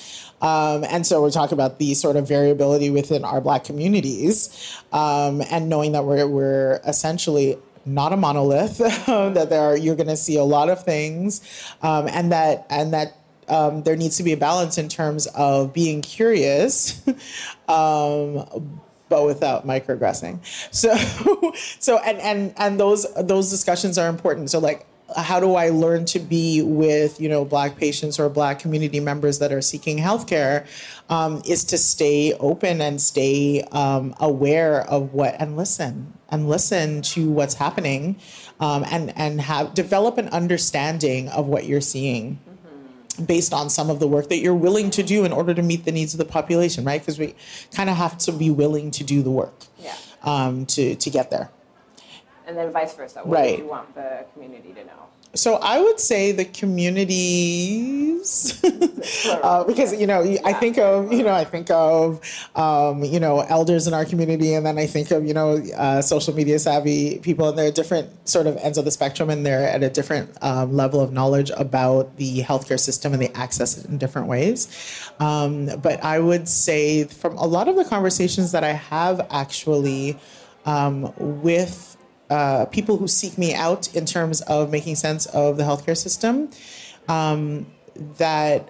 Um, 0.41 0.83
and 0.83 1.07
so 1.07 1.21
we're 1.21 1.31
talking 1.31 1.53
about 1.53 1.79
the 1.79 1.93
sort 1.93 2.17
of 2.17 2.27
variability 2.27 2.89
within 2.89 3.23
our 3.23 3.39
Black 3.41 3.63
communities, 3.63 4.77
um, 4.91 5.41
and 5.49 5.69
knowing 5.69 5.93
that 5.93 6.03
we're 6.05 6.27
we're 6.27 6.81
essentially 6.85 7.57
not 7.85 8.11
a 8.13 8.17
monolith. 8.17 8.77
that 9.07 9.49
there 9.49 9.61
are 9.61 9.77
you're 9.77 9.95
going 9.95 10.07
to 10.07 10.17
see 10.17 10.37
a 10.37 10.43
lot 10.43 10.69
of 10.69 10.83
things, 10.83 11.41
um, 11.81 12.07
and 12.07 12.31
that 12.31 12.65
and 12.69 12.93
that. 12.93 13.17
Um, 13.47 13.83
there 13.83 13.95
needs 13.95 14.17
to 14.17 14.23
be 14.23 14.33
a 14.33 14.37
balance 14.37 14.79
in 14.79 14.89
terms 14.89 15.27
of 15.35 15.71
being 15.71 16.01
curious, 16.01 16.99
um, 17.67 18.81
but 19.09 19.25
without 19.25 19.65
microaggressing. 19.65 20.39
So, 20.73 20.95
so 21.79 21.97
and 21.99 22.19
and 22.19 22.53
and 22.57 22.79
those 22.79 23.05
those 23.15 23.49
discussions 23.49 23.97
are 23.97 24.09
important. 24.09 24.51
So 24.51 24.59
like 24.59 24.85
how 25.15 25.39
do 25.39 25.55
I 25.55 25.69
learn 25.69 26.05
to 26.05 26.19
be 26.19 26.61
with 26.61 27.21
you 27.21 27.29
know 27.29 27.45
black 27.45 27.77
patients 27.77 28.19
or 28.19 28.29
black 28.29 28.59
community 28.59 28.99
members 28.99 29.39
that 29.39 29.51
are 29.51 29.61
seeking 29.61 29.97
healthcare 29.97 30.65
um, 31.09 31.41
is 31.45 31.63
to 31.65 31.77
stay 31.77 32.33
open 32.33 32.81
and 32.81 32.99
stay 32.99 33.61
um, 33.71 34.15
aware 34.19 34.81
of 34.81 35.13
what 35.13 35.35
and 35.39 35.55
listen 35.55 36.13
and 36.29 36.49
listen 36.49 37.01
to 37.03 37.29
what's 37.29 37.53
happening 37.53 38.19
um, 38.59 38.83
and 38.89 39.15
and 39.15 39.41
have 39.41 39.73
develop 39.73 40.17
an 40.17 40.27
understanding 40.29 41.29
of 41.29 41.45
what 41.45 41.65
you're 41.65 41.81
seeing 41.81 42.39
based 43.25 43.53
on 43.53 43.69
some 43.69 43.89
of 43.89 43.99
the 43.99 44.07
work 44.07 44.29
that 44.29 44.37
you're 44.39 44.53
willing 44.55 44.89
to 44.91 45.03
do 45.03 45.25
in 45.25 45.31
order 45.31 45.53
to 45.53 45.61
meet 45.61 45.85
the 45.85 45.91
needs 45.91 46.13
of 46.13 46.17
the 46.17 46.25
population, 46.25 46.83
right? 46.83 47.01
Because 47.01 47.17
we 47.19 47.35
kind 47.73 47.89
of 47.89 47.95
have 47.97 48.17
to 48.19 48.31
be 48.31 48.49
willing 48.49 48.91
to 48.91 49.03
do 49.03 49.21
the 49.23 49.31
work 49.31 49.65
Yeah. 49.77 49.95
um, 50.23 50.65
to 50.67 50.95
to 50.95 51.09
get 51.09 51.31
there. 51.31 51.49
And 52.47 52.55
then 52.57 52.71
vice 52.71 52.93
versa. 52.93 53.21
What 53.23 53.39
Right. 53.39 53.57
do 53.57 53.63
you 53.63 53.69
want 53.69 53.95
the 53.95 54.25
community 54.33 54.69
to 54.73 54.83
know? 54.85 55.04
So 55.35 55.55
I 55.55 55.81
would 55.81 55.99
say 55.99 56.31
the 56.31 56.45
communities, 56.45 58.63
uh, 59.43 59.65
because 59.65 59.99
you 59.99 60.07
know 60.07 60.21
I 60.45 60.53
think 60.53 60.77
of 60.77 61.11
you 61.11 61.23
know 61.23 61.33
I 61.33 61.43
think 61.43 61.69
of 61.69 62.21
um, 62.55 63.03
you 63.03 63.19
know 63.19 63.41
elders 63.41 63.85
in 63.85 63.93
our 63.93 64.05
community, 64.05 64.53
and 64.53 64.65
then 64.65 64.77
I 64.77 64.87
think 64.87 65.11
of 65.11 65.25
you 65.25 65.33
know 65.33 65.61
uh, 65.75 66.01
social 66.01 66.33
media 66.33 66.57
savvy 66.57 67.19
people, 67.19 67.49
and 67.49 67.57
they're 67.57 67.71
different 67.71 68.09
sort 68.27 68.47
of 68.47 68.55
ends 68.57 68.77
of 68.77 68.85
the 68.85 68.91
spectrum, 68.91 69.29
and 69.29 69.45
they're 69.45 69.67
at 69.67 69.83
a 69.83 69.89
different 69.89 70.31
um, 70.41 70.73
level 70.73 71.01
of 71.01 71.11
knowledge 71.11 71.51
about 71.57 72.15
the 72.15 72.41
healthcare 72.41 72.79
system, 72.79 73.11
and 73.11 73.21
they 73.21 73.29
access 73.29 73.77
it 73.77 73.89
in 73.89 73.97
different 73.97 74.29
ways. 74.29 74.69
Um, 75.19 75.69
but 75.81 76.01
I 76.03 76.19
would 76.19 76.47
say 76.47 77.03
from 77.03 77.37
a 77.37 77.45
lot 77.45 77.67
of 77.67 77.75
the 77.75 77.83
conversations 77.83 78.53
that 78.53 78.63
I 78.63 78.71
have 78.71 79.27
actually 79.29 80.17
um, 80.65 81.13
with 81.17 81.97
uh, 82.29 82.65
people 82.65 82.97
who 82.97 83.07
seek 83.07 83.37
me 83.37 83.53
out 83.53 83.93
in 83.95 84.05
terms 84.05 84.41
of 84.41 84.71
making 84.71 84.95
sense 84.95 85.25
of 85.27 85.57
the 85.57 85.63
healthcare 85.63 85.97
system, 85.97 86.49
um, 87.07 87.67
that 88.17 88.69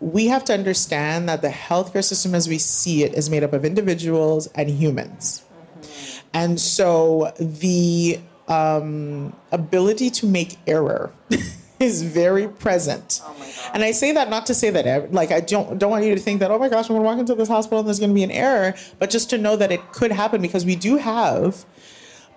we 0.00 0.26
have 0.26 0.44
to 0.44 0.52
understand 0.52 1.28
that 1.28 1.42
the 1.42 1.48
healthcare 1.48 2.04
system 2.04 2.34
as 2.34 2.48
we 2.48 2.58
see 2.58 3.04
it 3.04 3.14
is 3.14 3.30
made 3.30 3.42
up 3.42 3.52
of 3.52 3.64
individuals 3.64 4.48
and 4.54 4.68
humans. 4.68 5.44
And 6.32 6.60
so 6.60 7.32
the 7.38 8.18
um, 8.48 9.34
ability 9.52 10.10
to 10.10 10.26
make 10.26 10.58
error 10.66 11.12
is 11.80 12.02
very 12.02 12.48
present. 12.48 13.20
Oh. 13.24 13.70
And 13.72 13.82
I 13.82 13.92
say 13.92 14.12
that 14.12 14.28
not 14.28 14.46
to 14.46 14.54
say 14.54 14.70
that 14.70 15.12
like 15.12 15.30
I 15.30 15.40
don't 15.40 15.78
don't 15.78 15.90
want 15.90 16.04
you 16.04 16.14
to 16.14 16.20
think 16.20 16.40
that 16.40 16.50
oh 16.50 16.58
my 16.58 16.68
gosh 16.68 16.86
I'm 16.86 16.96
going 16.96 17.00
to 17.00 17.04
walk 17.04 17.18
into 17.18 17.34
this 17.34 17.48
hospital 17.48 17.78
and 17.78 17.88
there's 17.88 17.98
going 17.98 18.10
to 18.10 18.14
be 18.14 18.24
an 18.24 18.30
error, 18.30 18.74
but 18.98 19.10
just 19.10 19.30
to 19.30 19.38
know 19.38 19.56
that 19.56 19.72
it 19.72 19.92
could 19.92 20.12
happen 20.12 20.42
because 20.42 20.64
we 20.64 20.76
do 20.76 20.96
have 20.96 21.64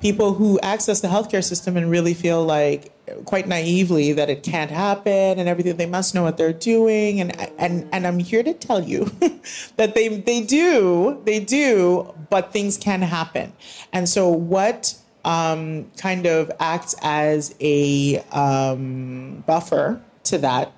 people 0.02 0.34
who 0.34 0.60
access 0.60 1.02
the 1.02 1.08
healthcare 1.08 1.44
system 1.44 1.76
and 1.78 1.90
really 1.90 2.14
feel 2.14 2.44
like 2.44 2.92
quite 3.26 3.48
naively 3.48 4.14
that 4.14 4.30
it 4.30 4.44
can't 4.44 4.70
happen 4.70 5.40
and 5.40 5.48
everything 5.48 5.78
they 5.78 5.86
must 5.86 6.14
know 6.14 6.24
what 6.24 6.38
they're 6.38 6.54
doing 6.54 7.22
and 7.22 7.36
and 7.58 7.88
and 7.92 8.06
I'm 8.06 8.20
here 8.20 8.44
to 8.44 8.54
tell 8.54 8.84
you 8.84 9.06
that 9.78 9.96
they 9.96 10.10
they 10.10 10.42
do 10.42 11.22
they 11.24 11.40
do 11.40 12.14
but 12.30 12.52
things 12.52 12.78
can 12.78 13.02
happen 13.02 13.54
and 13.94 14.08
so 14.10 14.30
what 14.30 14.96
um, 15.26 15.92
kind 15.98 16.26
of 16.26 16.52
acts 16.60 16.96
as 17.02 17.54
a 17.60 18.20
um, 18.32 19.44
buffer 19.46 20.02
to 20.24 20.38
that 20.38 20.72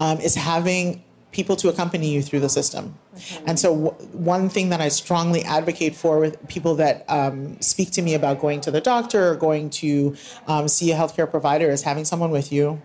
um, 0.00 0.18
is 0.18 0.34
having 0.34 1.02
people 1.30 1.56
to 1.56 1.68
accompany 1.68 2.12
you 2.12 2.22
through 2.22 2.40
the 2.40 2.48
system. 2.48 2.98
Mm-hmm. 3.14 3.48
And 3.48 3.58
so, 3.58 3.74
w- 3.74 4.08
one 4.12 4.48
thing 4.48 4.70
that 4.70 4.80
I 4.80 4.88
strongly 4.88 5.42
advocate 5.42 5.94
for 5.94 6.18
with 6.18 6.46
people 6.48 6.74
that 6.76 7.04
um, 7.08 7.60
speak 7.60 7.90
to 7.92 8.02
me 8.02 8.14
about 8.14 8.40
going 8.40 8.60
to 8.62 8.70
the 8.70 8.80
doctor 8.80 9.30
or 9.30 9.36
going 9.36 9.70
to 9.70 10.16
um, 10.46 10.68
see 10.68 10.92
a 10.92 10.96
healthcare 10.96 11.30
provider 11.30 11.70
is 11.70 11.82
having 11.82 12.04
someone 12.04 12.30
with 12.30 12.52
you 12.52 12.80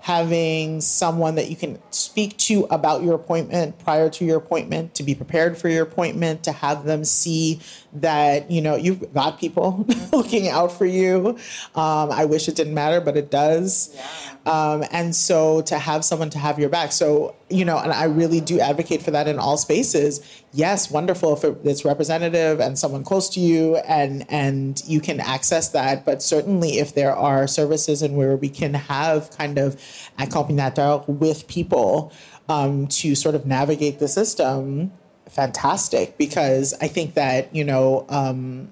having 0.00 0.80
someone 0.80 1.34
that 1.34 1.50
you 1.50 1.56
can 1.56 1.78
speak 1.90 2.36
to 2.38 2.66
about 2.70 3.02
your 3.02 3.14
appointment 3.14 3.78
prior 3.78 4.08
to 4.08 4.24
your 4.24 4.38
appointment 4.38 4.94
to 4.94 5.02
be 5.02 5.14
prepared 5.14 5.58
for 5.58 5.68
your 5.68 5.82
appointment 5.82 6.42
to 6.42 6.52
have 6.52 6.84
them 6.84 7.04
see 7.04 7.60
that 7.92 8.50
you 8.50 8.60
know 8.60 8.76
you've 8.76 9.12
got 9.12 9.38
people 9.38 9.86
looking 10.12 10.48
out 10.48 10.72
for 10.72 10.86
you. 10.86 11.38
Um, 11.74 12.10
i 12.10 12.24
wish 12.24 12.48
it 12.48 12.56
didn't 12.56 12.74
matter 12.74 13.00
but 13.00 13.16
it 13.16 13.30
does. 13.30 13.94
Yeah. 13.94 14.72
um, 14.72 14.84
and 14.90 15.14
so 15.14 15.60
to 15.62 15.78
have 15.78 16.04
someone 16.04 16.30
to 16.30 16.38
have 16.38 16.58
your 16.58 16.68
back. 16.68 16.92
So 16.92 17.34
you 17.48 17.64
know 17.64 17.78
and 17.78 17.92
i 17.92 18.04
really 18.04 18.40
do 18.40 18.60
advocate 18.60 19.02
for 19.02 19.10
that 19.10 19.26
in 19.28 19.38
all 19.38 19.56
spaces. 19.56 20.20
Yes 20.52 20.90
wonderful 20.90 21.36
if 21.36 21.44
it's 21.64 21.84
representative 21.84 22.60
and 22.60 22.78
someone 22.78 23.04
close 23.04 23.28
to 23.30 23.40
you 23.40 23.76
and 23.78 24.24
and 24.30 24.82
you 24.86 25.00
can 25.00 25.20
access 25.20 25.70
that. 25.70 26.04
But 26.04 26.22
certainly 26.22 26.78
if 26.78 26.94
there 26.94 27.14
are 27.14 27.46
services 27.46 28.02
and 28.02 28.16
where 28.16 28.36
we 28.36 28.48
can 28.48 28.74
have 28.74 29.30
kind 29.36 29.58
of 29.58 29.80
accompagnateur 30.18 31.04
with 31.06 31.48
people 31.48 32.12
um, 32.48 32.88
to 32.88 33.14
sort 33.14 33.34
of 33.34 33.46
navigate 33.46 33.98
the 34.00 34.08
system 34.08 34.92
fantastic 35.30 36.18
because 36.18 36.74
I 36.80 36.88
think 36.88 37.14
that, 37.14 37.54
you 37.54 37.64
know, 37.64 38.04
um, 38.08 38.70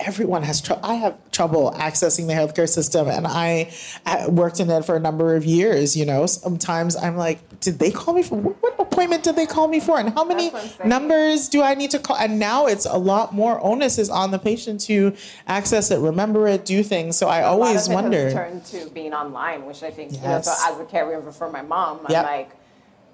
everyone 0.00 0.42
has 0.42 0.60
trouble. 0.60 0.84
I 0.84 0.94
have 0.94 1.30
trouble 1.30 1.72
accessing 1.72 2.26
the 2.26 2.32
healthcare 2.32 2.68
system, 2.68 3.08
and 3.08 3.26
I 3.26 3.72
worked 4.28 4.60
in 4.60 4.70
it 4.70 4.84
for 4.84 4.96
a 4.96 5.00
number 5.00 5.34
of 5.36 5.44
years. 5.44 5.96
You 5.96 6.06
know, 6.06 6.26
sometimes 6.26 6.96
I'm 6.96 7.16
like, 7.16 7.60
did 7.60 7.78
they 7.78 7.90
call 7.90 8.14
me 8.14 8.22
for 8.22 8.36
what 8.36 8.74
appointment 8.78 9.22
did 9.22 9.36
they 9.36 9.46
call 9.46 9.68
me 9.68 9.80
for, 9.80 9.98
and 9.98 10.12
how 10.12 10.24
many 10.24 10.52
numbers 10.84 11.48
do 11.48 11.62
I 11.62 11.74
need 11.74 11.90
to 11.92 11.98
call? 11.98 12.16
And 12.16 12.38
now 12.38 12.66
it's 12.66 12.86
a 12.86 12.98
lot 12.98 13.32
more 13.32 13.64
onus 13.64 13.98
is 13.98 14.10
on 14.10 14.30
the 14.30 14.38
patient 14.38 14.80
to 14.82 15.14
access 15.46 15.90
it, 15.90 15.98
remember 15.98 16.46
it, 16.48 16.64
do 16.64 16.82
things. 16.82 17.16
So 17.16 17.28
I 17.28 17.40
a 17.40 17.46
always 17.46 17.88
wonder. 17.88 18.30
Turned 18.30 18.64
to 18.66 18.88
being 18.90 19.14
online, 19.14 19.64
which 19.64 19.82
I 19.82 19.90
think 19.90 20.12
yes. 20.12 20.22
you 20.22 20.28
know. 20.28 20.40
So 20.40 20.52
as 20.72 20.80
a 20.80 20.84
caregiver 20.84 21.32
for 21.32 21.50
my 21.50 21.62
mom, 21.62 22.00
I'm 22.06 22.12
like 22.12 22.50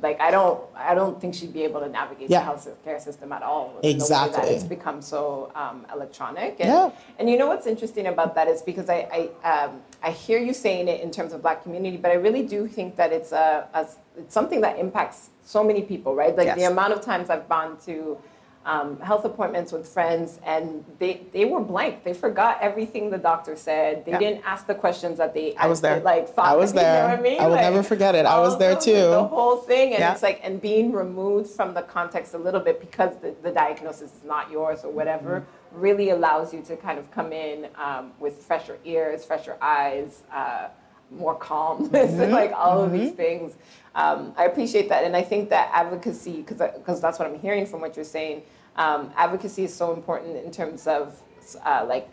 like 0.02 0.20
I 0.20 0.30
don't 0.30 0.60
I 0.74 0.94
don't 0.94 1.20
think 1.20 1.34
she'd 1.34 1.52
be 1.52 1.62
able 1.64 1.80
to 1.80 1.88
navigate 1.88 2.30
yeah. 2.30 2.40
the 2.40 2.44
health 2.44 2.68
care 2.84 3.00
system 3.00 3.32
at 3.32 3.42
all. 3.42 3.78
Exactly. 3.82 4.32
The 4.32 4.38
way 4.38 4.48
that 4.48 4.54
it's 4.54 4.64
become 4.64 5.02
so 5.02 5.52
um, 5.54 5.86
electronic. 5.92 6.56
And, 6.60 6.68
yeah. 6.68 6.90
and 7.18 7.28
you 7.28 7.36
know 7.36 7.46
what's 7.46 7.66
interesting 7.66 8.06
about 8.06 8.34
that 8.34 8.48
is 8.48 8.62
because 8.62 8.88
I 8.88 9.30
I, 9.44 9.48
um, 9.48 9.82
I 10.02 10.10
hear 10.10 10.38
you 10.38 10.54
saying 10.54 10.88
it 10.88 11.00
in 11.00 11.10
terms 11.10 11.32
of 11.32 11.42
black 11.42 11.62
community, 11.62 11.96
but 11.96 12.10
I 12.10 12.14
really 12.14 12.46
do 12.46 12.66
think 12.66 12.96
that 12.96 13.12
it's 13.12 13.32
a, 13.32 13.68
a 13.74 13.86
it's 14.16 14.34
something 14.34 14.60
that 14.62 14.78
impacts 14.78 15.30
so 15.44 15.64
many 15.64 15.82
people, 15.82 16.14
right? 16.14 16.36
Like 16.36 16.46
yes. 16.46 16.58
the 16.58 16.64
amount 16.64 16.92
of 16.92 17.00
times 17.00 17.30
I've 17.30 17.48
gone 17.48 17.78
to 17.86 18.18
um, 18.66 19.00
health 19.00 19.24
appointments 19.24 19.72
with 19.72 19.88
friends, 19.88 20.38
and 20.44 20.84
they, 20.98 21.22
they 21.32 21.46
were 21.46 21.60
blank. 21.60 22.04
They 22.04 22.12
forgot 22.12 22.58
everything 22.60 23.08
the 23.08 23.16
doctor 23.16 23.56
said. 23.56 24.04
They 24.04 24.12
yeah. 24.12 24.18
didn't 24.18 24.44
ask 24.44 24.66
the 24.66 24.74
questions 24.74 25.16
that 25.16 25.32
they. 25.32 25.56
I 25.56 25.66
was 25.66 25.80
there. 25.80 26.00
Like 26.00 26.28
thought, 26.28 26.46
I 26.46 26.56
was 26.56 26.72
there. 26.74 26.90
You 27.10 27.16
know 27.16 27.20
I 27.20 27.20
mean? 27.22 27.40
I 27.40 27.46
will 27.46 27.54
like, 27.54 27.62
never 27.62 27.82
forget 27.82 28.14
it. 28.14 28.26
I 28.26 28.38
was 28.38 28.58
there 28.58 28.76
too. 28.76 28.92
The 28.92 29.24
whole 29.24 29.56
thing, 29.56 29.92
and 29.92 30.00
yeah. 30.00 30.12
it's 30.12 30.22
like 30.22 30.40
and 30.42 30.60
being 30.60 30.92
removed 30.92 31.50
from 31.50 31.72
the 31.72 31.82
context 31.82 32.34
a 32.34 32.38
little 32.38 32.60
bit 32.60 32.80
because 32.80 33.16
the, 33.20 33.34
the 33.42 33.50
diagnosis 33.50 34.12
is 34.12 34.24
not 34.24 34.50
yours 34.50 34.84
or 34.84 34.90
whatever. 34.90 35.40
Mm-hmm. 35.40 35.80
Really 35.80 36.10
allows 36.10 36.52
you 36.52 36.62
to 36.62 36.76
kind 36.76 36.98
of 36.98 37.10
come 37.12 37.32
in 37.32 37.68
um, 37.76 38.12
with 38.18 38.42
fresher 38.42 38.78
ears, 38.84 39.24
fresher 39.24 39.56
eyes, 39.62 40.24
uh, 40.32 40.68
more 41.10 41.34
calmness, 41.34 41.90
mm-hmm. 42.10 42.20
and 42.20 42.32
like 42.32 42.52
all 42.52 42.78
mm-hmm. 42.78 42.86
of 42.86 42.92
these 42.92 43.08
mm-hmm. 43.08 43.16
things. 43.16 43.54
Um, 43.94 44.34
I 44.36 44.44
appreciate 44.44 44.88
that, 44.88 45.04
and 45.04 45.16
I 45.16 45.22
think 45.22 45.50
that 45.50 45.70
advocacy, 45.72 46.42
because 46.42 47.00
that's 47.00 47.18
what 47.18 47.28
I'm 47.28 47.38
hearing 47.40 47.66
from 47.66 47.80
what 47.80 47.96
you're 47.96 48.04
saying 48.04 48.42
um, 48.76 49.12
advocacy 49.16 49.64
is 49.64 49.74
so 49.74 49.92
important 49.92 50.36
in 50.36 50.50
terms 50.50 50.86
of 50.86 51.20
uh, 51.64 51.84
like 51.88 52.08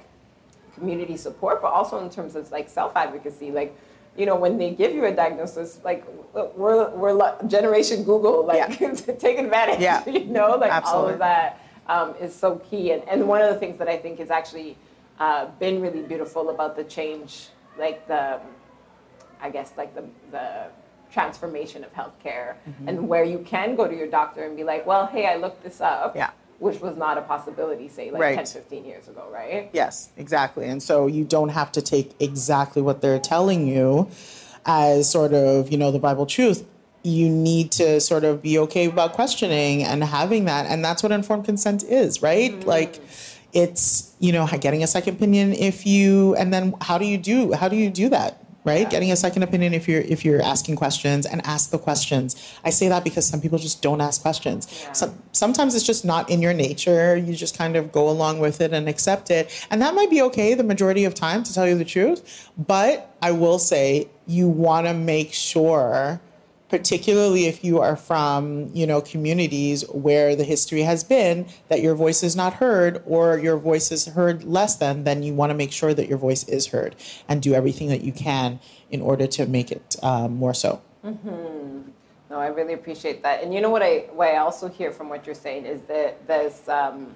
community 0.73 1.17
support, 1.17 1.61
but 1.61 1.71
also 1.71 2.03
in 2.03 2.09
terms 2.09 2.35
of 2.35 2.51
like 2.51 2.69
self 2.69 2.95
advocacy. 2.95 3.51
Like, 3.51 3.77
you 4.15 4.25
know, 4.25 4.35
when 4.35 4.57
they 4.57 4.71
give 4.71 4.93
you 4.93 5.05
a 5.05 5.13
diagnosis, 5.13 5.79
like 5.83 6.05
we're 6.33 6.89
we're 6.89 7.47
generation 7.47 8.03
Google, 8.03 8.45
like 8.45 8.79
yeah. 8.79 8.93
take 9.19 9.37
advantage. 9.39 9.79
Yeah. 9.79 10.07
you 10.09 10.25
know, 10.25 10.55
like 10.55 10.71
Absolutely. 10.71 11.05
all 11.05 11.13
of 11.13 11.19
that 11.19 11.61
um, 11.87 12.15
is 12.19 12.33
so 12.33 12.57
key. 12.57 12.91
And 12.91 13.07
and 13.07 13.27
one 13.27 13.41
of 13.41 13.53
the 13.53 13.59
things 13.59 13.77
that 13.77 13.87
I 13.87 13.97
think 13.97 14.19
has 14.19 14.31
actually 14.31 14.77
uh, 15.19 15.45
been 15.59 15.81
really 15.81 16.01
beautiful 16.01 16.49
about 16.49 16.75
the 16.75 16.83
change, 16.83 17.47
like 17.77 18.07
the, 18.07 18.39
I 19.39 19.49
guess 19.49 19.73
like 19.77 19.93
the 19.95 20.05
the 20.31 20.65
transformation 21.17 21.83
of 21.83 21.91
healthcare 21.93 22.55
mm-hmm. 22.69 22.87
and 22.87 23.07
where 23.07 23.23
you 23.23 23.39
can 23.39 23.75
go 23.75 23.87
to 23.87 23.95
your 23.95 24.07
doctor 24.07 24.43
and 24.43 24.55
be 24.55 24.63
like, 24.63 24.85
well, 24.85 25.07
hey, 25.07 25.25
I 25.25 25.35
looked 25.35 25.63
this 25.63 25.81
up. 25.81 26.15
Yeah 26.15 26.31
which 26.59 26.81
was 26.81 26.97
not 26.97 27.19
a 27.19 27.21
possibility, 27.21 27.87
say, 27.87 28.09
like 28.09 28.19
right. 28.19 28.35
10, 28.35 28.45
15 28.47 28.83
years 28.83 29.07
ago, 29.07 29.29
right? 29.31 29.69
Yes, 29.73 30.09
exactly. 30.17 30.65
And 30.65 30.81
so 30.81 31.05
you 31.05 31.23
don't 31.23 31.49
have 31.49 31.71
to 31.73 31.83
take 31.83 32.15
exactly 32.19 32.81
what 32.81 32.99
they're 32.99 33.19
telling 33.19 33.67
you 33.67 34.09
as 34.65 35.07
sort 35.07 35.33
of, 35.33 35.71
you 35.71 35.77
know, 35.77 35.91
the 35.91 35.99
Bible 35.99 36.25
truth. 36.25 36.65
You 37.03 37.29
need 37.29 37.71
to 37.73 38.01
sort 38.01 38.23
of 38.23 38.41
be 38.41 38.57
okay 38.57 38.87
about 38.87 39.13
questioning 39.13 39.83
and 39.83 40.03
having 40.03 40.45
that. 40.45 40.65
And 40.65 40.83
that's 40.83 41.03
what 41.03 41.11
informed 41.11 41.45
consent 41.45 41.83
is, 41.83 42.23
right? 42.23 42.51
Mm. 42.51 42.65
Like, 42.65 42.99
it's 43.53 44.13
you 44.19 44.31
know 44.31 44.45
getting 44.45 44.83
a 44.83 44.87
second 44.87 45.15
opinion 45.15 45.53
if 45.53 45.85
you 45.85 46.35
and 46.35 46.53
then 46.53 46.75
how 46.81 46.97
do 46.97 47.05
you 47.05 47.17
do 47.17 47.53
how 47.53 47.67
do 47.67 47.75
you 47.75 47.89
do 47.89 48.09
that 48.09 48.43
right? 48.67 48.89
Getting 48.89 49.11
a 49.11 49.15
second 49.15 49.43
opinion 49.43 49.73
if 49.73 49.87
you're 49.87 50.01
if 50.01 50.25
you're 50.25 50.41
asking 50.41 50.75
questions 50.75 51.25
and 51.25 51.43
ask 51.47 51.71
the 51.71 51.79
questions. 51.79 52.35
I 52.63 52.69
say 52.69 52.89
that 52.89 53.03
because 53.03 53.25
some 53.25 53.41
people 53.41 53.57
just 53.57 53.81
don't 53.81 54.01
ask 54.01 54.21
questions. 54.21 54.67
Yeah. 54.83 54.91
Some, 54.91 55.23
sometimes 55.31 55.73
it's 55.73 55.85
just 55.85 56.03
not 56.05 56.29
in 56.29 56.41
your 56.41 56.53
nature. 56.53 57.15
You 57.15 57.33
just 57.33 57.57
kind 57.57 57.75
of 57.77 57.91
go 57.91 58.09
along 58.09 58.39
with 58.39 58.59
it 58.61 58.73
and 58.73 58.87
accept 58.89 59.31
it, 59.31 59.65
and 59.71 59.81
that 59.81 59.95
might 59.95 60.09
be 60.09 60.21
okay 60.23 60.53
the 60.53 60.63
majority 60.63 61.05
of 61.05 61.15
time, 61.15 61.43
to 61.43 61.53
tell 61.53 61.67
you 61.67 61.77
the 61.77 61.85
truth. 61.85 62.51
But 62.57 63.15
I 63.21 63.31
will 63.31 63.57
say 63.57 64.09
you 64.27 64.47
want 64.49 64.85
to 64.87 64.93
make 64.93 65.33
sure 65.33 66.19
particularly 66.69 67.45
if 67.45 67.63
you 67.63 67.79
are 67.79 67.95
from 67.95 68.69
you 68.73 68.85
know 68.85 69.01
communities 69.01 69.87
where 69.89 70.35
the 70.35 70.43
history 70.43 70.81
has 70.81 71.03
been 71.03 71.45
that 71.69 71.81
your 71.81 71.95
voice 71.95 72.23
is 72.23 72.35
not 72.35 72.53
heard 72.53 73.01
or 73.05 73.37
your 73.37 73.57
voice 73.57 73.91
is 73.91 74.05
heard 74.07 74.43
less 74.43 74.75
than 74.75 75.03
then 75.03 75.23
you 75.23 75.33
want 75.33 75.49
to 75.49 75.53
make 75.53 75.71
sure 75.71 75.93
that 75.93 76.07
your 76.07 76.17
voice 76.17 76.47
is 76.47 76.67
heard 76.67 76.95
and 77.27 77.41
do 77.41 77.53
everything 77.53 77.87
that 77.87 78.03
you 78.03 78.11
can 78.11 78.59
in 78.91 79.01
order 79.01 79.27
to 79.27 79.45
make 79.45 79.71
it 79.71 79.95
um, 80.03 80.35
more 80.35 80.53
so 80.53 80.81
mm-hmm. 81.05 81.81
no 82.29 82.37
i 82.37 82.47
really 82.47 82.73
appreciate 82.73 83.23
that 83.23 83.41
and 83.43 83.53
you 83.53 83.61
know 83.61 83.69
what 83.69 83.81
i 83.81 84.05
what 84.11 84.27
i 84.27 84.37
also 84.37 84.67
hear 84.67 84.91
from 84.91 85.09
what 85.09 85.25
you're 85.25 85.35
saying 85.35 85.65
is 85.65 85.81
that 85.83 86.25
there's 86.27 86.67
um, 86.67 87.07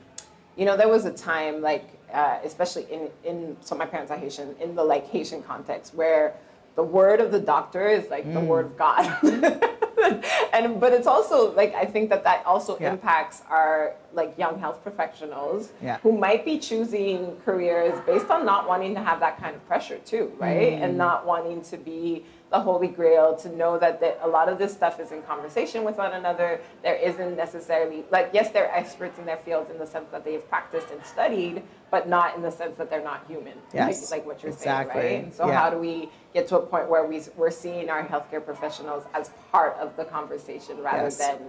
you 0.56 0.66
know 0.66 0.78
there 0.78 0.90
was 0.90 1.06
a 1.06 1.12
time 1.12 1.62
like 1.62 1.90
uh, 2.14 2.40
especially 2.44 2.86
in 2.92 3.10
in 3.24 3.58
so 3.62 3.76
my 3.76 3.86
parents 3.86 4.12
are 4.12 4.18
haitian 4.18 4.56
in 4.62 4.76
the 4.76 4.84
like 4.84 5.08
haitian 5.10 5.44
context 5.44 5.94
where 5.94 6.36
the 6.76 6.84
word 6.84 7.20
of 7.20 7.32
the 7.32 7.40
doctor 7.40 7.88
is 7.88 8.10
like 8.10 8.26
mm. 8.26 8.34
the 8.34 8.40
word 8.40 8.66
of 8.66 8.78
God. 8.78 9.18
and 10.54 10.80
but 10.80 10.94
it's 10.94 11.08
also 11.08 11.54
like 11.54 11.74
I 11.76 11.86
think 11.86 12.10
that 12.10 12.24
that 12.24 12.46
also 12.46 12.78
yeah. 12.80 12.92
impacts 12.92 13.42
our 13.50 13.96
like 14.14 14.38
young 14.38 14.60
health 14.60 14.84
professionals 14.84 15.72
yeah. 15.82 15.98
who 16.00 16.18
might 16.18 16.44
be 16.44 16.60
choosing 16.60 17.38
careers 17.46 17.98
based 18.06 18.30
on 18.30 18.46
not 18.46 18.68
wanting 18.68 18.94
to 18.96 19.02
have 19.02 19.20
that 19.22 19.40
kind 19.40 19.56
of 19.56 19.66
pressure 19.68 20.00
too, 20.00 20.32
right? 20.38 20.74
Mm. 20.74 20.84
And 20.84 20.98
not 20.98 21.26
wanting 21.26 21.62
to 21.64 21.78
be 21.78 22.26
the 22.50 22.60
holy 22.60 22.90
grail 22.90 23.34
to 23.38 23.50
know 23.56 23.80
that, 23.80 24.02
that 24.02 24.20
a 24.22 24.28
lot 24.28 24.50
of 24.50 24.58
this 24.58 24.74
stuff 24.74 25.00
is 25.00 25.14
in 25.14 25.22
conversation 25.22 25.86
with 25.86 25.98
one 25.98 26.12
another. 26.14 26.60
There 26.84 26.96
isn't 26.96 27.38
necessarily 27.38 28.04
like 28.12 28.32
yes, 28.34 28.52
they're 28.52 28.74
experts 28.74 29.20
in 29.20 29.26
their 29.26 29.38
fields 29.38 29.70
in 29.70 29.78
the 29.78 29.88
sense 29.88 30.10
that 30.12 30.26
they've 30.26 30.48
practiced 30.50 30.92
and 30.92 31.04
studied, 31.06 31.64
but 31.90 32.10
not 32.10 32.36
in 32.36 32.42
the 32.42 32.52
sense 32.52 32.78
that 32.78 32.90
they're 32.90 33.04
not 33.04 33.26
human. 33.28 33.54
Yes, 33.74 34.12
like, 34.12 34.20
like 34.20 34.28
what 34.28 34.44
you're 34.44 34.52
exactly. 34.52 35.02
saying, 35.02 35.14
right? 35.14 35.24
And 35.26 35.34
so 35.34 35.48
yeah. 35.48 35.60
how 35.60 35.70
do 35.70 35.78
we 35.78 36.10
get 36.34 36.48
to 36.48 36.58
a 36.58 36.66
point 36.66 36.90
where 36.90 37.06
we 37.06 37.22
we're 37.36 37.52
seeing 37.52 37.90
our 37.90 38.06
healthcare 38.06 38.44
professionals 38.44 39.04
as 39.14 39.32
part 39.52 39.78
of 39.78 39.96
the 39.98 40.06
conversation 40.06 40.82
rather 40.82 41.04
yes. 41.04 41.18
than 41.18 41.40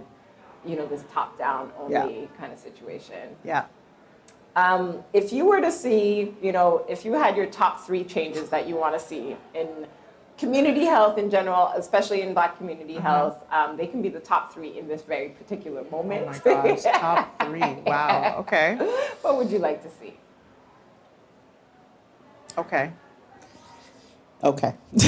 you 0.65 0.75
know 0.75 0.85
this 0.85 1.03
top 1.11 1.37
down 1.37 1.71
only 1.79 2.21
yeah. 2.21 2.27
kind 2.37 2.53
of 2.53 2.59
situation. 2.59 3.35
Yeah. 3.43 3.65
Um, 4.55 5.03
if 5.13 5.33
you 5.33 5.45
were 5.45 5.61
to 5.61 5.71
see, 5.71 6.35
you 6.41 6.51
know, 6.51 6.85
if 6.87 7.05
you 7.05 7.13
had 7.13 7.35
your 7.35 7.47
top 7.47 7.85
three 7.85 8.03
changes 8.03 8.49
that 8.49 8.67
you 8.67 8.75
want 8.75 8.93
to 8.93 8.99
see 8.99 9.35
in 9.55 9.87
community 10.37 10.85
health 10.85 11.17
in 11.17 11.29
general, 11.29 11.71
especially 11.75 12.21
in 12.21 12.33
Black 12.35 12.57
community 12.57 12.95
mm-hmm. 12.95 13.03
health, 13.03 13.43
um, 13.51 13.77
they 13.77 13.87
can 13.87 14.01
be 14.01 14.09
the 14.09 14.19
top 14.19 14.53
three 14.53 14.77
in 14.77 14.87
this 14.87 15.01
very 15.01 15.29
particular 15.29 15.83
moment. 15.89 16.27
Oh 16.45 16.53
my 16.55 16.75
gosh, 16.75 16.83
top 16.83 17.43
three! 17.47 17.61
Wow. 17.85 18.35
Okay. 18.39 18.75
What 19.21 19.37
would 19.37 19.49
you 19.49 19.59
like 19.59 19.81
to 19.83 19.89
see? 19.89 20.13
Okay. 22.57 22.91
Okay. 24.43 24.75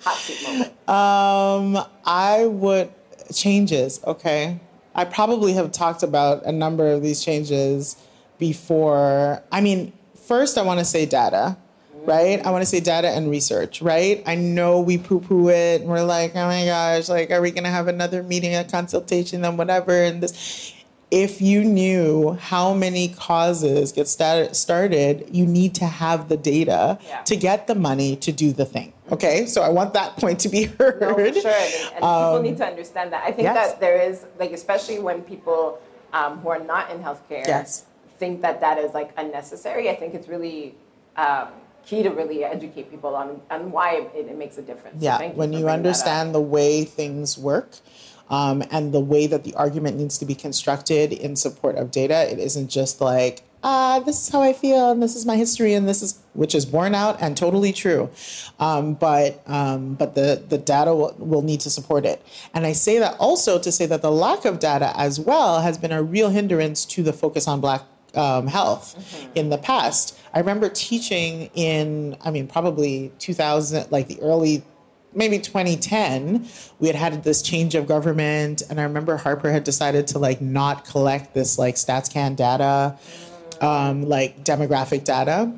Hot 0.00 0.16
seat 0.16 0.42
moment. 0.42 0.88
Um, 0.88 1.84
I 2.04 2.46
would 2.46 2.90
changes. 3.32 4.00
Okay, 4.04 4.58
I 4.94 5.04
probably 5.04 5.52
have 5.54 5.72
talked 5.72 6.02
about 6.02 6.44
a 6.44 6.52
number 6.52 6.88
of 6.88 7.02
these 7.02 7.24
changes 7.24 7.96
before. 8.38 9.42
I 9.52 9.60
mean, 9.60 9.92
first, 10.14 10.58
I 10.58 10.62
want 10.62 10.80
to 10.80 10.84
say 10.84 11.06
data, 11.06 11.56
right? 12.04 12.44
I 12.44 12.50
want 12.50 12.62
to 12.62 12.66
say 12.66 12.80
data 12.80 13.08
and 13.08 13.30
research, 13.30 13.82
right? 13.82 14.22
I 14.26 14.34
know 14.34 14.80
we 14.80 14.98
poo 14.98 15.20
poo 15.20 15.48
it 15.48 15.82
and 15.82 15.90
we're 15.90 16.02
like, 16.02 16.34
oh 16.34 16.46
my 16.46 16.64
gosh, 16.64 17.08
like, 17.08 17.30
are 17.30 17.40
we 17.40 17.50
going 17.50 17.64
to 17.64 17.70
have 17.70 17.88
another 17.88 18.22
meeting, 18.22 18.54
a 18.54 18.64
consultation, 18.64 19.44
and 19.44 19.58
whatever? 19.58 19.92
And 19.92 20.22
this. 20.22 20.74
If 21.12 21.42
you 21.42 21.62
knew 21.62 22.38
how 22.40 22.72
many 22.72 23.08
causes 23.08 23.92
get 23.92 24.08
started, 24.08 24.56
started 24.56 25.28
you 25.30 25.44
need 25.44 25.74
to 25.74 25.84
have 25.84 26.30
the 26.30 26.38
data 26.38 26.98
Yeah. 27.06 27.20
to 27.24 27.36
get 27.36 27.66
the 27.66 27.74
money 27.74 28.16
to 28.16 28.32
do 28.32 28.50
the 28.52 28.64
thing. 28.64 28.94
Okay, 29.12 29.44
so 29.44 29.60
I 29.60 29.68
want 29.68 29.92
that 29.92 30.16
point 30.16 30.40
to 30.40 30.48
be 30.48 30.62
heard. 30.78 31.00
No, 31.02 31.08
sure. 31.40 31.50
And, 31.50 32.02
and 32.02 32.02
people 32.02 32.42
need 32.42 32.56
to 32.56 32.64
understand 32.66 33.12
that. 33.12 33.22
I 33.24 33.30
think 33.30 33.46
Um, 33.46 33.54
yes. 33.56 33.72
that 33.72 33.80
there 33.80 34.00
is, 34.00 34.24
like, 34.38 34.52
especially 34.52 34.98
when 35.00 35.20
people 35.22 35.78
um, 36.14 36.38
who 36.40 36.48
are 36.48 36.58
not 36.64 36.90
in 36.90 36.98
healthcare 37.02 37.46
Yes. 37.46 37.84
think 38.18 38.40
that 38.40 38.60
that 38.64 38.78
is 38.78 38.94
like 38.94 39.10
unnecessary. 39.18 39.90
I 39.90 39.96
think 39.96 40.14
it's 40.14 40.28
really 40.28 40.74
um, 41.16 41.48
key 41.84 42.02
to 42.04 42.10
really 42.10 42.42
educate 42.44 42.90
people 42.90 43.14
on, 43.14 43.28
on 43.50 43.70
why 43.70 43.88
it, 44.14 44.26
it 44.32 44.38
makes 44.38 44.56
a 44.56 44.62
difference. 44.62 45.02
Yeah, 45.02 45.18
thank 45.18 45.36
when 45.36 45.52
you 45.52 45.60
bringing 45.60 45.66
that 45.66 45.72
up. 45.72 45.76
understand 45.76 46.34
the 46.34 46.40
way 46.40 46.84
things 46.84 47.36
work 47.36 47.70
um, 48.32 48.64
and 48.70 48.92
the 48.92 49.00
way 49.00 49.26
that 49.26 49.44
the 49.44 49.54
argument 49.54 49.98
needs 49.98 50.16
to 50.18 50.24
be 50.24 50.34
constructed 50.34 51.12
in 51.12 51.36
support 51.36 51.76
of 51.76 51.90
data, 51.90 52.32
it 52.32 52.38
isn't 52.38 52.68
just 52.68 53.00
like, 53.00 53.42
ah, 53.62 54.00
this 54.00 54.26
is 54.26 54.32
how 54.32 54.40
I 54.40 54.54
feel 54.54 54.90
and 54.90 55.02
this 55.02 55.14
is 55.14 55.26
my 55.26 55.36
history 55.36 55.74
and 55.74 55.86
this 55.86 56.02
is, 56.02 56.18
which 56.32 56.54
is 56.54 56.64
borne 56.64 56.94
out 56.94 57.20
and 57.20 57.36
totally 57.36 57.74
true. 57.74 58.08
Um, 58.58 58.94
but 58.94 59.42
um, 59.46 59.94
but 59.94 60.14
the, 60.14 60.42
the 60.48 60.56
data 60.56 60.94
will, 60.94 61.14
will 61.18 61.42
need 61.42 61.60
to 61.60 61.70
support 61.70 62.06
it. 62.06 62.24
And 62.54 62.66
I 62.66 62.72
say 62.72 62.98
that 62.98 63.16
also 63.20 63.58
to 63.58 63.70
say 63.70 63.84
that 63.84 64.00
the 64.00 64.10
lack 64.10 64.46
of 64.46 64.58
data 64.58 64.92
as 64.96 65.20
well 65.20 65.60
has 65.60 65.76
been 65.76 65.92
a 65.92 66.02
real 66.02 66.30
hindrance 66.30 66.86
to 66.86 67.02
the 67.02 67.12
focus 67.12 67.46
on 67.46 67.60
Black 67.60 67.82
um, 68.14 68.46
health 68.46 69.28
in 69.34 69.50
the 69.50 69.58
past. 69.58 70.18
I 70.34 70.38
remember 70.38 70.68
teaching 70.68 71.50
in, 71.54 72.16
I 72.22 72.30
mean, 72.30 72.46
probably 72.46 73.12
2000, 73.18 73.90
like 73.90 74.08
the 74.08 74.20
early, 74.20 74.62
maybe 75.14 75.38
2010, 75.38 76.46
we 76.78 76.88
had 76.88 76.96
had 76.96 77.24
this 77.24 77.42
change 77.42 77.74
of 77.74 77.86
government. 77.86 78.62
And 78.68 78.80
I 78.80 78.84
remember 78.84 79.16
Harper 79.16 79.50
had 79.50 79.64
decided 79.64 80.06
to 80.08 80.18
like 80.18 80.40
not 80.40 80.84
collect 80.84 81.34
this 81.34 81.58
like 81.58 81.76
StatsCan 81.76 82.36
data, 82.36 82.98
um, 83.60 84.08
like 84.08 84.44
demographic 84.44 85.04
data. 85.04 85.52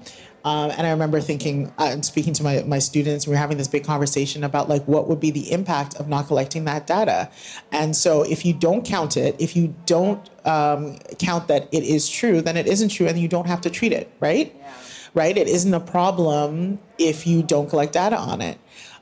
Um, 0.45 0.71
and 0.73 0.87
I 0.87 0.91
remember 0.91 1.23
thinking 1.23 1.73
uh, 1.79 1.89
and 1.91 2.05
speaking 2.05 2.35
to 2.35 2.43
my, 2.43 2.63
my 2.65 2.79
students, 2.79 3.27
we 3.27 3.31
were 3.31 3.39
having 3.39 3.57
this 3.57 3.69
big 3.69 3.85
conversation 3.85 4.45
about 4.45 4.69
like 4.69 4.85
what 4.85 5.09
would 5.09 5.19
be 5.19 5.31
the 5.31 5.51
impact 5.51 5.95
of 5.97 6.07
not 6.07 6.27
collecting 6.27 6.67
that 6.67 6.87
data. 6.87 7.31
And 7.73 7.97
so 7.97 8.23
if 8.23 8.45
you 8.45 8.53
don't 8.53 8.85
count 8.85 9.17
it, 9.17 9.37
if 9.39 9.57
you 9.57 9.75
don't 9.87 10.29
um, 10.47 10.99
count 11.19 11.49
that 11.49 11.69
it 11.73 11.83
is 11.83 12.11
true, 12.11 12.43
then 12.43 12.59
it 12.59 12.67
isn't 12.67 12.91
true 12.91 13.07
and 13.07 13.19
you 13.19 13.27
don't 13.27 13.47
have 13.47 13.63
to 13.63 13.71
treat 13.71 13.93
it, 13.93 14.13
right? 14.21 14.55
Right? 15.15 15.37
It 15.37 15.49
isn't 15.49 15.73
a 15.73 15.81
problem 15.81 16.79
if 16.99 17.27
you 17.27 17.43
don't 17.43 17.71
collect 17.71 17.95
data 17.95 18.19
on 18.19 18.43
it. 18.43 18.59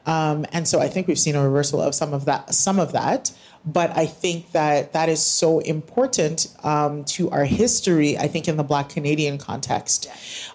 Um, 0.07 0.47
and 0.53 0.67
so 0.67 0.81
I 0.81 0.89
think 0.89 1.07
we've 1.07 1.19
seen 1.19 1.37
a 1.37 1.43
reversal 1.43 1.81
of 1.81 1.95
some 1.95 2.13
of 2.13 2.25
that, 2.25 2.55
some 2.55 2.79
of 2.79 2.93
that. 2.93 3.33
But 3.65 3.97
I 3.97 4.07
think 4.07 4.51
that 4.53 4.93
that 4.93 5.09
is 5.09 5.25
so 5.25 5.61
important 5.61 6.49
um, 6.65 7.05
to 7.05 7.31
our 7.31 7.45
history, 7.45 8.19
I 8.19 8.27
think, 8.27 8.49
in 8.49 8.57
the 8.57 8.65
Black 8.65 8.89
Canadian 8.89 9.39
context. 9.39 10.09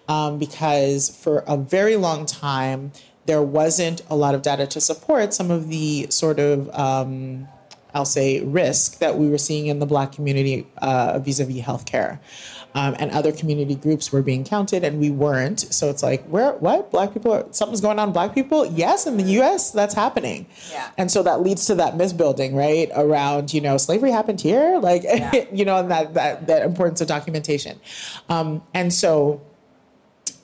Um, 0.09 0.37
because 0.37 1.09
for 1.09 1.39
a 1.47 1.55
very 1.55 1.95
long 1.95 2.25
time, 2.25 2.91
there 3.25 3.41
wasn't 3.41 4.01
a 4.09 4.15
lot 4.15 4.35
of 4.35 4.41
data 4.41 4.67
to 4.67 4.81
support 4.81 5.33
some 5.33 5.51
of 5.51 5.69
the 5.69 6.07
sort 6.09 6.39
of, 6.39 6.69
um, 6.77 7.47
I'll 7.93 8.05
say, 8.05 8.41
risk 8.41 8.99
that 8.99 9.17
we 9.17 9.29
were 9.29 9.37
seeing 9.37 9.67
in 9.67 9.79
the 9.79 9.85
Black 9.85 10.11
community 10.11 10.67
uh, 10.79 11.19
vis 11.19 11.39
a 11.39 11.45
vis 11.45 11.61
healthcare. 11.61 12.19
Um, 12.77 12.95
and 12.99 13.09
other 13.09 13.31
community 13.31 13.73
groups 13.73 14.11
were 14.11 14.21
being 14.21 14.43
counted 14.43 14.83
and 14.83 14.99
we 14.99 15.09
weren't. 15.09 15.61
So 15.73 15.89
it's 15.89 16.03
like, 16.03 16.23
where, 16.25 16.51
what? 16.53 16.91
Black 16.91 17.11
people, 17.11 17.31
are, 17.31 17.45
something's 17.49 17.81
going 17.81 17.97
on, 17.97 18.11
black 18.11 18.35
people? 18.35 18.67
Yes, 18.67 19.07
in 19.07 19.17
the 19.17 19.23
US, 19.41 19.71
that's 19.71 19.95
happening. 19.95 20.45
Yeah. 20.71 20.91
And 20.95 21.09
so 21.09 21.23
that 21.23 21.41
leads 21.41 21.65
to 21.65 21.75
that 21.75 21.97
misbuilding, 21.97 22.53
right? 22.53 22.91
Around, 22.95 23.51
you 23.51 23.61
know, 23.61 23.77
slavery 23.77 24.11
happened 24.11 24.41
here, 24.41 24.77
like, 24.77 25.03
you 25.51 25.65
know, 25.65 25.77
and 25.77 25.89
that, 25.89 26.13
that, 26.13 26.45
that 26.45 26.61
importance 26.61 27.01
of 27.01 27.07
documentation. 27.07 27.79
Um, 28.29 28.61
and 28.75 28.93
so 28.93 29.41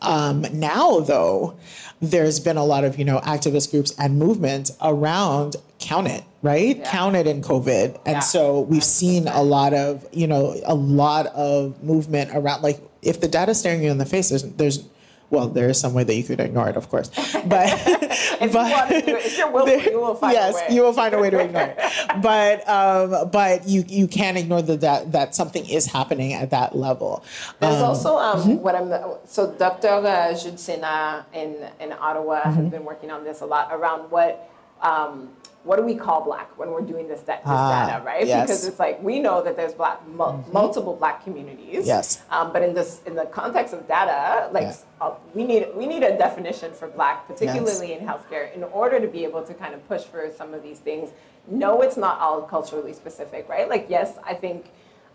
um, 0.02 0.46
now, 0.52 1.02
though, 1.02 1.56
there's 2.02 2.40
been 2.40 2.58
a 2.58 2.66
lot 2.66 2.84
of 2.84 3.00
you 3.00 3.06
know 3.06 3.20
activist 3.20 3.72
groups 3.72 3.94
and 3.98 4.20
movements 4.20 4.76
around 4.82 5.56
count 5.80 6.08
it, 6.08 6.24
right? 6.44 6.78
Yeah. 6.78 6.92
Count 6.92 7.16
it 7.16 7.26
in 7.26 7.42
COVID, 7.42 7.96
and 8.06 8.16
Yeah. 8.18 8.20
so 8.20 8.62
we've 8.62 8.84
seen 8.84 9.28
a 9.28 9.42
lot 9.42 9.74
of 9.74 10.06
you 10.12 10.28
know 10.28 10.54
a 10.66 10.76
lot 10.76 11.26
of 11.28 11.82
movement 11.82 12.30
around 12.36 12.62
like 12.62 12.80
if 13.02 13.20
the 13.20 13.28
data's 13.28 13.58
staring 13.60 13.82
you 13.84 13.90
in 13.90 13.98
the 13.98 14.06
face, 14.06 14.30
there's 14.30 14.44
there's 14.44 14.84
well, 15.30 15.48
there 15.48 15.68
is 15.68 15.80
some 15.80 15.96
way 15.96 16.04
that 16.04 16.14
you 16.14 16.22
could 16.24 16.40
ignore 16.40 16.70
it, 16.70 16.78
of 16.78 16.90
course, 16.90 17.10
but 17.48 17.66
If 17.66 18.54
you 18.54 18.60
want 18.60 18.90
to 18.92 19.02
do 19.08 19.16
it, 19.16 19.26
if 19.26 19.38
you're 19.40 19.50
willful, 19.50 19.82
you 19.92 20.00
will 20.00 20.14
find 20.14 20.34
yes, 20.38 20.72
you 20.72 20.84
will 20.84 20.94
find 20.94 21.12
a 21.16 21.18
way 21.20 21.32
to 21.32 21.40
ignore 21.40 21.74
it. 21.74 21.80
But 22.22 22.62
um, 22.70 23.30
but 23.32 23.68
you 23.68 23.84
you 23.88 24.08
can't 24.08 24.38
ignore 24.38 24.62
the, 24.62 24.78
that 24.78 25.12
that 25.14 25.34
something 25.34 25.66
is 25.68 25.88
happening 25.88 26.34
at 26.34 26.52
that 26.52 26.76
level. 26.76 27.24
There's 27.60 27.82
Um, 27.82 27.90
also 27.90 28.18
um, 28.18 28.62
what 28.62 28.76
I'm 28.76 28.94
so 29.26 29.52
Dr. 29.58 29.88
Uh, 30.06 30.38
Jude 30.38 30.56
Cénat 30.62 31.26
in 31.34 31.56
in 31.80 31.94
Ottawa 31.94 32.42
Mm-hmm. 32.42 32.62
has 32.62 32.70
been 32.70 32.86
working 32.86 33.10
on 33.10 33.24
this 33.24 33.42
a 33.42 33.46
lot 33.48 33.70
around 33.74 34.12
what 34.12 34.48
um, 34.84 35.30
what 35.64 35.78
do 35.78 35.84
we 35.84 35.96
call 35.96 36.22
black 36.24 36.58
when 36.58 36.70
we're 36.72 36.82
doing 36.82 37.08
this, 37.08 37.22
da- 37.22 37.38
this 37.38 37.42
Ah, 37.46 37.86
data, 37.88 38.04
right? 38.04 38.28
yes. 38.28 38.36
Mm-hmm. 38.36 38.42
Because 38.46 38.68
it's 38.68 38.80
like 38.80 39.02
we 39.02 39.20
know 39.20 39.42
that 39.42 39.56
there's 39.56 39.74
black 39.74 40.06
mul- 40.08 40.44
multiple 40.52 40.96
black 40.96 41.24
communities. 41.24 41.88
Yes. 41.88 42.22
Um, 42.30 42.52
but 42.52 42.62
in 42.64 42.74
this 42.74 43.02
in 43.06 43.16
the 43.16 43.26
context 43.26 43.74
of 43.74 43.88
data, 43.88 44.50
like 44.52 44.74
uh, 45.00 45.14
we 45.34 45.44
need 45.46 45.68
we 45.76 45.86
need 45.88 46.04
a 46.04 46.18
definition 46.18 46.74
for 46.74 46.88
black, 46.90 47.28
particularly 47.28 47.94
in 47.94 48.06
healthcare, 48.06 48.54
in 48.54 48.64
order 48.66 49.00
to 49.00 49.08
be 49.08 49.24
able 49.24 49.44
to 49.44 49.54
kind 49.54 49.74
of 49.74 49.88
push 49.88 50.04
for 50.04 50.30
some 50.36 50.54
of 50.54 50.62
these 50.64 50.80
things. 50.80 51.12
No, 51.48 51.82
it's 51.82 51.98
not 51.98 52.20
all 52.20 52.42
culturally 52.42 52.94
specific, 52.94 53.48
right? 53.48 53.70
Like 53.70 53.86
yes, 53.90 54.18
I 54.24 54.34
think 54.34 54.66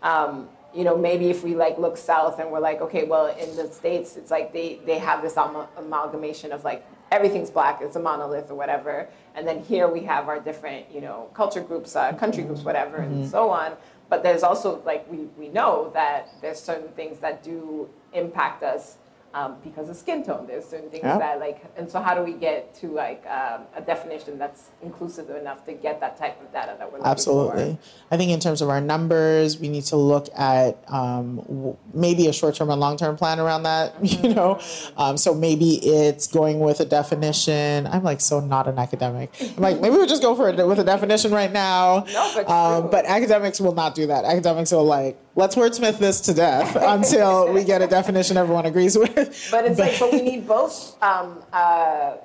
um, 0.01 0.49
you 0.73 0.83
know, 0.83 0.95
maybe 0.97 1.29
if 1.29 1.43
we 1.43 1.55
like 1.55 1.77
look 1.77 1.97
south 1.97 2.39
and 2.39 2.51
we're 2.51 2.59
like, 2.59 2.79
okay, 2.81 3.03
well, 3.03 3.27
in 3.35 3.55
the 3.55 3.67
states, 3.71 4.15
it's 4.17 4.31
like 4.31 4.51
they 4.53 4.79
they 4.85 4.97
have 4.99 5.21
this 5.21 5.37
am- 5.37 5.67
amalgamation 5.77 6.51
of 6.51 6.63
like 6.63 6.85
everything's 7.11 7.49
black, 7.49 7.81
it's 7.81 7.95
a 7.95 7.99
monolith 7.99 8.49
or 8.51 8.55
whatever, 8.55 9.07
and 9.35 9.47
then 9.47 9.63
here 9.63 9.87
we 9.87 10.01
have 10.01 10.27
our 10.27 10.39
different, 10.39 10.85
you 10.91 11.01
know, 11.01 11.29
culture 11.33 11.61
groups, 11.61 11.95
uh, 11.95 12.13
country 12.13 12.43
groups, 12.43 12.61
whatever, 12.61 12.97
and 12.97 13.27
so 13.27 13.49
on. 13.49 13.73
But 14.09 14.23
there's 14.23 14.43
also 14.43 14.81
like 14.85 15.09
we 15.11 15.27
we 15.37 15.49
know 15.49 15.91
that 15.93 16.29
there's 16.41 16.59
certain 16.59 16.89
things 16.89 17.19
that 17.19 17.43
do 17.43 17.87
impact 18.13 18.63
us. 18.63 18.97
Um, 19.31 19.57
because 19.63 19.89
of 19.89 19.95
skin 19.95 20.23
tone, 20.25 20.47
there's 20.47 20.65
certain 20.65 20.89
things 20.89 21.03
Yeah. 21.03 21.19
that 21.19 21.39
like, 21.39 21.63
and 21.77 21.87
so 21.89 22.01
how 22.01 22.15
do 22.15 22.23
we 22.23 22.33
get 22.33 22.73
to 22.81 22.87
like 22.87 23.23
um, 23.27 23.61
a 23.75 23.81
definition 23.81 24.39
that's 24.39 24.69
inclusive 24.81 25.29
enough 25.29 25.63
to 25.67 25.73
get 25.73 25.99
that 25.99 26.17
type 26.17 26.41
of 26.41 26.51
data 26.51 26.75
that 26.79 26.87
we're 26.91 26.97
looking 26.97 27.03
for? 27.03 27.09
Absolutely. 27.09 27.77
I 28.09 28.17
think 28.17 28.31
in 28.31 28.39
terms 28.39 28.63
of 28.63 28.69
our 28.69 28.81
numbers, 28.81 29.59
we 29.59 29.69
need 29.69 29.83
to 29.85 29.97
look 29.97 30.29
at 30.35 30.83
um, 30.91 31.35
w- 31.45 31.77
maybe 31.93 32.25
a 32.25 32.33
short 32.33 32.55
term 32.55 32.71
and 32.71 32.79
long 32.81 32.97
term 32.97 33.15
plan 33.17 33.39
around 33.39 33.63
that, 33.63 33.93
you 34.23 34.33
know? 34.33 34.59
Um, 34.97 35.15
so 35.15 35.35
maybe 35.35 35.75
it's 35.75 36.25
going 36.25 36.59
with 36.59 36.79
a 36.79 36.85
definition. 36.85 37.85
I'm 37.85 38.03
like 38.03 38.21
so 38.21 38.39
not 38.39 38.67
an 38.67 38.79
academic. 38.79 39.31
I'm 39.41 39.61
like, 39.61 39.79
maybe 39.79 39.95
we'll 39.95 40.07
just 40.07 40.23
go 40.23 40.33
for 40.35 40.49
it 40.49 40.65
with 40.67 40.79
a 40.79 40.83
definition 40.83 41.31
right 41.31 41.51
now. 41.51 42.03
No, 42.11 42.31
but 42.33 42.49
um, 42.49 42.89
but 42.89 43.05
academics 43.05 43.61
will 43.61 43.75
not 43.75 43.93
do 43.93 44.07
that. 44.07 44.25
Academics 44.25 44.71
will 44.71 44.85
like, 44.85 45.19
let's 45.35 45.55
wordsmith 45.55 45.99
this 45.99 46.21
to 46.21 46.33
death 46.33 46.75
until 46.79 47.51
we 47.53 47.63
get 47.63 47.81
a 47.81 47.87
definition 47.87 48.37
everyone 48.37 48.65
agrees 48.65 48.97
with. 48.97 49.47
But 49.51 49.65
it's 49.65 49.79
like, 49.79 49.99
but 49.99 50.11
we 50.11 50.21
need 50.21 50.47
both, 50.47 51.01
um, 51.01 51.43
uh, 51.53 52.15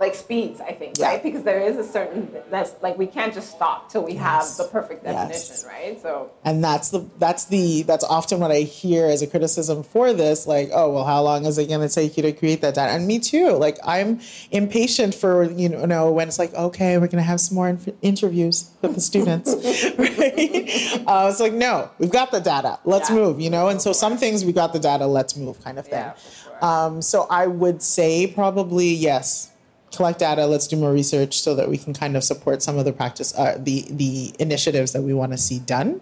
like 0.00 0.14
speeds, 0.16 0.60
I 0.60 0.72
think, 0.72 0.98
Yeah. 0.98 1.06
right? 1.08 1.22
Because 1.22 1.44
there 1.44 1.60
is 1.60 1.76
a 1.76 1.84
certain 1.84 2.28
that's 2.50 2.72
like 2.82 2.98
we 2.98 3.06
can't 3.06 3.32
just 3.32 3.50
stop 3.52 3.90
till 3.90 4.02
we 4.02 4.14
Yes. 4.14 4.22
have 4.22 4.56
the 4.58 4.64
perfect 4.72 5.04
definition, 5.04 5.54
Yes. 5.54 5.64
right? 5.64 6.02
So 6.02 6.30
and 6.44 6.64
that's 6.64 6.90
the 6.90 7.06
that's 7.20 7.44
the 7.44 7.82
that's 7.82 8.02
often 8.02 8.40
what 8.40 8.50
I 8.50 8.60
hear 8.60 9.06
as 9.06 9.22
a 9.22 9.26
criticism 9.28 9.84
for 9.84 10.12
this. 10.12 10.48
Like, 10.48 10.70
oh 10.74 10.90
well, 10.90 11.04
how 11.04 11.22
long 11.22 11.46
is 11.46 11.58
it 11.58 11.68
going 11.68 11.86
to 11.88 11.94
take 11.94 12.16
you 12.16 12.24
to 12.24 12.32
create 12.32 12.60
that 12.62 12.74
data? 12.74 12.90
And 12.92 13.06
me 13.06 13.20
too. 13.20 13.50
Like, 13.52 13.78
I'm 13.84 14.20
impatient 14.50 15.14
for 15.14 15.44
you 15.44 15.68
know 15.68 16.10
when 16.10 16.26
it's 16.26 16.40
like, 16.40 16.52
okay, 16.54 16.98
we're 16.98 17.06
going 17.06 17.22
to 17.22 17.30
have 17.30 17.40
some 17.40 17.54
more 17.54 17.68
inf- 17.68 17.88
interviews 18.02 18.70
with 18.82 18.96
the 18.96 19.00
students. 19.00 19.54
right? 19.98 21.04
Uh, 21.06 21.28
it's 21.30 21.40
like, 21.40 21.52
no, 21.52 21.88
we've 21.98 22.10
got 22.10 22.30
the 22.32 22.40
data. 22.40 22.78
Let's 22.84 23.10
Yeah. 23.10 23.16
move. 23.16 23.40
You 23.40 23.50
know. 23.50 23.68
And 23.68 23.80
so 23.80 23.92
some 23.92 24.16
things 24.16 24.44
we 24.44 24.52
got 24.52 24.72
the 24.72 24.80
data. 24.80 25.06
Let's 25.06 25.36
move, 25.36 25.62
kind 25.62 25.78
of 25.78 25.84
thing. 25.86 26.00
Yeah, 26.00 26.14
sure. 26.14 26.64
Um, 26.64 27.02
so 27.02 27.26
I 27.30 27.46
would 27.46 27.80
say 27.82 28.26
probably 28.26 28.88
yes. 28.88 29.50
Collect 29.96 30.18
data. 30.18 30.46
Let's 30.46 30.66
do 30.66 30.76
more 30.76 30.92
research 30.92 31.38
so 31.40 31.54
that 31.54 31.68
we 31.68 31.78
can 31.78 31.94
kind 31.94 32.16
of 32.16 32.24
support 32.24 32.62
some 32.62 32.78
of 32.78 32.84
the 32.84 32.92
practice, 32.92 33.36
uh, 33.38 33.58
the 33.58 33.86
the 33.90 34.34
initiatives 34.38 34.92
that 34.92 35.02
we 35.02 35.14
want 35.14 35.32
to 35.32 35.38
see 35.38 35.58
done. 35.60 36.00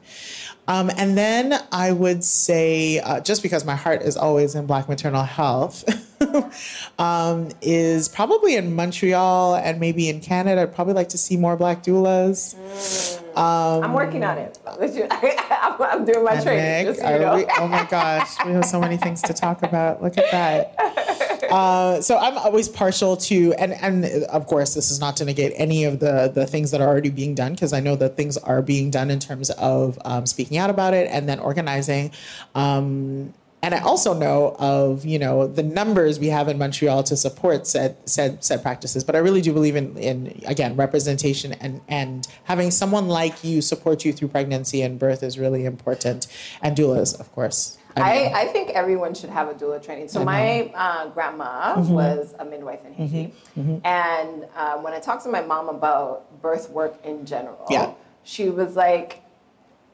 Um, 0.69 0.91
and 0.97 1.19
then 1.19 1.55
I 1.73 1.93
would 1.93 2.23
say, 2.23 3.01
uh, 3.01 3.21
just 3.21 3.43
because 3.43 3.65
my 3.65 3.75
heart 3.75 4.03
is 4.03 4.17
always 4.17 4.55
in 4.55 4.67
Black 4.67 4.89
maternal 4.89 5.25
health, 5.25 5.85
um, 6.99 7.51
is 7.61 8.09
probably 8.09 8.57
in 8.57 8.75
Montreal 8.75 9.57
and 9.57 9.81
maybe 9.81 10.09
in 10.09 10.21
Canada. 10.21 10.63
I'd 10.63 10.75
probably 10.75 10.95
like 10.95 11.09
to 11.11 11.19
see 11.19 11.37
more 11.37 11.57
Black 11.57 11.83
doulas. 11.83 12.55
Mm. 12.55 13.33
I'm 13.37 13.93
working 13.93 14.25
on 14.25 14.39
it. 14.39 14.59
I'm 14.67 16.05
doing 16.05 16.25
my 16.25 16.41
training. 16.41 16.87
Just 16.87 17.01
so 17.01 17.13
you 17.13 17.19
know. 17.19 17.37
we, 17.37 17.47
oh 17.59 17.69
my 17.69 17.85
gosh, 17.85 18.37
we 18.45 18.53
have 18.53 18.65
so 18.65 18.81
many 18.81 18.97
things 18.97 19.23
to 19.23 19.33
talk 19.33 19.63
about. 19.63 20.03
Look 20.03 20.19
at 20.19 20.31
that. 20.31 21.19
Uh, 21.53 22.01
so 22.01 22.17
I'm 22.17 22.39
always 22.39 22.67
partial 22.67 23.15
to, 23.15 23.53
and 23.55 23.75
and 23.75 24.07
of 24.25 24.47
course, 24.47 24.73
this 24.73 24.91
is 24.91 25.01
not 25.01 25.17
to 25.17 25.25
negate 25.27 25.53
any 25.57 25.85
of 25.85 25.99
the 25.99 26.33
the 26.35 26.47
things 26.47 26.71
that 26.71 26.81
are 26.81 26.89
already 26.89 27.11
being 27.11 27.35
done 27.35 27.53
because 27.53 27.75
I 27.75 27.81
know 27.81 27.95
that 27.97 28.17
things 28.17 28.39
are 28.39 28.63
being 28.63 28.91
done 28.91 29.11
in 29.11 29.19
terms 29.19 29.51
of 29.51 29.99
um, 30.07 30.25
speaking 30.25 30.57
out 30.57 30.71
about 30.71 30.95
it 30.95 31.09
and 31.11 31.29
then 31.29 31.39
organizing. 31.41 32.13
Um, 32.55 33.35
and 33.63 33.75
I 33.75 33.81
also 33.81 34.13
know 34.13 34.57
of 34.59 35.05
you 35.05 35.19
know 35.19 35.47
the 35.47 35.63
numbers 35.63 36.19
we 36.19 36.29
have 36.29 36.49
in 36.49 36.59
Montreal 36.59 37.05
to 37.05 37.17
support 37.17 37.67
said 37.67 37.97
said 38.09 38.43
said 38.43 38.63
practices. 38.63 39.05
But 39.05 39.15
I 39.15 39.19
really 39.21 39.41
do 39.41 39.53
believe 39.53 39.77
in 39.77 39.97
in 39.97 40.43
again 40.47 40.77
representation 40.77 41.53
and 41.55 41.81
and 41.89 42.27
having 42.45 42.71
someone 42.71 43.09
like 43.09 43.45
you 43.45 43.63
support 43.63 44.05
you 44.05 44.13
through 44.13 44.29
pregnancy 44.29 44.83
and 44.83 44.99
birth 44.99 45.23
is 45.23 45.39
really 45.39 45.65
important. 45.65 46.27
And 46.61 46.77
doulas, 46.77 47.19
of 47.19 47.31
course. 47.33 47.79
I, 47.95 48.33
I, 48.35 48.47
think 48.47 48.71
everyone 48.71 49.13
should 49.13 49.29
have 49.29 49.49
a 49.49 49.55
doula 49.55 49.85
training. 49.85 50.09
So 50.09 50.25
my 50.25 50.73
uh, 50.75 51.09
grandma 51.11 51.75
mm-hmm. 51.77 51.93
was 51.93 52.35
a 52.39 52.45
midwife 52.45 52.83
in 52.87 52.95
Haiti, 52.95 53.35
mm-hmm. 53.55 53.61
Mm-hmm. 53.61 53.87
and 53.87 54.47
uh, 54.57 54.79
when 54.79 54.95
I 54.95 54.99
talked 54.99 55.25
to 55.25 55.29
my 55.29 55.43
mom 55.43 55.69
about 55.69 56.41
birth 56.41 56.71
work 56.71 57.05
in 57.05 57.27
general, 57.27 57.67
yeah. 57.69 57.93
she 58.23 58.49
was 58.49 58.77
like, 58.77 59.22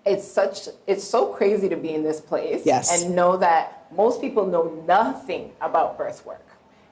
it's 0.08 0.26
such 0.26 0.68
it's 0.86 1.04
so 1.04 1.26
crazy 1.26 1.68
to 1.68 1.76
be 1.76 1.94
in 1.94 2.02
this 2.02 2.20
place 2.20 2.62
yes. 2.64 3.02
and 3.02 3.14
know 3.14 3.36
that 3.36 3.86
most 3.94 4.20
people 4.20 4.46
know 4.46 4.82
nothing 4.86 5.52
about 5.60 5.96
birth 5.96 6.24
work 6.26 6.46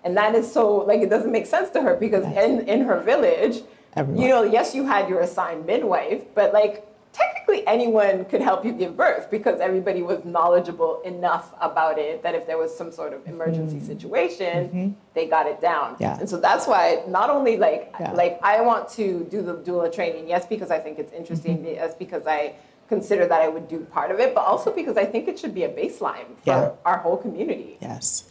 and 0.05 0.17
that 0.17 0.35
is 0.35 0.51
so 0.51 0.77
like 0.91 1.01
it 1.01 1.11
doesn't 1.11 1.33
make 1.33 1.47
sense 1.47 1.71
to 1.71 1.81
her 1.81 1.97
because 1.97 2.25
yes. 2.25 2.45
in 2.45 2.69
in 2.69 2.81
her 2.83 3.01
village 3.01 3.63
Everyone. 3.95 4.23
you 4.23 4.29
know 4.29 4.43
yes 4.43 4.75
you 4.75 4.87
had 4.87 5.09
your 5.09 5.21
assigned 5.21 5.67
midwife 5.67 6.23
but 6.35 6.53
like 6.53 6.87
technically 7.13 7.67
anyone 7.67 8.27
could 8.27 8.43
help 8.43 8.65
you 8.65 8.73
give 8.73 8.97
birth 8.97 9.31
because 9.31 9.59
everybody 9.59 10.03
was 10.03 10.23
knowledgeable 10.25 11.01
enough 11.03 11.55
about 11.61 11.99
it 11.99 12.23
that 12.23 12.35
if 12.35 12.47
there 12.47 12.59
was 12.59 12.77
some 12.77 12.93
sort 12.93 13.15
of 13.15 13.27
emergency 13.27 13.77
mm-hmm. 13.77 13.87
situation 13.87 14.69
mm-hmm. 14.69 14.91
they 15.15 15.27
got 15.27 15.47
it 15.47 15.61
down 15.61 15.97
yeah. 15.99 16.19
and 16.19 16.29
so 16.29 16.39
that's 16.39 16.67
why 16.67 17.03
not 17.09 17.31
only 17.31 17.57
like 17.57 17.95
yeah. 17.99 18.13
like 18.13 18.39
i 18.43 18.61
want 18.61 18.89
to 18.89 19.27
do 19.31 19.41
the 19.41 19.55
doula 19.55 19.93
training 19.93 20.29
yes 20.29 20.45
because 20.45 20.71
i 20.71 20.79
think 20.79 20.99
it's 20.99 21.13
interesting 21.13 21.59
mm-hmm. 21.59 21.81
yes 21.81 21.95
because 21.95 22.27
i 22.27 22.55
consider 22.89 23.27
that 23.27 23.41
I 23.41 23.49
would 23.49 23.69
do 23.69 23.81
part 23.81 24.11
of 24.11 24.21
it, 24.21 24.35
but 24.35 24.45
also 24.45 24.73
because 24.73 24.97
I 24.97 25.05
think 25.05 25.29
it 25.29 25.39
should 25.39 25.55
be 25.55 25.65
a 25.65 25.69
baseline 25.69 26.27
for 26.45 26.51
yeah. 26.51 26.71
our 26.85 26.99
whole 26.99 27.17
community. 27.17 27.77
Yes. 27.81 28.25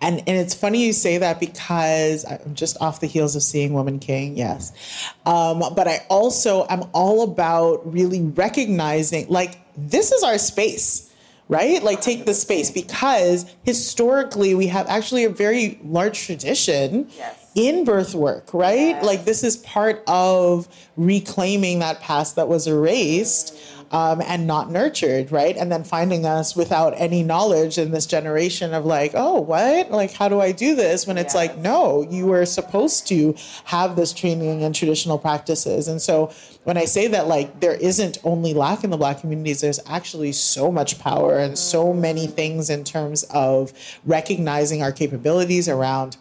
And 0.00 0.18
and 0.20 0.36
it's 0.36 0.54
funny 0.54 0.84
you 0.84 0.92
say 0.92 1.18
that 1.18 1.40
because 1.40 2.24
I'm 2.24 2.54
just 2.54 2.76
off 2.80 3.00
the 3.00 3.06
heels 3.06 3.36
of 3.36 3.42
seeing 3.42 3.72
Woman 3.72 3.98
King, 3.98 4.36
yes. 4.36 4.72
Um, 5.26 5.62
but 5.74 5.86
I 5.88 6.04
also 6.08 6.66
am 6.68 6.84
all 6.92 7.22
about 7.22 7.90
really 7.92 8.22
recognizing 8.22 9.28
like 9.28 9.58
this 9.76 10.12
is 10.12 10.22
our 10.22 10.38
space. 10.38 11.06
Right? 11.48 11.82
Like 11.82 12.00
take 12.00 12.26
the 12.26 12.34
space 12.34 12.70
because 12.70 13.44
historically 13.64 14.54
we 14.54 14.68
have 14.68 14.86
actually 14.86 15.24
a 15.24 15.28
very 15.28 15.80
large 15.82 16.24
tradition 16.24 17.08
yes 17.18 17.39
in 17.54 17.84
birth 17.84 18.14
work, 18.14 18.52
right? 18.54 18.90
Yes. 18.90 19.04
Like 19.04 19.24
this 19.24 19.42
is 19.42 19.56
part 19.58 20.02
of 20.06 20.68
reclaiming 20.96 21.80
that 21.80 22.00
past 22.00 22.36
that 22.36 22.48
was 22.48 22.66
erased 22.66 23.58
um, 23.92 24.22
and 24.24 24.46
not 24.46 24.70
nurtured, 24.70 25.32
right? 25.32 25.56
And 25.56 25.70
then 25.70 25.82
finding 25.82 26.24
us 26.24 26.54
without 26.54 26.94
any 26.96 27.22
knowledge 27.24 27.76
in 27.76 27.90
this 27.90 28.06
generation 28.06 28.72
of 28.72 28.86
like, 28.86 29.12
oh, 29.14 29.40
what? 29.40 29.90
Like, 29.90 30.12
how 30.12 30.28
do 30.28 30.40
I 30.40 30.52
do 30.52 30.76
this? 30.76 31.06
When 31.06 31.18
it's 31.18 31.34
yes. 31.34 31.34
like, 31.34 31.58
no, 31.58 32.06
you 32.08 32.26
were 32.26 32.46
supposed 32.46 33.08
to 33.08 33.34
have 33.64 33.96
this 33.96 34.12
training 34.12 34.62
and 34.62 34.74
traditional 34.74 35.18
practices. 35.18 35.88
And 35.88 36.00
so 36.00 36.32
when 36.62 36.76
I 36.76 36.84
say 36.84 37.08
that, 37.08 37.26
like, 37.26 37.60
there 37.60 37.74
isn't 37.74 38.18
only 38.22 38.54
lack 38.54 38.84
in 38.84 38.90
the 38.90 38.96
Black 38.96 39.20
communities, 39.20 39.60
there's 39.60 39.80
actually 39.86 40.32
so 40.32 40.70
much 40.70 41.00
power 41.00 41.38
and 41.38 41.58
so 41.58 41.92
many 41.92 42.28
things 42.28 42.70
in 42.70 42.84
terms 42.84 43.24
of 43.30 43.72
recognizing 44.04 44.82
our 44.82 44.92
capabilities 44.92 45.68
around 45.68 46.16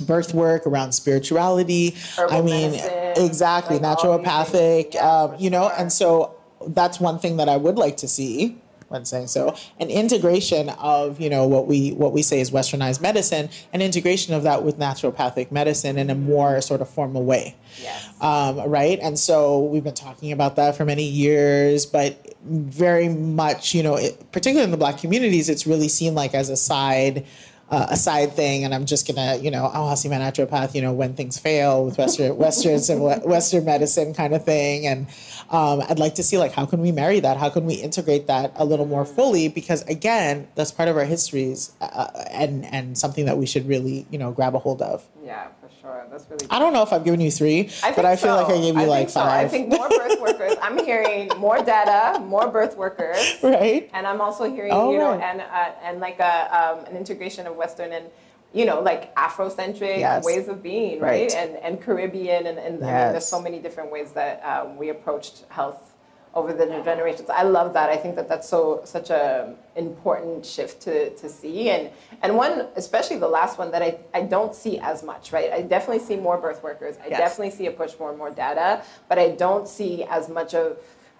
birth 0.00 0.34
work 0.34 0.66
around 0.66 0.92
spirituality 0.92 1.94
Herbal 2.16 2.34
i 2.34 2.40
mean 2.42 2.72
medicine, 2.72 3.24
exactly 3.24 3.78
like 3.78 3.98
naturopathic 3.98 4.94
yeah, 4.94 5.22
um, 5.22 5.36
you 5.38 5.50
know 5.50 5.68
sure. 5.68 5.78
and 5.78 5.92
so 5.92 6.36
that's 6.68 7.00
one 7.00 7.18
thing 7.18 7.36
that 7.36 7.48
I 7.48 7.56
would 7.56 7.76
like 7.76 7.96
to 7.98 8.08
see 8.08 8.58
when 8.88 9.04
saying 9.04 9.26
so 9.26 9.52
an 9.80 9.90
integration 9.90 10.68
of 10.68 11.20
you 11.20 11.28
know 11.28 11.44
what 11.44 11.66
we 11.66 11.90
what 11.94 12.12
we 12.12 12.22
say 12.22 12.38
is 12.38 12.52
westernized 12.52 13.00
medicine 13.00 13.48
an 13.72 13.82
integration 13.82 14.32
of 14.32 14.44
that 14.44 14.62
with 14.62 14.78
naturopathic 14.78 15.50
medicine 15.50 15.98
in 15.98 16.08
a 16.08 16.14
more 16.14 16.60
sort 16.60 16.80
of 16.80 16.88
formal 16.88 17.24
way 17.24 17.56
yes. 17.82 18.08
um, 18.20 18.60
right 18.70 19.00
and 19.02 19.18
so 19.18 19.58
we've 19.64 19.82
been 19.82 19.92
talking 19.92 20.30
about 20.30 20.54
that 20.54 20.76
for 20.76 20.84
many 20.84 21.02
years 21.02 21.84
but 21.84 22.36
very 22.44 23.08
much 23.08 23.74
you 23.74 23.82
know 23.82 23.96
it, 23.96 24.30
particularly 24.30 24.62
in 24.64 24.70
the 24.70 24.76
black 24.76 24.98
communities 24.98 25.48
it's 25.48 25.66
really 25.66 25.88
seen 25.88 26.14
like 26.14 26.32
as 26.32 26.48
a 26.48 26.56
side 26.56 27.26
uh, 27.70 27.86
a 27.90 27.96
side 27.96 28.32
thing, 28.34 28.64
and 28.64 28.74
I'm 28.74 28.86
just 28.86 29.08
gonna, 29.08 29.36
you 29.36 29.50
know, 29.50 29.64
oh, 29.64 29.88
I'll 29.88 29.96
see 29.96 30.08
my 30.08 30.16
naturopath, 30.16 30.74
you 30.74 30.82
know, 30.82 30.92
when 30.92 31.14
things 31.14 31.38
fail 31.38 31.84
with 31.84 31.98
Western 31.98 32.36
Western 32.38 33.00
Western 33.00 33.64
medicine 33.64 34.14
kind 34.14 34.34
of 34.34 34.44
thing, 34.44 34.86
and 34.86 35.06
um, 35.50 35.82
I'd 35.88 35.98
like 35.98 36.14
to 36.16 36.22
see 36.22 36.38
like 36.38 36.52
how 36.52 36.66
can 36.66 36.80
we 36.80 36.92
marry 36.92 37.20
that? 37.20 37.36
How 37.36 37.50
can 37.50 37.66
we 37.66 37.74
integrate 37.74 38.28
that 38.28 38.52
a 38.56 38.64
little 38.64 38.86
more 38.86 39.04
fully? 39.04 39.48
Because 39.48 39.82
again, 39.82 40.46
that's 40.54 40.70
part 40.70 40.88
of 40.88 40.96
our 40.96 41.04
histories, 41.04 41.72
uh, 41.80 42.08
and 42.30 42.64
and 42.66 42.96
something 42.96 43.26
that 43.26 43.36
we 43.36 43.46
should 43.46 43.66
really, 43.66 44.06
you 44.10 44.18
know, 44.18 44.30
grab 44.30 44.54
a 44.54 44.58
hold 44.58 44.80
of. 44.80 45.04
Yeah, 45.24 45.48
sure. 45.86 46.06
That's 46.10 46.26
really. 46.30 46.46
I 46.50 46.58
don't 46.58 46.72
know 46.72 46.82
if 46.82 46.92
I've 46.92 47.04
given 47.04 47.20
you 47.20 47.30
three, 47.30 47.70
I 47.82 47.92
but 47.94 48.04
I 48.04 48.16
feel 48.16 48.36
so. 48.36 48.42
like 48.42 48.52
I 48.52 48.60
gave 48.60 48.74
you 48.74 48.80
I 48.80 48.86
like 48.86 49.10
so. 49.10 49.20
five. 49.20 49.46
I 49.46 49.48
think 49.48 49.68
more 49.68 49.88
birth 49.88 50.20
workers. 50.20 50.54
I'm 50.60 50.78
hearing 50.84 51.30
more 51.38 51.62
data, 51.62 52.20
more 52.20 52.48
birth 52.48 52.76
workers, 52.76 53.36
right? 53.42 53.88
And 53.92 54.06
I'm 54.06 54.20
also 54.20 54.44
hearing, 54.50 54.72
oh, 54.72 54.92
you 54.92 54.98
know, 54.98 55.12
right. 55.12 55.22
and 55.22 55.40
uh, 55.40 55.72
and 55.82 56.00
like 56.00 56.18
a 56.18 56.56
um, 56.56 56.84
an 56.86 56.96
integration 56.96 57.46
of 57.46 57.56
Western 57.56 57.92
and 57.92 58.06
you 58.52 58.64
know, 58.64 58.80
like 58.80 59.14
Afrocentric 59.16 59.98
yes. 59.98 60.24
ways 60.24 60.48
of 60.48 60.62
being, 60.62 61.00
right? 61.00 61.32
right? 61.32 61.34
And 61.34 61.56
and 61.56 61.80
Caribbean, 61.80 62.46
and, 62.46 62.58
and 62.58 62.80
yes. 62.80 62.88
I 62.88 63.04
mean, 63.04 63.12
there's 63.12 63.26
so 63.26 63.40
many 63.40 63.58
different 63.58 63.90
ways 63.90 64.12
that 64.12 64.42
um, 64.44 64.76
we 64.76 64.88
approached 64.88 65.44
health 65.48 65.92
over 66.36 66.52
the 66.52 66.66
generations. 66.84 67.30
I 67.30 67.42
love 67.42 67.72
that. 67.72 67.88
I 67.88 67.96
think 67.96 68.14
that 68.16 68.28
that's 68.28 68.48
so 68.48 68.82
such 68.84 69.08
a 69.08 69.54
important 69.74 70.44
shift 70.44 70.82
to, 70.82 71.10
to 71.16 71.28
see, 71.28 71.70
and 71.70 71.90
and 72.22 72.36
one 72.36 72.68
especially 72.76 73.16
the 73.16 73.28
last 73.28 73.58
one 73.58 73.70
that 73.72 73.82
I, 73.82 73.98
I 74.12 74.22
don't 74.22 74.54
see 74.54 74.78
as 74.78 75.02
much. 75.02 75.32
Right, 75.32 75.50
I 75.50 75.62
definitely 75.62 76.04
see 76.04 76.16
more 76.16 76.36
birth 76.36 76.62
workers. 76.62 76.96
I 77.02 77.08
yes. 77.08 77.18
definitely 77.18 77.50
see 77.50 77.66
a 77.66 77.70
push 77.72 77.98
more 77.98 78.10
and 78.10 78.18
more 78.18 78.30
data, 78.30 78.84
but 79.08 79.18
I 79.18 79.30
don't 79.30 79.66
see 79.66 80.04
as 80.04 80.28
much 80.28 80.54
of. 80.54 80.78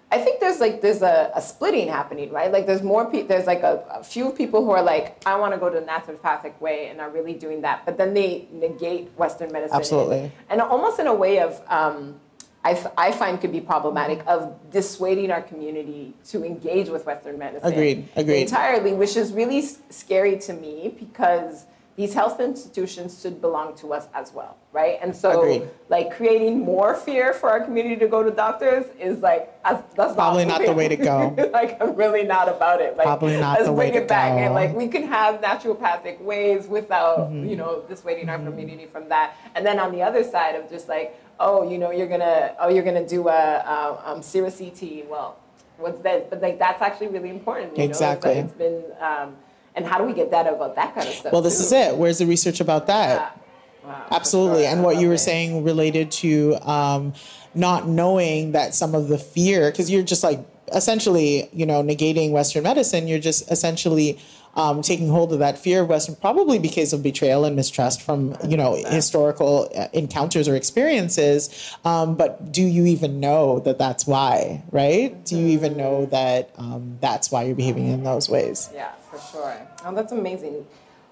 I 0.09 0.19
think 0.19 0.39
there's 0.39 0.61
like 0.61 0.81
there's 0.81 1.01
a, 1.01 1.31
a 1.35 1.41
splitting 1.41 1.89
happening, 1.89 2.31
right? 2.31 2.49
Like 2.49 2.67
there's 2.67 2.83
more 2.83 3.09
people. 3.09 3.27
There's 3.27 3.47
like 3.47 3.63
a, 3.63 3.83
a 3.89 4.03
few 4.03 4.29
people 4.29 4.63
who 4.63 4.71
are 4.71 4.83
like, 4.83 5.21
I 5.25 5.35
want 5.35 5.53
to 5.53 5.59
go 5.59 5.67
to 5.69 5.79
the 5.79 5.85
naturopathic 5.85 6.61
way, 6.61 6.87
and 6.89 7.01
are 7.01 7.09
really 7.09 7.33
doing 7.33 7.61
that, 7.61 7.85
but 7.85 7.97
then 7.97 8.13
they 8.13 8.47
negate 8.51 9.09
Western 9.17 9.51
medicine. 9.51 9.75
Absolutely. 9.75 10.31
And, 10.49 10.61
and 10.61 10.61
almost 10.61 10.99
in 10.99 11.07
a 11.07 11.13
way 11.13 11.39
of. 11.39 11.59
Um, 11.67 12.21
I, 12.63 12.71
f- 12.71 12.91
I 12.97 13.11
find 13.11 13.39
could 13.39 13.51
be 13.51 13.61
problematic 13.61 14.21
of 14.27 14.55
dissuading 14.71 15.31
our 15.31 15.41
community 15.41 16.13
to 16.25 16.43
engage 16.43 16.89
with 16.89 17.05
Western 17.05 17.37
medicine. 17.37 17.71
Agreed, 17.71 18.09
agreed. 18.15 18.41
Entirely, 18.41 18.93
which 18.93 19.15
is 19.15 19.31
really 19.31 19.59
s- 19.59 19.79
scary 19.89 20.37
to 20.39 20.53
me 20.53 20.93
because 20.99 21.65
these 21.97 22.13
health 22.13 22.39
institutions 22.39 23.19
should 23.19 23.41
belong 23.41 23.75
to 23.75 23.91
us 23.91 24.07
as 24.13 24.31
well, 24.31 24.55
right? 24.71 24.99
And 25.01 25.15
so, 25.15 25.41
Agreed. 25.41 25.67
like 25.89 26.15
creating 26.15 26.59
more 26.59 26.93
fear 26.93 27.33
for 27.33 27.49
our 27.49 27.59
community 27.59 27.95
to 27.95 28.07
go 28.07 28.21
to 28.21 28.29
doctors 28.29 28.85
is 28.99 29.19
like 29.23 29.51
that's 29.63 30.13
probably 30.13 30.45
not, 30.45 30.61
not 30.61 30.67
the 30.67 30.73
way 30.73 30.87
to 30.87 30.95
go. 30.95 31.49
like 31.53 31.81
I'm 31.81 31.95
really 31.95 32.21
not 32.21 32.49
about 32.49 32.81
it. 32.81 32.97
Like, 32.97 33.05
probably 33.05 33.39
not 33.39 33.63
the 33.63 33.73
way 33.73 33.87
to 33.87 33.91
go. 33.91 33.97
Let's 33.97 33.97
bring 33.97 34.03
it 34.03 34.07
back, 34.07 34.31
and 34.33 34.53
like 34.53 34.75
we 34.75 34.87
can 34.87 35.07
have 35.07 35.41
naturopathic 35.41 36.21
ways 36.21 36.67
without 36.67 37.31
mm-hmm. 37.31 37.49
you 37.49 37.55
know 37.55 37.83
dissuading 37.89 38.27
mm-hmm. 38.27 38.45
our 38.45 38.51
community 38.51 38.85
from 38.85 39.09
that. 39.09 39.35
And 39.55 39.65
then 39.65 39.79
on 39.79 39.91
the 39.91 40.03
other 40.03 40.23
side 40.23 40.53
of 40.53 40.69
just 40.69 40.87
like, 40.87 41.19
oh, 41.39 41.69
you 41.69 41.77
know, 41.77 41.91
you're 41.91 42.07
gonna 42.07 42.55
oh 42.59 42.69
you're 42.69 42.83
gonna 42.83 43.07
do 43.07 43.27
a, 43.27 43.31
a 43.31 44.01
um, 44.05 44.21
Sera 44.21 44.51
CT. 44.51 45.09
Well, 45.09 45.37
what's 45.77 46.01
that? 46.01 46.29
But 46.29 46.41
like 46.41 46.59
that's 46.59 46.81
actually 46.81 47.07
really 47.07 47.29
important. 47.29 47.77
You 47.77 47.83
exactly. 47.83 48.35
Know? 48.35 48.39
It's, 48.41 48.49
it's 48.51 48.57
been. 48.57 48.83
Um, 48.99 49.35
and 49.75 49.85
how 49.85 49.99
do 49.99 50.05
we 50.05 50.13
get 50.13 50.31
data 50.31 50.55
about 50.55 50.75
that 50.75 50.95
kind 50.95 51.07
of 51.07 51.13
stuff? 51.13 51.31
Well, 51.31 51.43
this 51.43 51.57
too? 51.57 51.65
is 51.65 51.71
it. 51.71 51.95
Where's 51.95 52.17
the 52.17 52.25
research 52.25 52.59
about 52.61 52.87
that? 52.87 53.37
Yeah. 53.83 53.87
Wow, 53.87 54.07
Absolutely. 54.11 54.63
Sure. 54.63 54.71
And 54.71 54.83
what 54.83 54.97
you 54.97 55.07
were 55.07 55.13
it. 55.13 55.19
saying 55.19 55.63
related 55.63 56.11
to 56.13 56.55
um, 56.67 57.13
not 57.53 57.87
knowing 57.87 58.51
that 58.53 58.73
some 58.73 58.95
of 58.95 59.07
the 59.07 59.19
fear, 59.19 59.71
because 59.71 59.89
you're 59.89 60.03
just 60.03 60.23
like 60.23 60.39
essentially, 60.73 61.49
you 61.53 61.65
know, 61.65 61.83
negating 61.83 62.31
Western 62.31 62.63
medicine, 62.63 63.07
you're 63.07 63.19
just 63.19 63.49
essentially 63.51 64.19
um, 64.57 64.81
taking 64.81 65.07
hold 65.07 65.31
of 65.31 65.39
that 65.39 65.57
fear 65.57 65.83
of 65.83 65.89
Western, 65.89 66.15
probably 66.15 66.57
because 66.57 66.91
of 66.91 67.03
betrayal 67.03 67.45
and 67.45 67.55
mistrust 67.55 68.01
from 68.01 68.35
you 68.45 68.57
know 68.57 68.73
historical 68.89 69.69
uh, 69.77 69.87
encounters 69.93 70.47
or 70.47 70.55
experiences. 70.55 71.77
Um, 71.85 72.15
but 72.15 72.51
do 72.51 72.63
you 72.63 72.85
even 72.87 73.19
know 73.19 73.59
that 73.61 73.77
that's 73.77 74.07
why? 74.07 74.63
Right? 74.71 75.23
Do 75.25 75.37
you 75.37 75.47
even 75.49 75.77
know 75.77 76.07
that 76.07 76.51
um, 76.57 76.97
that's 76.99 77.31
why 77.31 77.43
you're 77.43 77.55
behaving 77.55 77.87
in 77.87 78.03
those 78.03 78.27
ways? 78.29 78.69
Yeah, 78.73 78.91
for 79.09 79.19
sure. 79.31 79.67
Oh, 79.85 79.93
that's 79.93 80.11
amazing. 80.11 80.65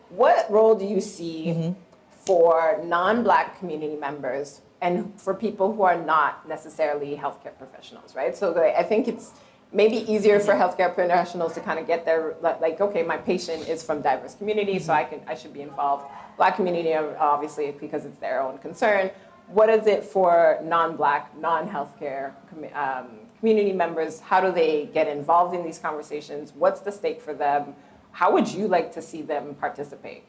What 0.10 0.50
role 0.50 0.76
do 0.76 0.86
you 0.86 1.00
see 1.00 1.46
mm-hmm. 1.48 1.74
for 2.10 2.82
non-black 2.84 3.60
community 3.60 3.96
members 3.96 4.62
and 4.82 5.20
for 5.20 5.34
people 5.34 5.74
who 5.74 5.84
are 5.84 5.98
not 6.00 6.48
necessarily 6.48 7.16
healthcare 7.16 7.56
professionals? 7.58 8.16
Right. 8.16 8.36
So 8.36 8.60
I 8.60 8.84
think 8.84 9.08
it's 9.08 9.34
maybe 9.72 10.10
easier 10.12 10.40
for 10.40 10.54
healthcare 10.54 10.94
professionals 10.94 11.54
to 11.54 11.60
kind 11.60 11.80
of 11.80 11.88
get 11.88 12.06
their 12.06 12.36
like 12.42 12.80
okay 12.80 13.04
my 13.04 13.18
patient 13.18 13.68
is 13.68 13.84
from 13.84 14.02
diverse 14.02 14.36
communities 14.36 14.86
so 14.86 14.94
i 14.94 15.04
can 15.04 15.20
i 15.28 15.36
should 15.36 15.54
be 15.54 15.62
involved. 15.62 16.06
Black 16.38 16.56
community 16.56 16.94
obviously 16.94 17.72
because 17.72 18.06
it's 18.06 18.20
their 18.20 18.42
own 18.42 18.58
concern. 18.58 19.10
What 19.48 19.70
is 19.70 19.86
it 19.88 20.04
for 20.04 20.60
non-black 20.64 21.38
non-healthcare 21.38 22.34
um, 22.74 23.08
community 23.40 23.72
members? 23.72 24.20
How 24.20 24.42
do 24.42 24.52
they 24.52 24.90
get 24.94 25.08
involved 25.08 25.56
in 25.56 25.64
these 25.64 25.78
conversations? 25.78 26.52
What's 26.56 26.82
the 26.82 26.92
stake 26.92 27.22
for 27.22 27.34
them? 27.34 27.76
How 28.12 28.32
would 28.34 28.48
you 28.48 28.68
like 28.68 28.92
to 28.94 29.02
see 29.02 29.22
them 29.22 29.56
participate? 29.56 30.24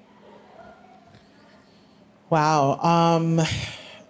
Wow 2.31 2.79
um, 2.81 3.41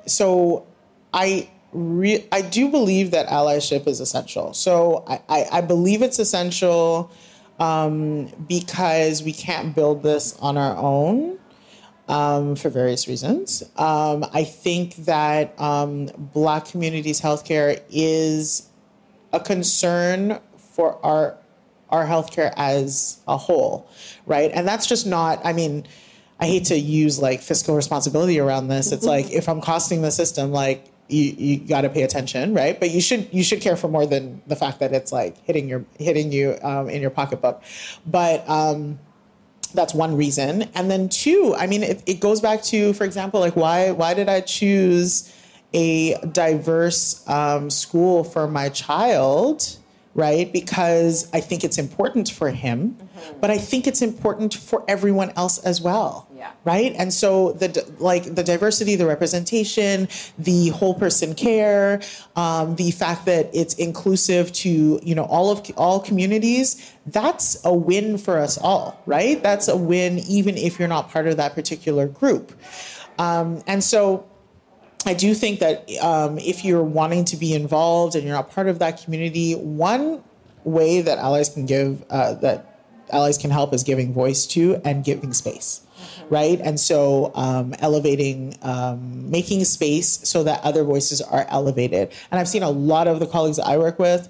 so 0.07 0.66
i 1.12 1.49
re- 1.72 2.26
I 2.32 2.42
do 2.42 2.70
believe 2.70 3.10
that 3.10 3.28
allyship 3.28 3.86
is 3.86 4.00
essential. 4.00 4.54
So 4.54 5.04
I, 5.06 5.20
I, 5.28 5.46
I 5.52 5.60
believe 5.60 6.02
it's 6.02 6.18
essential 6.18 7.10
um, 7.58 8.26
because 8.48 9.22
we 9.22 9.32
can't 9.32 9.74
build 9.74 10.02
this 10.02 10.36
on 10.38 10.56
our 10.56 10.76
own. 10.76 11.38
Um, 12.08 12.54
for 12.54 12.68
various 12.68 13.08
reasons. 13.08 13.64
Um, 13.76 14.24
I 14.32 14.44
think 14.44 14.94
that 15.06 15.60
um, 15.60 16.06
Black 16.16 16.66
communities' 16.66 17.20
healthcare 17.20 17.82
is 17.90 18.68
a 19.32 19.40
concern 19.40 20.38
for 20.56 21.04
our 21.04 21.36
our 21.88 22.06
healthcare 22.06 22.52
as 22.56 23.18
a 23.26 23.36
whole, 23.36 23.88
right? 24.24 24.50
And 24.54 24.68
that's 24.68 24.86
just 24.86 25.04
not. 25.04 25.44
I 25.44 25.52
mean, 25.52 25.84
I 26.38 26.46
hate 26.46 26.66
to 26.66 26.78
use 26.78 27.18
like 27.20 27.40
fiscal 27.40 27.74
responsibility 27.74 28.38
around 28.38 28.68
this. 28.68 28.92
It's 28.92 29.04
like 29.04 29.30
if 29.30 29.48
I'm 29.48 29.60
costing 29.60 30.02
the 30.02 30.10
system, 30.10 30.52
like 30.52 30.84
you, 31.09 31.22
you 31.38 31.59
got 31.59 31.82
to 31.82 31.88
pay 31.88 32.02
attention, 32.02 32.54
right? 32.54 32.78
But 32.78 32.90
you 32.90 33.00
should 33.00 33.28
you 33.32 33.42
should 33.42 33.61
care 33.61 33.76
for 33.76 33.88
more 33.88 34.07
than 34.07 34.42
the 34.46 34.57
fact 34.57 34.80
that 34.80 34.92
it's 34.92 35.12
like 35.12 35.36
hitting 35.44 35.68
your 35.68 35.84
hitting 35.98 36.32
you 36.32 36.59
um, 36.62 36.88
in 36.88 37.00
your 37.00 37.11
pocketbook. 37.11 37.62
But 38.07 38.48
um, 38.48 38.98
that's 39.74 39.94
one 39.94 40.16
reason, 40.16 40.62
and 40.74 40.90
then 40.90 41.09
two, 41.09 41.54
I 41.57 41.66
mean, 41.66 41.82
it, 41.82 42.02
it 42.07 42.20
goes 42.20 42.40
back 42.40 42.62
to, 42.64 42.92
for 42.94 43.04
example, 43.04 43.40
like 43.40 43.57
why 43.57 43.90
why 43.90 44.14
did 44.14 44.28
I 44.28 44.40
choose 44.40 45.32
a 45.72 46.16
diverse 46.26 47.28
um, 47.28 47.70
school 47.70 48.24
for 48.24 48.48
my 48.48 48.68
child? 48.68 49.76
Right? 50.16 50.50
Because 50.50 51.28
I 51.34 51.40
think 51.40 51.62
it's 51.62 51.76
important 51.76 52.30
for 52.30 52.50
him, 52.50 52.96
mm-hmm. 52.98 53.40
but 53.40 53.50
I 53.50 53.58
think 53.58 53.86
it's 53.86 54.00
important 54.00 54.54
for 54.54 54.82
everyone 54.88 55.30
else 55.36 55.58
as 55.58 55.80
well. 55.80 56.26
Yeah. 56.34 56.50
Right. 56.64 56.94
And 56.98 57.12
so 57.12 57.52
the 57.52 57.86
like 57.98 58.34
the 58.34 58.42
diversity, 58.42 58.96
the 58.96 59.06
representation, 59.06 60.08
the 60.38 60.70
whole 60.70 60.94
person 60.94 61.34
care, 61.34 62.00
um, 62.34 62.76
the 62.76 62.90
fact 62.90 63.26
that 63.26 63.50
it's 63.52 63.74
inclusive 63.74 64.52
to 64.52 64.98
you 65.02 65.14
know 65.14 65.24
all 65.24 65.50
of 65.50 65.70
all 65.76 66.00
communities. 66.00 66.92
That's 67.06 67.64
a 67.64 67.72
win 67.72 68.18
for 68.18 68.38
us 68.38 68.58
all, 68.58 69.00
right? 69.06 69.40
That's 69.42 69.68
a 69.68 69.76
win 69.76 70.18
even 70.20 70.56
if 70.56 70.78
you're 70.78 70.88
not 70.88 71.10
part 71.10 71.26
of 71.26 71.36
that 71.36 71.54
particular 71.54 72.08
group. 72.08 72.52
Um, 73.18 73.62
and 73.66 73.82
so 73.84 74.26
I 75.07 75.14
do 75.14 75.34
think 75.34 75.61
that 75.61 75.88
um, 76.02 76.38
if 76.38 76.64
you're 76.64 76.82
wanting 76.82 77.24
to 77.26 77.36
be 77.36 77.54
involved 77.54 78.16
and 78.16 78.24
you're 78.24 78.34
not 78.34 78.50
part 78.50 78.66
of 78.66 78.80
that 78.80 79.02
community, 79.02 79.54
one 79.54 80.22
way 80.64 81.00
that 81.00 81.18
allies 81.18 81.48
can 81.48 81.64
give 81.64 82.04
uh, 82.11 82.34
that 82.34 82.76
allies 83.12 83.38
can 83.38 83.50
help 83.50 83.72
is 83.72 83.84
giving 83.84 84.12
voice 84.12 84.46
to 84.46 84.80
and 84.84 85.04
giving 85.04 85.32
space. 85.32 85.80
Mm-hmm. 85.96 86.34
Right. 86.34 86.61
And 86.61 86.78
so 86.80 87.30
um, 87.36 87.74
elevating, 87.78 88.57
um, 88.62 89.30
making 89.30 89.64
space 89.64 90.28
so 90.28 90.42
that 90.42 90.62
other 90.64 90.82
voices 90.82 91.22
are 91.22 91.46
elevated. 91.48 92.12
And 92.30 92.40
I've 92.40 92.48
seen 92.48 92.64
a 92.64 92.70
lot 92.70 93.07
of 93.07 93.20
the 93.20 93.26
colleagues 93.26 93.59
that 93.59 93.66
I 93.66 93.78
work 93.78 93.98
with 93.98 94.28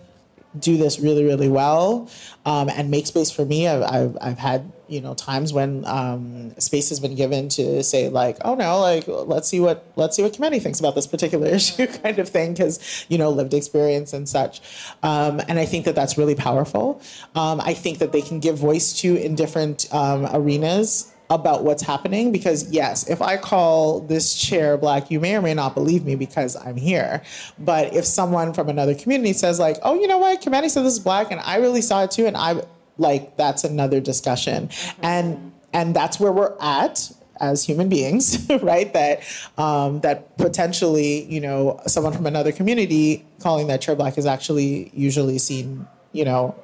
do 0.58 0.76
this 0.76 1.00
really, 1.00 1.24
really 1.24 1.48
well 1.48 2.08
um, 2.44 2.68
and 2.68 2.90
make 2.90 3.06
space 3.06 3.30
for 3.30 3.44
me. 3.44 3.66
I've, 3.66 3.82
I've, 3.82 4.18
I've, 4.20 4.38
had, 4.38 4.72
you 4.88 5.00
know, 5.00 5.14
times 5.14 5.52
when 5.52 5.84
um, 5.86 6.58
space 6.58 6.88
has 6.88 7.00
been 7.00 7.14
given 7.14 7.48
to 7.50 7.82
say 7.82 8.08
like, 8.08 8.38
oh 8.44 8.54
no, 8.54 8.80
like 8.80 9.04
let's 9.06 9.48
see 9.48 9.60
what, 9.60 9.84
let's 9.96 10.16
see 10.16 10.22
what 10.22 10.32
Kimani 10.32 10.60
thinks 10.60 10.80
about 10.80 10.94
this 10.94 11.06
particular 11.06 11.46
issue 11.58 11.86
kind 11.86 12.18
of 12.18 12.28
thing. 12.28 12.54
Cause, 12.54 13.06
you 13.08 13.18
know, 13.18 13.30
lived 13.30 13.54
experience 13.54 14.12
and 14.12 14.28
such. 14.28 14.60
Um, 15.02 15.40
and 15.48 15.58
I 15.58 15.66
think 15.66 15.84
that 15.84 15.94
that's 15.94 16.16
really 16.16 16.34
powerful. 16.34 17.00
Um, 17.34 17.60
I 17.60 17.74
think 17.74 17.98
that 17.98 18.12
they 18.12 18.22
can 18.22 18.40
give 18.40 18.56
voice 18.58 18.92
to 19.00 19.16
in 19.16 19.34
different 19.34 19.92
um, 19.92 20.26
arenas 20.32 21.12
about 21.30 21.64
what's 21.64 21.82
happening 21.82 22.30
because 22.30 22.70
yes 22.70 23.08
if 23.10 23.20
i 23.20 23.36
call 23.36 24.00
this 24.00 24.34
chair 24.34 24.76
black 24.76 25.10
you 25.10 25.18
may 25.18 25.34
or 25.34 25.42
may 25.42 25.54
not 25.54 25.74
believe 25.74 26.04
me 26.04 26.14
because 26.14 26.54
i'm 26.64 26.76
here 26.76 27.20
but 27.58 27.92
if 27.92 28.04
someone 28.04 28.54
from 28.54 28.68
another 28.68 28.94
community 28.94 29.32
says 29.32 29.58
like 29.58 29.76
oh 29.82 29.94
you 29.94 30.06
know 30.06 30.18
what 30.18 30.40
Kimani 30.40 30.70
said 30.70 30.84
this 30.84 30.92
is 30.94 31.00
black 31.00 31.32
and 31.32 31.40
i 31.40 31.56
really 31.56 31.82
saw 31.82 32.04
it 32.04 32.12
too 32.12 32.26
and 32.26 32.36
i 32.36 32.62
like 32.98 33.36
that's 33.36 33.64
another 33.64 34.00
discussion 34.00 34.68
mm-hmm. 34.68 35.04
and 35.04 35.52
and 35.72 35.94
that's 35.94 36.18
where 36.18 36.32
we're 36.32 36.56
at 36.60 37.10
as 37.40 37.64
human 37.64 37.88
beings, 37.88 38.48
right? 38.62 38.92
That 38.92 39.22
um, 39.58 40.00
that 40.00 40.36
potentially, 40.38 41.24
you 41.24 41.40
know, 41.40 41.80
someone 41.86 42.12
from 42.12 42.26
another 42.26 42.52
community 42.52 43.24
calling 43.40 43.66
that 43.68 43.80
chair 43.80 43.94
black 43.94 44.18
is 44.18 44.26
actually 44.26 44.90
usually 44.94 45.38
seen, 45.38 45.86
you 46.12 46.24
know, 46.24 46.54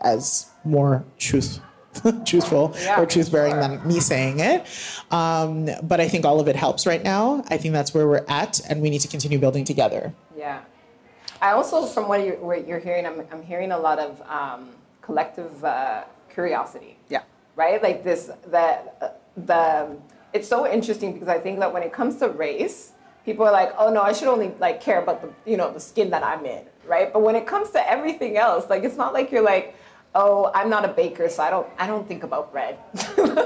as 0.00 0.50
more 0.64 1.04
truth 1.18 1.60
truthful 2.26 2.74
yeah, 2.82 3.00
or 3.00 3.06
truth 3.06 3.32
bearing 3.32 3.52
sure. 3.52 3.60
than 3.60 3.86
me 3.86 4.00
saying 4.00 4.40
it. 4.40 4.66
Um, 5.10 5.68
but 5.82 6.00
I 6.00 6.08
think 6.08 6.24
all 6.24 6.40
of 6.40 6.48
it 6.48 6.56
helps 6.56 6.86
right 6.86 7.02
now. 7.02 7.44
I 7.48 7.56
think 7.56 7.72
that's 7.72 7.94
where 7.94 8.06
we're 8.06 8.24
at, 8.28 8.60
and 8.68 8.82
we 8.82 8.90
need 8.90 9.00
to 9.00 9.08
continue 9.08 9.38
building 9.38 9.64
together. 9.64 10.12
Yeah. 10.36 10.60
I 11.40 11.52
also, 11.52 11.86
from 11.86 12.08
what 12.08 12.24
you're, 12.24 12.36
what 12.36 12.66
you're 12.66 12.78
hearing, 12.78 13.06
I'm, 13.06 13.22
I'm 13.30 13.42
hearing 13.42 13.70
a 13.70 13.78
lot 13.78 13.98
of 13.98 14.22
um, 14.28 14.70
collective 15.06 15.64
uh, 15.64 16.04
curiosity. 16.28 16.98
Yeah. 17.08 17.22
Right? 17.54 17.82
Like 17.82 18.04
this, 18.04 18.30
that 18.48 18.96
uh, 19.00 19.08
the, 19.50 19.96
it's 20.34 20.48
so 20.48 20.70
interesting 20.70 21.12
because 21.14 21.28
I 21.28 21.38
think 21.38 21.60
that 21.60 21.72
when 21.72 21.82
it 21.82 21.92
comes 21.92 22.16
to 22.16 22.28
race, 22.28 22.92
people 23.24 23.46
are 23.46 23.52
like, 23.52 23.72
oh 23.78 23.90
no, 23.92 24.02
I 24.02 24.12
should 24.12 24.28
only 24.28 24.52
like 24.60 24.80
care 24.80 25.00
about 25.00 25.22
the, 25.22 25.30
you 25.50 25.56
know, 25.56 25.72
the 25.72 25.80
skin 25.80 26.10
that 26.10 26.22
I'm 26.22 26.44
in, 26.44 26.64
right? 26.86 27.12
But 27.12 27.22
when 27.22 27.36
it 27.36 27.46
comes 27.46 27.70
to 27.70 27.90
everything 27.90 28.36
else, 28.36 28.68
like 28.68 28.84
it's 28.84 28.96
not 28.96 29.14
like 29.14 29.30
you're 29.32 29.48
like, 29.54 29.74
oh, 30.16 30.50
I'm 30.54 30.70
not 30.70 30.84
a 30.84 30.88
baker, 30.88 31.28
so 31.28 31.42
I 31.42 31.50
don't 31.50 31.68
I 31.78 31.86
don't 31.86 32.08
think 32.08 32.24
about 32.24 32.50
bread. 32.50 32.78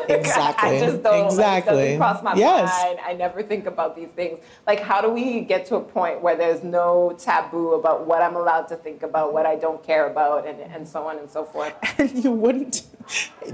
exactly. 0.09 0.69
I 0.69 0.81
just 0.81 1.03
don't. 1.03 1.27
Exactly. 1.27 1.75
Like, 1.75 1.83
it 1.83 1.87
doesn't 1.87 1.99
cross 1.99 2.23
my 2.23 2.35
yes. 2.35 2.85
mind. 2.85 3.01
I 3.05 3.13
never 3.13 3.43
think 3.43 3.67
about 3.67 3.97
these 3.97 4.09
things. 4.11 4.39
Like, 4.67 4.81
how 4.81 5.01
do 5.01 5.11
we 5.11 5.41
get 5.41 5.67
to 5.67 5.77
a 5.77 5.81
point 5.81 6.23
where 6.23 6.37
there's 6.37 6.63
no 6.63 7.15
taboo 7.19 7.73
about 7.73 8.07
what 8.07 8.23
I'm 8.23 8.37
allowed 8.37 8.69
to 8.69 8.77
think 8.77 9.03
about, 9.03 9.33
what 9.33 9.45
I 9.45 9.57
don't 9.57 9.83
care 9.83 10.09
about, 10.09 10.47
and, 10.47 10.61
and 10.61 10.89
so 10.89 11.07
on 11.07 11.19
and 11.19 11.29
so 11.29 11.45
forth? 11.45 11.75
And 11.99 12.25
you 12.25 12.31
wouldn't. 12.31 12.83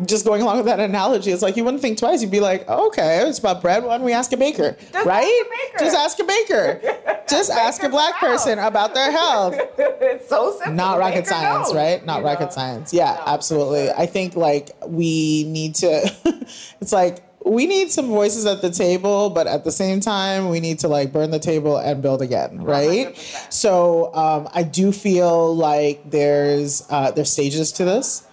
Just 0.05 0.25
going 0.25 0.43
along 0.43 0.59
with 0.59 0.67
that 0.67 0.81
analogy, 0.81 1.31
it's 1.31 1.43
like 1.43 1.57
you 1.57 1.65
wouldn't 1.65 1.81
think 1.83 1.99
twice. 1.99 2.21
You'd 2.21 2.31
be 2.31 2.41
like, 2.41 2.65
oh, 2.69 2.89
okay, 2.89 3.27
it's 3.27 3.39
about 3.39 3.63
bread. 3.63 3.85
Why 3.85 3.97
don't 3.97 4.05
we 4.05 4.13
ask 4.13 4.33
a 4.33 4.37
baker? 4.37 4.77
Just 4.93 5.07
right? 5.07 5.25
Ask 5.25 5.47
a 5.47 5.51
baker. 5.51 5.85
Just 5.85 5.97
ask 5.97 6.19
a 6.19 6.25
baker. 6.25 7.23
Just 7.29 7.51
ask 7.51 7.83
a 7.83 7.89
black 7.89 8.15
person 8.21 8.59
about 8.59 8.95
their 8.95 9.11
health. 9.11 9.55
it's 9.79 10.29
so 10.29 10.53
simple. 10.59 10.75
Not 10.75 10.99
rocket 10.99 11.27
science, 11.27 11.69
knows, 11.69 11.75
right? 11.75 12.05
Not 12.05 12.23
rocket 12.23 12.45
know? 12.45 12.51
science. 12.51 12.93
Yeah, 12.93 13.15
no, 13.15 13.33
absolutely. 13.33 13.87
Sure. 13.87 13.99
I 13.99 14.07
think 14.07 14.37
like 14.37 14.71
we 14.87 15.45
need 15.45 15.75
to. 15.77 16.13
it's 16.81 16.93
like 16.93 17.27
we 17.47 17.67
need 17.67 17.93
some 17.93 18.09
voices 18.09 18.45
at 18.45 18.61
the 18.61 18.71
table, 18.71 19.31
but 19.31 19.47
at 19.47 19.65
the 19.65 19.71
same 19.71 20.01
time, 20.01 20.49
we 20.49 20.59
need 20.59 20.81
to 20.81 20.89
like 20.89 21.13
burn 21.13 21.31
the 21.31 21.39
table 21.39 21.77
and 21.77 22.03
build 22.03 22.21
again, 22.21 22.61
right? 22.63 23.15
100%. 23.15 23.53
So 23.53 24.15
um, 24.15 24.49
I 24.53 24.65
do 24.65 24.93
feel 24.93 25.55
like 25.55 26.11
there's 26.11 26.85
uh, 26.91 27.13
there's 27.13 27.31
stages 27.31 27.73
to 27.73 27.85
this. 27.85 28.27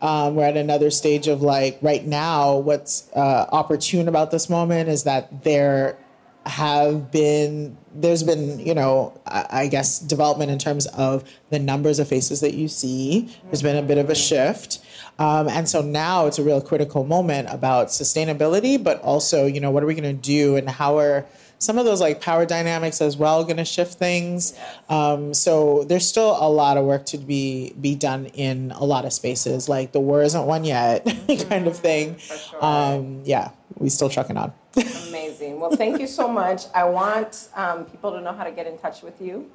Um, 0.00 0.36
we're 0.36 0.44
at 0.44 0.56
another 0.56 0.90
stage 0.90 1.26
of 1.28 1.42
like 1.42 1.78
right 1.82 2.06
now. 2.06 2.56
What's 2.56 3.10
uh, 3.14 3.46
opportune 3.50 4.08
about 4.08 4.30
this 4.30 4.48
moment 4.48 4.88
is 4.88 5.04
that 5.04 5.44
there 5.44 5.98
have 6.46 7.12
been 7.12 7.76
there's 7.94 8.22
been 8.22 8.58
you 8.58 8.74
know 8.74 9.12
I, 9.26 9.66
guess 9.66 9.98
development 9.98 10.50
in 10.50 10.58
terms 10.58 10.86
of 10.86 11.28
the 11.50 11.58
numbers 11.58 11.98
of 11.98 12.08
faces 12.08 12.40
that 12.40 12.54
you 12.54 12.68
see. 12.68 13.34
There's 13.44 13.62
been 13.62 13.76
a 13.76 13.82
bit 13.82 13.98
of 13.98 14.08
a 14.08 14.14
shift. 14.14 14.78
Um, 15.18 15.48
and 15.48 15.68
so 15.68 15.82
now 15.82 16.26
it's 16.26 16.38
a 16.38 16.44
real 16.44 16.60
critical 16.60 17.04
moment 17.04 17.48
about 17.50 17.88
sustainability, 17.88 18.82
but 18.82 19.00
also, 19.02 19.46
you 19.46 19.60
know, 19.60 19.70
what 19.70 19.82
are 19.82 19.86
we 19.86 19.94
going 19.94 20.16
to 20.16 20.22
do 20.22 20.56
and 20.56 20.68
how 20.68 20.96
are 20.98 21.26
some 21.58 21.78
of 21.78 21.84
those 21.84 22.00
like 22.00 22.20
power 22.20 22.46
dynamics 22.46 23.00
as 23.00 23.16
well 23.16 23.44
going 23.44 23.56
to 23.56 23.64
shift 23.64 23.94
things. 23.94 24.58
Um, 24.88 25.34
so 25.34 25.84
there's 25.84 26.06
still 26.06 26.36
a 26.40 26.48
lot 26.48 26.76
of 26.76 26.84
work 26.84 27.04
to 27.06 27.18
be 27.18 27.74
be 27.80 27.94
done 27.94 28.26
in 28.26 28.72
a 28.72 28.84
lot 28.84 29.04
of 29.04 29.12
spaces. 29.12 29.68
Like 29.68 29.92
the 29.92 30.00
war 30.00 30.22
isn't 30.22 30.46
won 30.46 30.64
yet, 30.64 31.04
kind 31.48 31.66
of 31.66 31.76
thing. 31.76 32.16
sure. 32.18 32.64
Um, 32.64 33.22
yeah, 33.24 33.50
we 33.76 33.88
still 33.88 34.08
trucking 34.08 34.36
on. 34.36 34.52
Amazing. 35.08 35.60
Well, 35.60 35.74
thank 35.74 36.00
you 36.00 36.06
so 36.06 36.28
much. 36.28 36.62
I 36.74 36.84
want 36.84 37.48
um, 37.54 37.84
people 37.84 38.12
to 38.12 38.20
know 38.20 38.32
how 38.32 38.44
to 38.44 38.52
get 38.52 38.66
in 38.66 38.78
touch 38.78 39.02
with 39.02 39.20
you, 39.20 39.50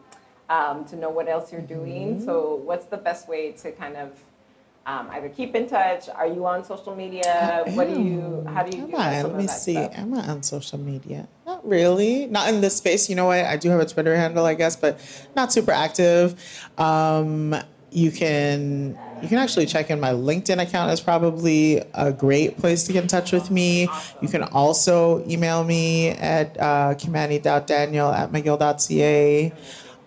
um, 0.49 0.85
to 0.85 0.95
know 0.95 1.09
what 1.09 1.27
else 1.27 1.51
you're 1.51 1.61
doing. 1.61 2.15
Mm-hmm. 2.15 2.25
So, 2.25 2.55
what's 2.55 2.85
the 2.87 2.97
best 2.97 3.29
way 3.29 3.51
to 3.53 3.71
kind 3.71 3.95
of 3.95 4.11
um, 4.85 5.09
either 5.11 5.29
keep 5.29 5.55
in 5.55 5.67
touch? 5.67 6.09
Are 6.09 6.27
you 6.27 6.45
on 6.45 6.63
social 6.63 6.95
media? 6.95 7.63
What 7.67 7.87
do 7.87 8.01
you? 8.01 8.45
How 8.47 8.63
do 8.63 8.77
you 8.77 8.83
Am 8.83 8.91
do 8.91 8.97
I? 8.97 9.21
Let 9.21 9.35
me 9.35 9.47
see. 9.47 9.73
stuff? 9.73 9.91
Am 9.95 10.13
I 10.13 10.27
on 10.27 10.43
social 10.43 10.79
media? 10.79 11.27
Not 11.45 11.67
really. 11.67 12.25
Not 12.27 12.49
in 12.49 12.61
this 12.61 12.77
space. 12.77 13.09
You 13.09 13.15
know 13.15 13.27
what? 13.27 13.45
I 13.45 13.57
do 13.57 13.69
have 13.69 13.79
a 13.79 13.85
Twitter 13.85 14.15
handle, 14.15 14.45
I 14.45 14.55
guess, 14.55 14.75
but 14.75 14.99
not 15.35 15.53
super 15.53 15.71
active. 15.71 16.35
Um, 16.77 17.55
you 17.91 18.11
can 18.11 18.97
you 19.21 19.29
can 19.29 19.37
actually 19.37 19.67
check 19.67 19.89
in 19.89 20.01
my 20.01 20.11
LinkedIn 20.11 20.61
account 20.61 20.91
is 20.91 20.99
probably 20.99 21.81
a 21.93 22.11
great 22.11 22.57
place 22.57 22.83
to 22.83 22.93
get 22.93 23.03
in 23.03 23.07
touch 23.07 23.31
with 23.31 23.49
me. 23.49 23.87
You 24.21 24.27
can 24.27 24.43
also 24.43 25.25
email 25.29 25.63
me 25.63 26.09
at 26.09 26.59
uh, 26.59 26.95
kimani.daniel 26.95 28.09
at 28.09 28.31
mcgill.ca. 28.33 29.53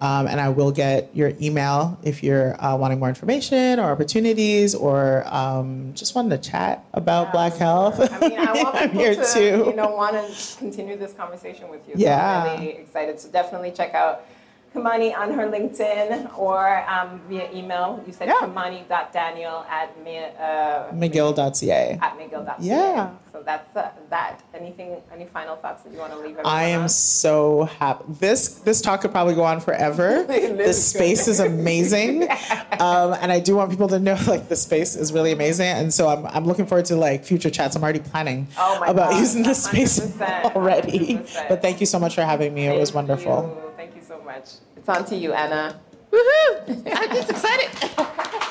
Um, 0.00 0.26
and 0.26 0.38
I 0.40 0.50
will 0.50 0.72
get 0.72 1.08
your 1.16 1.32
email 1.40 1.98
if 2.02 2.22
you're 2.22 2.62
uh, 2.62 2.76
wanting 2.76 2.98
more 2.98 3.08
information 3.08 3.80
or 3.80 3.90
opportunities 3.90 4.74
or 4.74 5.24
um, 5.26 5.92
just 5.94 6.14
wanting 6.14 6.30
to 6.30 6.38
chat 6.38 6.84
about 6.92 7.32
Black 7.32 7.54
Health. 7.54 7.98
I 8.00 8.28
mean, 8.28 8.38
I 8.38 8.52
want 8.62 8.74
I'm 8.76 8.90
people 8.90 9.00
here 9.00 9.14
to, 9.14 9.32
too. 9.32 9.64
you 9.70 9.74
know, 9.74 9.90
want 9.90 10.14
to 10.14 10.58
continue 10.58 10.96
this 10.98 11.14
conversation 11.14 11.70
with 11.70 11.86
you. 11.88 11.94
So 11.94 12.00
Yeah. 12.00 12.44
I'm 12.44 12.60
really 12.60 12.72
excited. 12.74 13.18
So 13.20 13.30
definitely 13.30 13.70
check 13.72 13.94
out 13.94 14.26
Kimani 14.74 15.16
on 15.16 15.32
her 15.32 15.46
LinkedIn 15.48 16.36
or 16.38 16.84
um, 16.88 17.20
via 17.28 17.50
email. 17.52 18.02
You 18.06 18.12
said 18.12 18.28
Yeah. 18.28 18.34
kimani.daniel 18.42 19.64
at 19.70 19.90
uh, 20.38 20.92
McGill.ca. 20.94 21.98
at 22.02 22.18
mcgill.ca. 22.18 22.56
Yeah. 22.60 23.10
So 23.32 23.42
that's 23.42 23.74
uh, 23.76 23.90
that. 24.10 24.42
Anything? 24.54 24.96
Any 25.12 25.26
final 25.26 25.56
thoughts 25.56 25.82
that 25.82 25.92
you 25.92 25.98
want 25.98 26.12
to 26.12 26.18
leave? 26.18 26.36
I 26.44 26.64
am 26.64 26.82
on? 26.82 26.88
so 26.88 27.64
happy. 27.78 28.04
This 28.08 28.48
this 28.60 28.80
talk 28.80 29.00
could 29.02 29.12
probably 29.12 29.34
go 29.34 29.44
on 29.44 29.60
forever. 29.60 30.22
this 30.26 30.90
space 30.92 31.28
is 31.28 31.40
amazing, 31.40 32.22
um, 32.80 33.14
and 33.20 33.30
I 33.32 33.40
do 33.40 33.56
want 33.56 33.70
people 33.70 33.88
to 33.88 33.98
know 33.98 34.18
like 34.26 34.48
the 34.48 34.56
space 34.56 34.96
is 34.96 35.12
really 35.12 35.32
amazing. 35.32 35.66
And 35.68 35.92
so 35.92 36.08
I'm 36.08 36.26
I'm 36.26 36.44
looking 36.44 36.66
forward 36.66 36.86
to 36.86 36.96
like 36.96 37.24
future 37.24 37.50
chats. 37.50 37.76
I'm 37.76 37.82
already 37.82 38.00
planning 38.00 38.46
Oh 38.58 38.82
about 38.82 39.10
gosh, 39.10 39.20
using 39.20 39.42
this 39.42 39.64
space 39.64 40.00
100%, 40.00 40.54
already. 40.56 41.16
100%. 41.16 41.48
But 41.48 41.62
thank 41.62 41.80
you 41.80 41.86
so 41.86 41.98
much 41.98 42.14
for 42.14 42.22
having 42.22 42.52
me. 42.54 42.66
It 42.66 42.78
was 42.78 42.92
wonderful. 42.92 43.54
you. 43.62 43.65
Thank 44.36 44.46
you 44.46 44.50
so 44.50 44.60
much. 44.66 44.76
It's 44.76 44.88
on 44.88 45.04
to 45.06 45.16
you, 45.16 45.32
Anna. 45.32 45.80
Woohoo! 46.12 46.92
I'm 46.94 47.08
just 47.08 47.30
excited. 47.30 47.70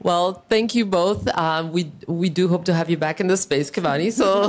Well, 0.00 0.44
thank 0.48 0.76
you 0.76 0.86
both. 0.86 1.26
Um, 1.36 1.72
we 1.72 1.90
we 2.06 2.28
do 2.28 2.46
hope 2.46 2.64
to 2.66 2.74
have 2.74 2.88
you 2.88 2.96
back 2.96 3.18
in 3.20 3.26
the 3.26 3.36
space, 3.36 3.68
Kimani. 3.68 4.12
So 4.12 4.48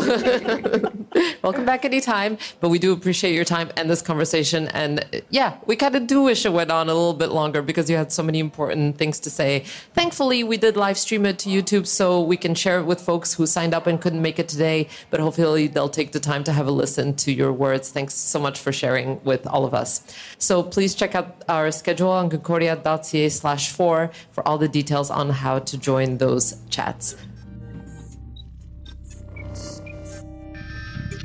welcome 1.43 1.65
back 1.65 1.85
anytime. 1.85 2.37
But 2.59 2.69
we 2.69 2.77
do 2.77 2.93
appreciate 2.93 3.33
your 3.33 3.45
time 3.45 3.71
and 3.75 3.89
this 3.89 4.03
conversation. 4.03 4.67
And 4.69 4.99
uh, 4.99 5.21
yeah, 5.31 5.57
we 5.65 5.75
kind 5.75 5.95
of 5.95 6.05
do 6.05 6.21
wish 6.21 6.45
it 6.45 6.53
went 6.53 6.69
on 6.69 6.87
a 6.87 6.93
little 6.93 7.15
bit 7.15 7.29
longer 7.29 7.63
because 7.63 7.89
you 7.89 7.95
had 7.95 8.11
so 8.11 8.21
many 8.21 8.37
important 8.37 8.97
things 8.97 9.19
to 9.21 9.31
say. 9.31 9.61
Thankfully, 9.95 10.43
we 10.43 10.57
did 10.57 10.77
live 10.77 10.99
stream 10.99 11.25
it 11.25 11.39
to 11.39 11.49
YouTube 11.49 11.87
so 11.87 12.21
we 12.21 12.37
can 12.37 12.53
share 12.53 12.79
it 12.79 12.85
with 12.85 13.01
folks 13.01 13.33
who 13.33 13.47
signed 13.47 13.73
up 13.73 13.87
and 13.87 13.99
couldn't 13.99 14.21
make 14.21 14.37
it 14.37 14.47
today. 14.47 14.87
But 15.09 15.19
hopefully, 15.19 15.65
they'll 15.65 15.89
take 15.89 16.11
the 16.11 16.19
time 16.19 16.43
to 16.43 16.53
have 16.53 16.67
a 16.67 16.71
listen 16.71 17.15
to 17.15 17.31
your 17.31 17.51
words. 17.51 17.89
Thanks 17.89 18.13
so 18.13 18.39
much 18.39 18.59
for 18.59 18.71
sharing 18.71 19.19
with 19.23 19.47
all 19.47 19.65
of 19.65 19.73
us. 19.73 20.03
So 20.37 20.61
please 20.61 20.93
check 20.93 21.15
out 21.15 21.43
our 21.49 21.71
schedule 21.71 22.11
on 22.11 22.29
concordia.ca 22.29 23.29
slash 23.29 23.71
four 23.71 24.11
for 24.31 24.47
all 24.47 24.59
the 24.59 24.67
details 24.67 25.09
on 25.09 25.38
how 25.39 25.59
to 25.59 25.77
join 25.77 26.17
those 26.17 26.57
chats. 26.69 27.15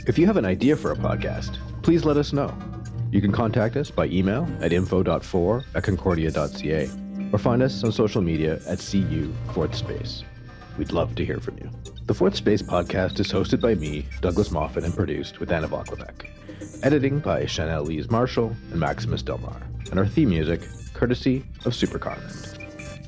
If 0.07 0.19
you 0.19 0.27
have 0.27 0.37
an 0.37 0.45
idea 0.45 0.77
for 0.77 0.93
a 0.93 0.97
podcast, 0.97 1.59
please 1.83 2.05
let 2.05 2.17
us 2.17 2.33
know. 2.33 2.57
You 3.11 3.21
can 3.21 3.33
contact 3.33 3.77
us 3.77 3.91
by 3.91 4.07
email 4.07 4.47
at 4.61 4.73
info.4 4.73 5.65
at 5.75 5.83
concordia.ca 5.83 6.91
or 7.33 7.39
find 7.39 7.63
us 7.63 7.83
on 7.83 7.93
social 7.93 8.23
media 8.23 8.61
at 8.67 8.79
CU 8.79 9.33
Fourth 9.53 9.75
Space. 9.75 10.23
We'd 10.79 10.93
love 10.93 11.15
to 11.17 11.25
hear 11.25 11.41
from 11.41 11.59
you. 11.59 11.71
The 12.07 12.15
Fourth 12.15 12.37
Space 12.37 12.63
podcast 12.63 13.19
is 13.19 13.33
hosted 13.33 13.61
by 13.61 13.75
me, 13.77 14.07
Douglas 14.21 14.51
Moffat, 14.51 14.85
and 14.85 14.95
produced 14.95 15.41
with 15.41 15.51
Anna 15.51 15.69
Voklovec. 15.69 16.27
Editing 16.83 17.21
by 17.21 17.47
Chanel 17.47 17.85
Lees 17.85 18.11
Marshall 18.11 18.55
and 18.71 18.81
Maximus 18.81 19.23
Delmar. 19.23 19.63
And 19.91 19.99
our 19.99 20.07
theme 20.07 20.29
music, 20.29 20.61
courtesy 20.93 21.45
of 21.65 21.75
Super. 21.75 21.99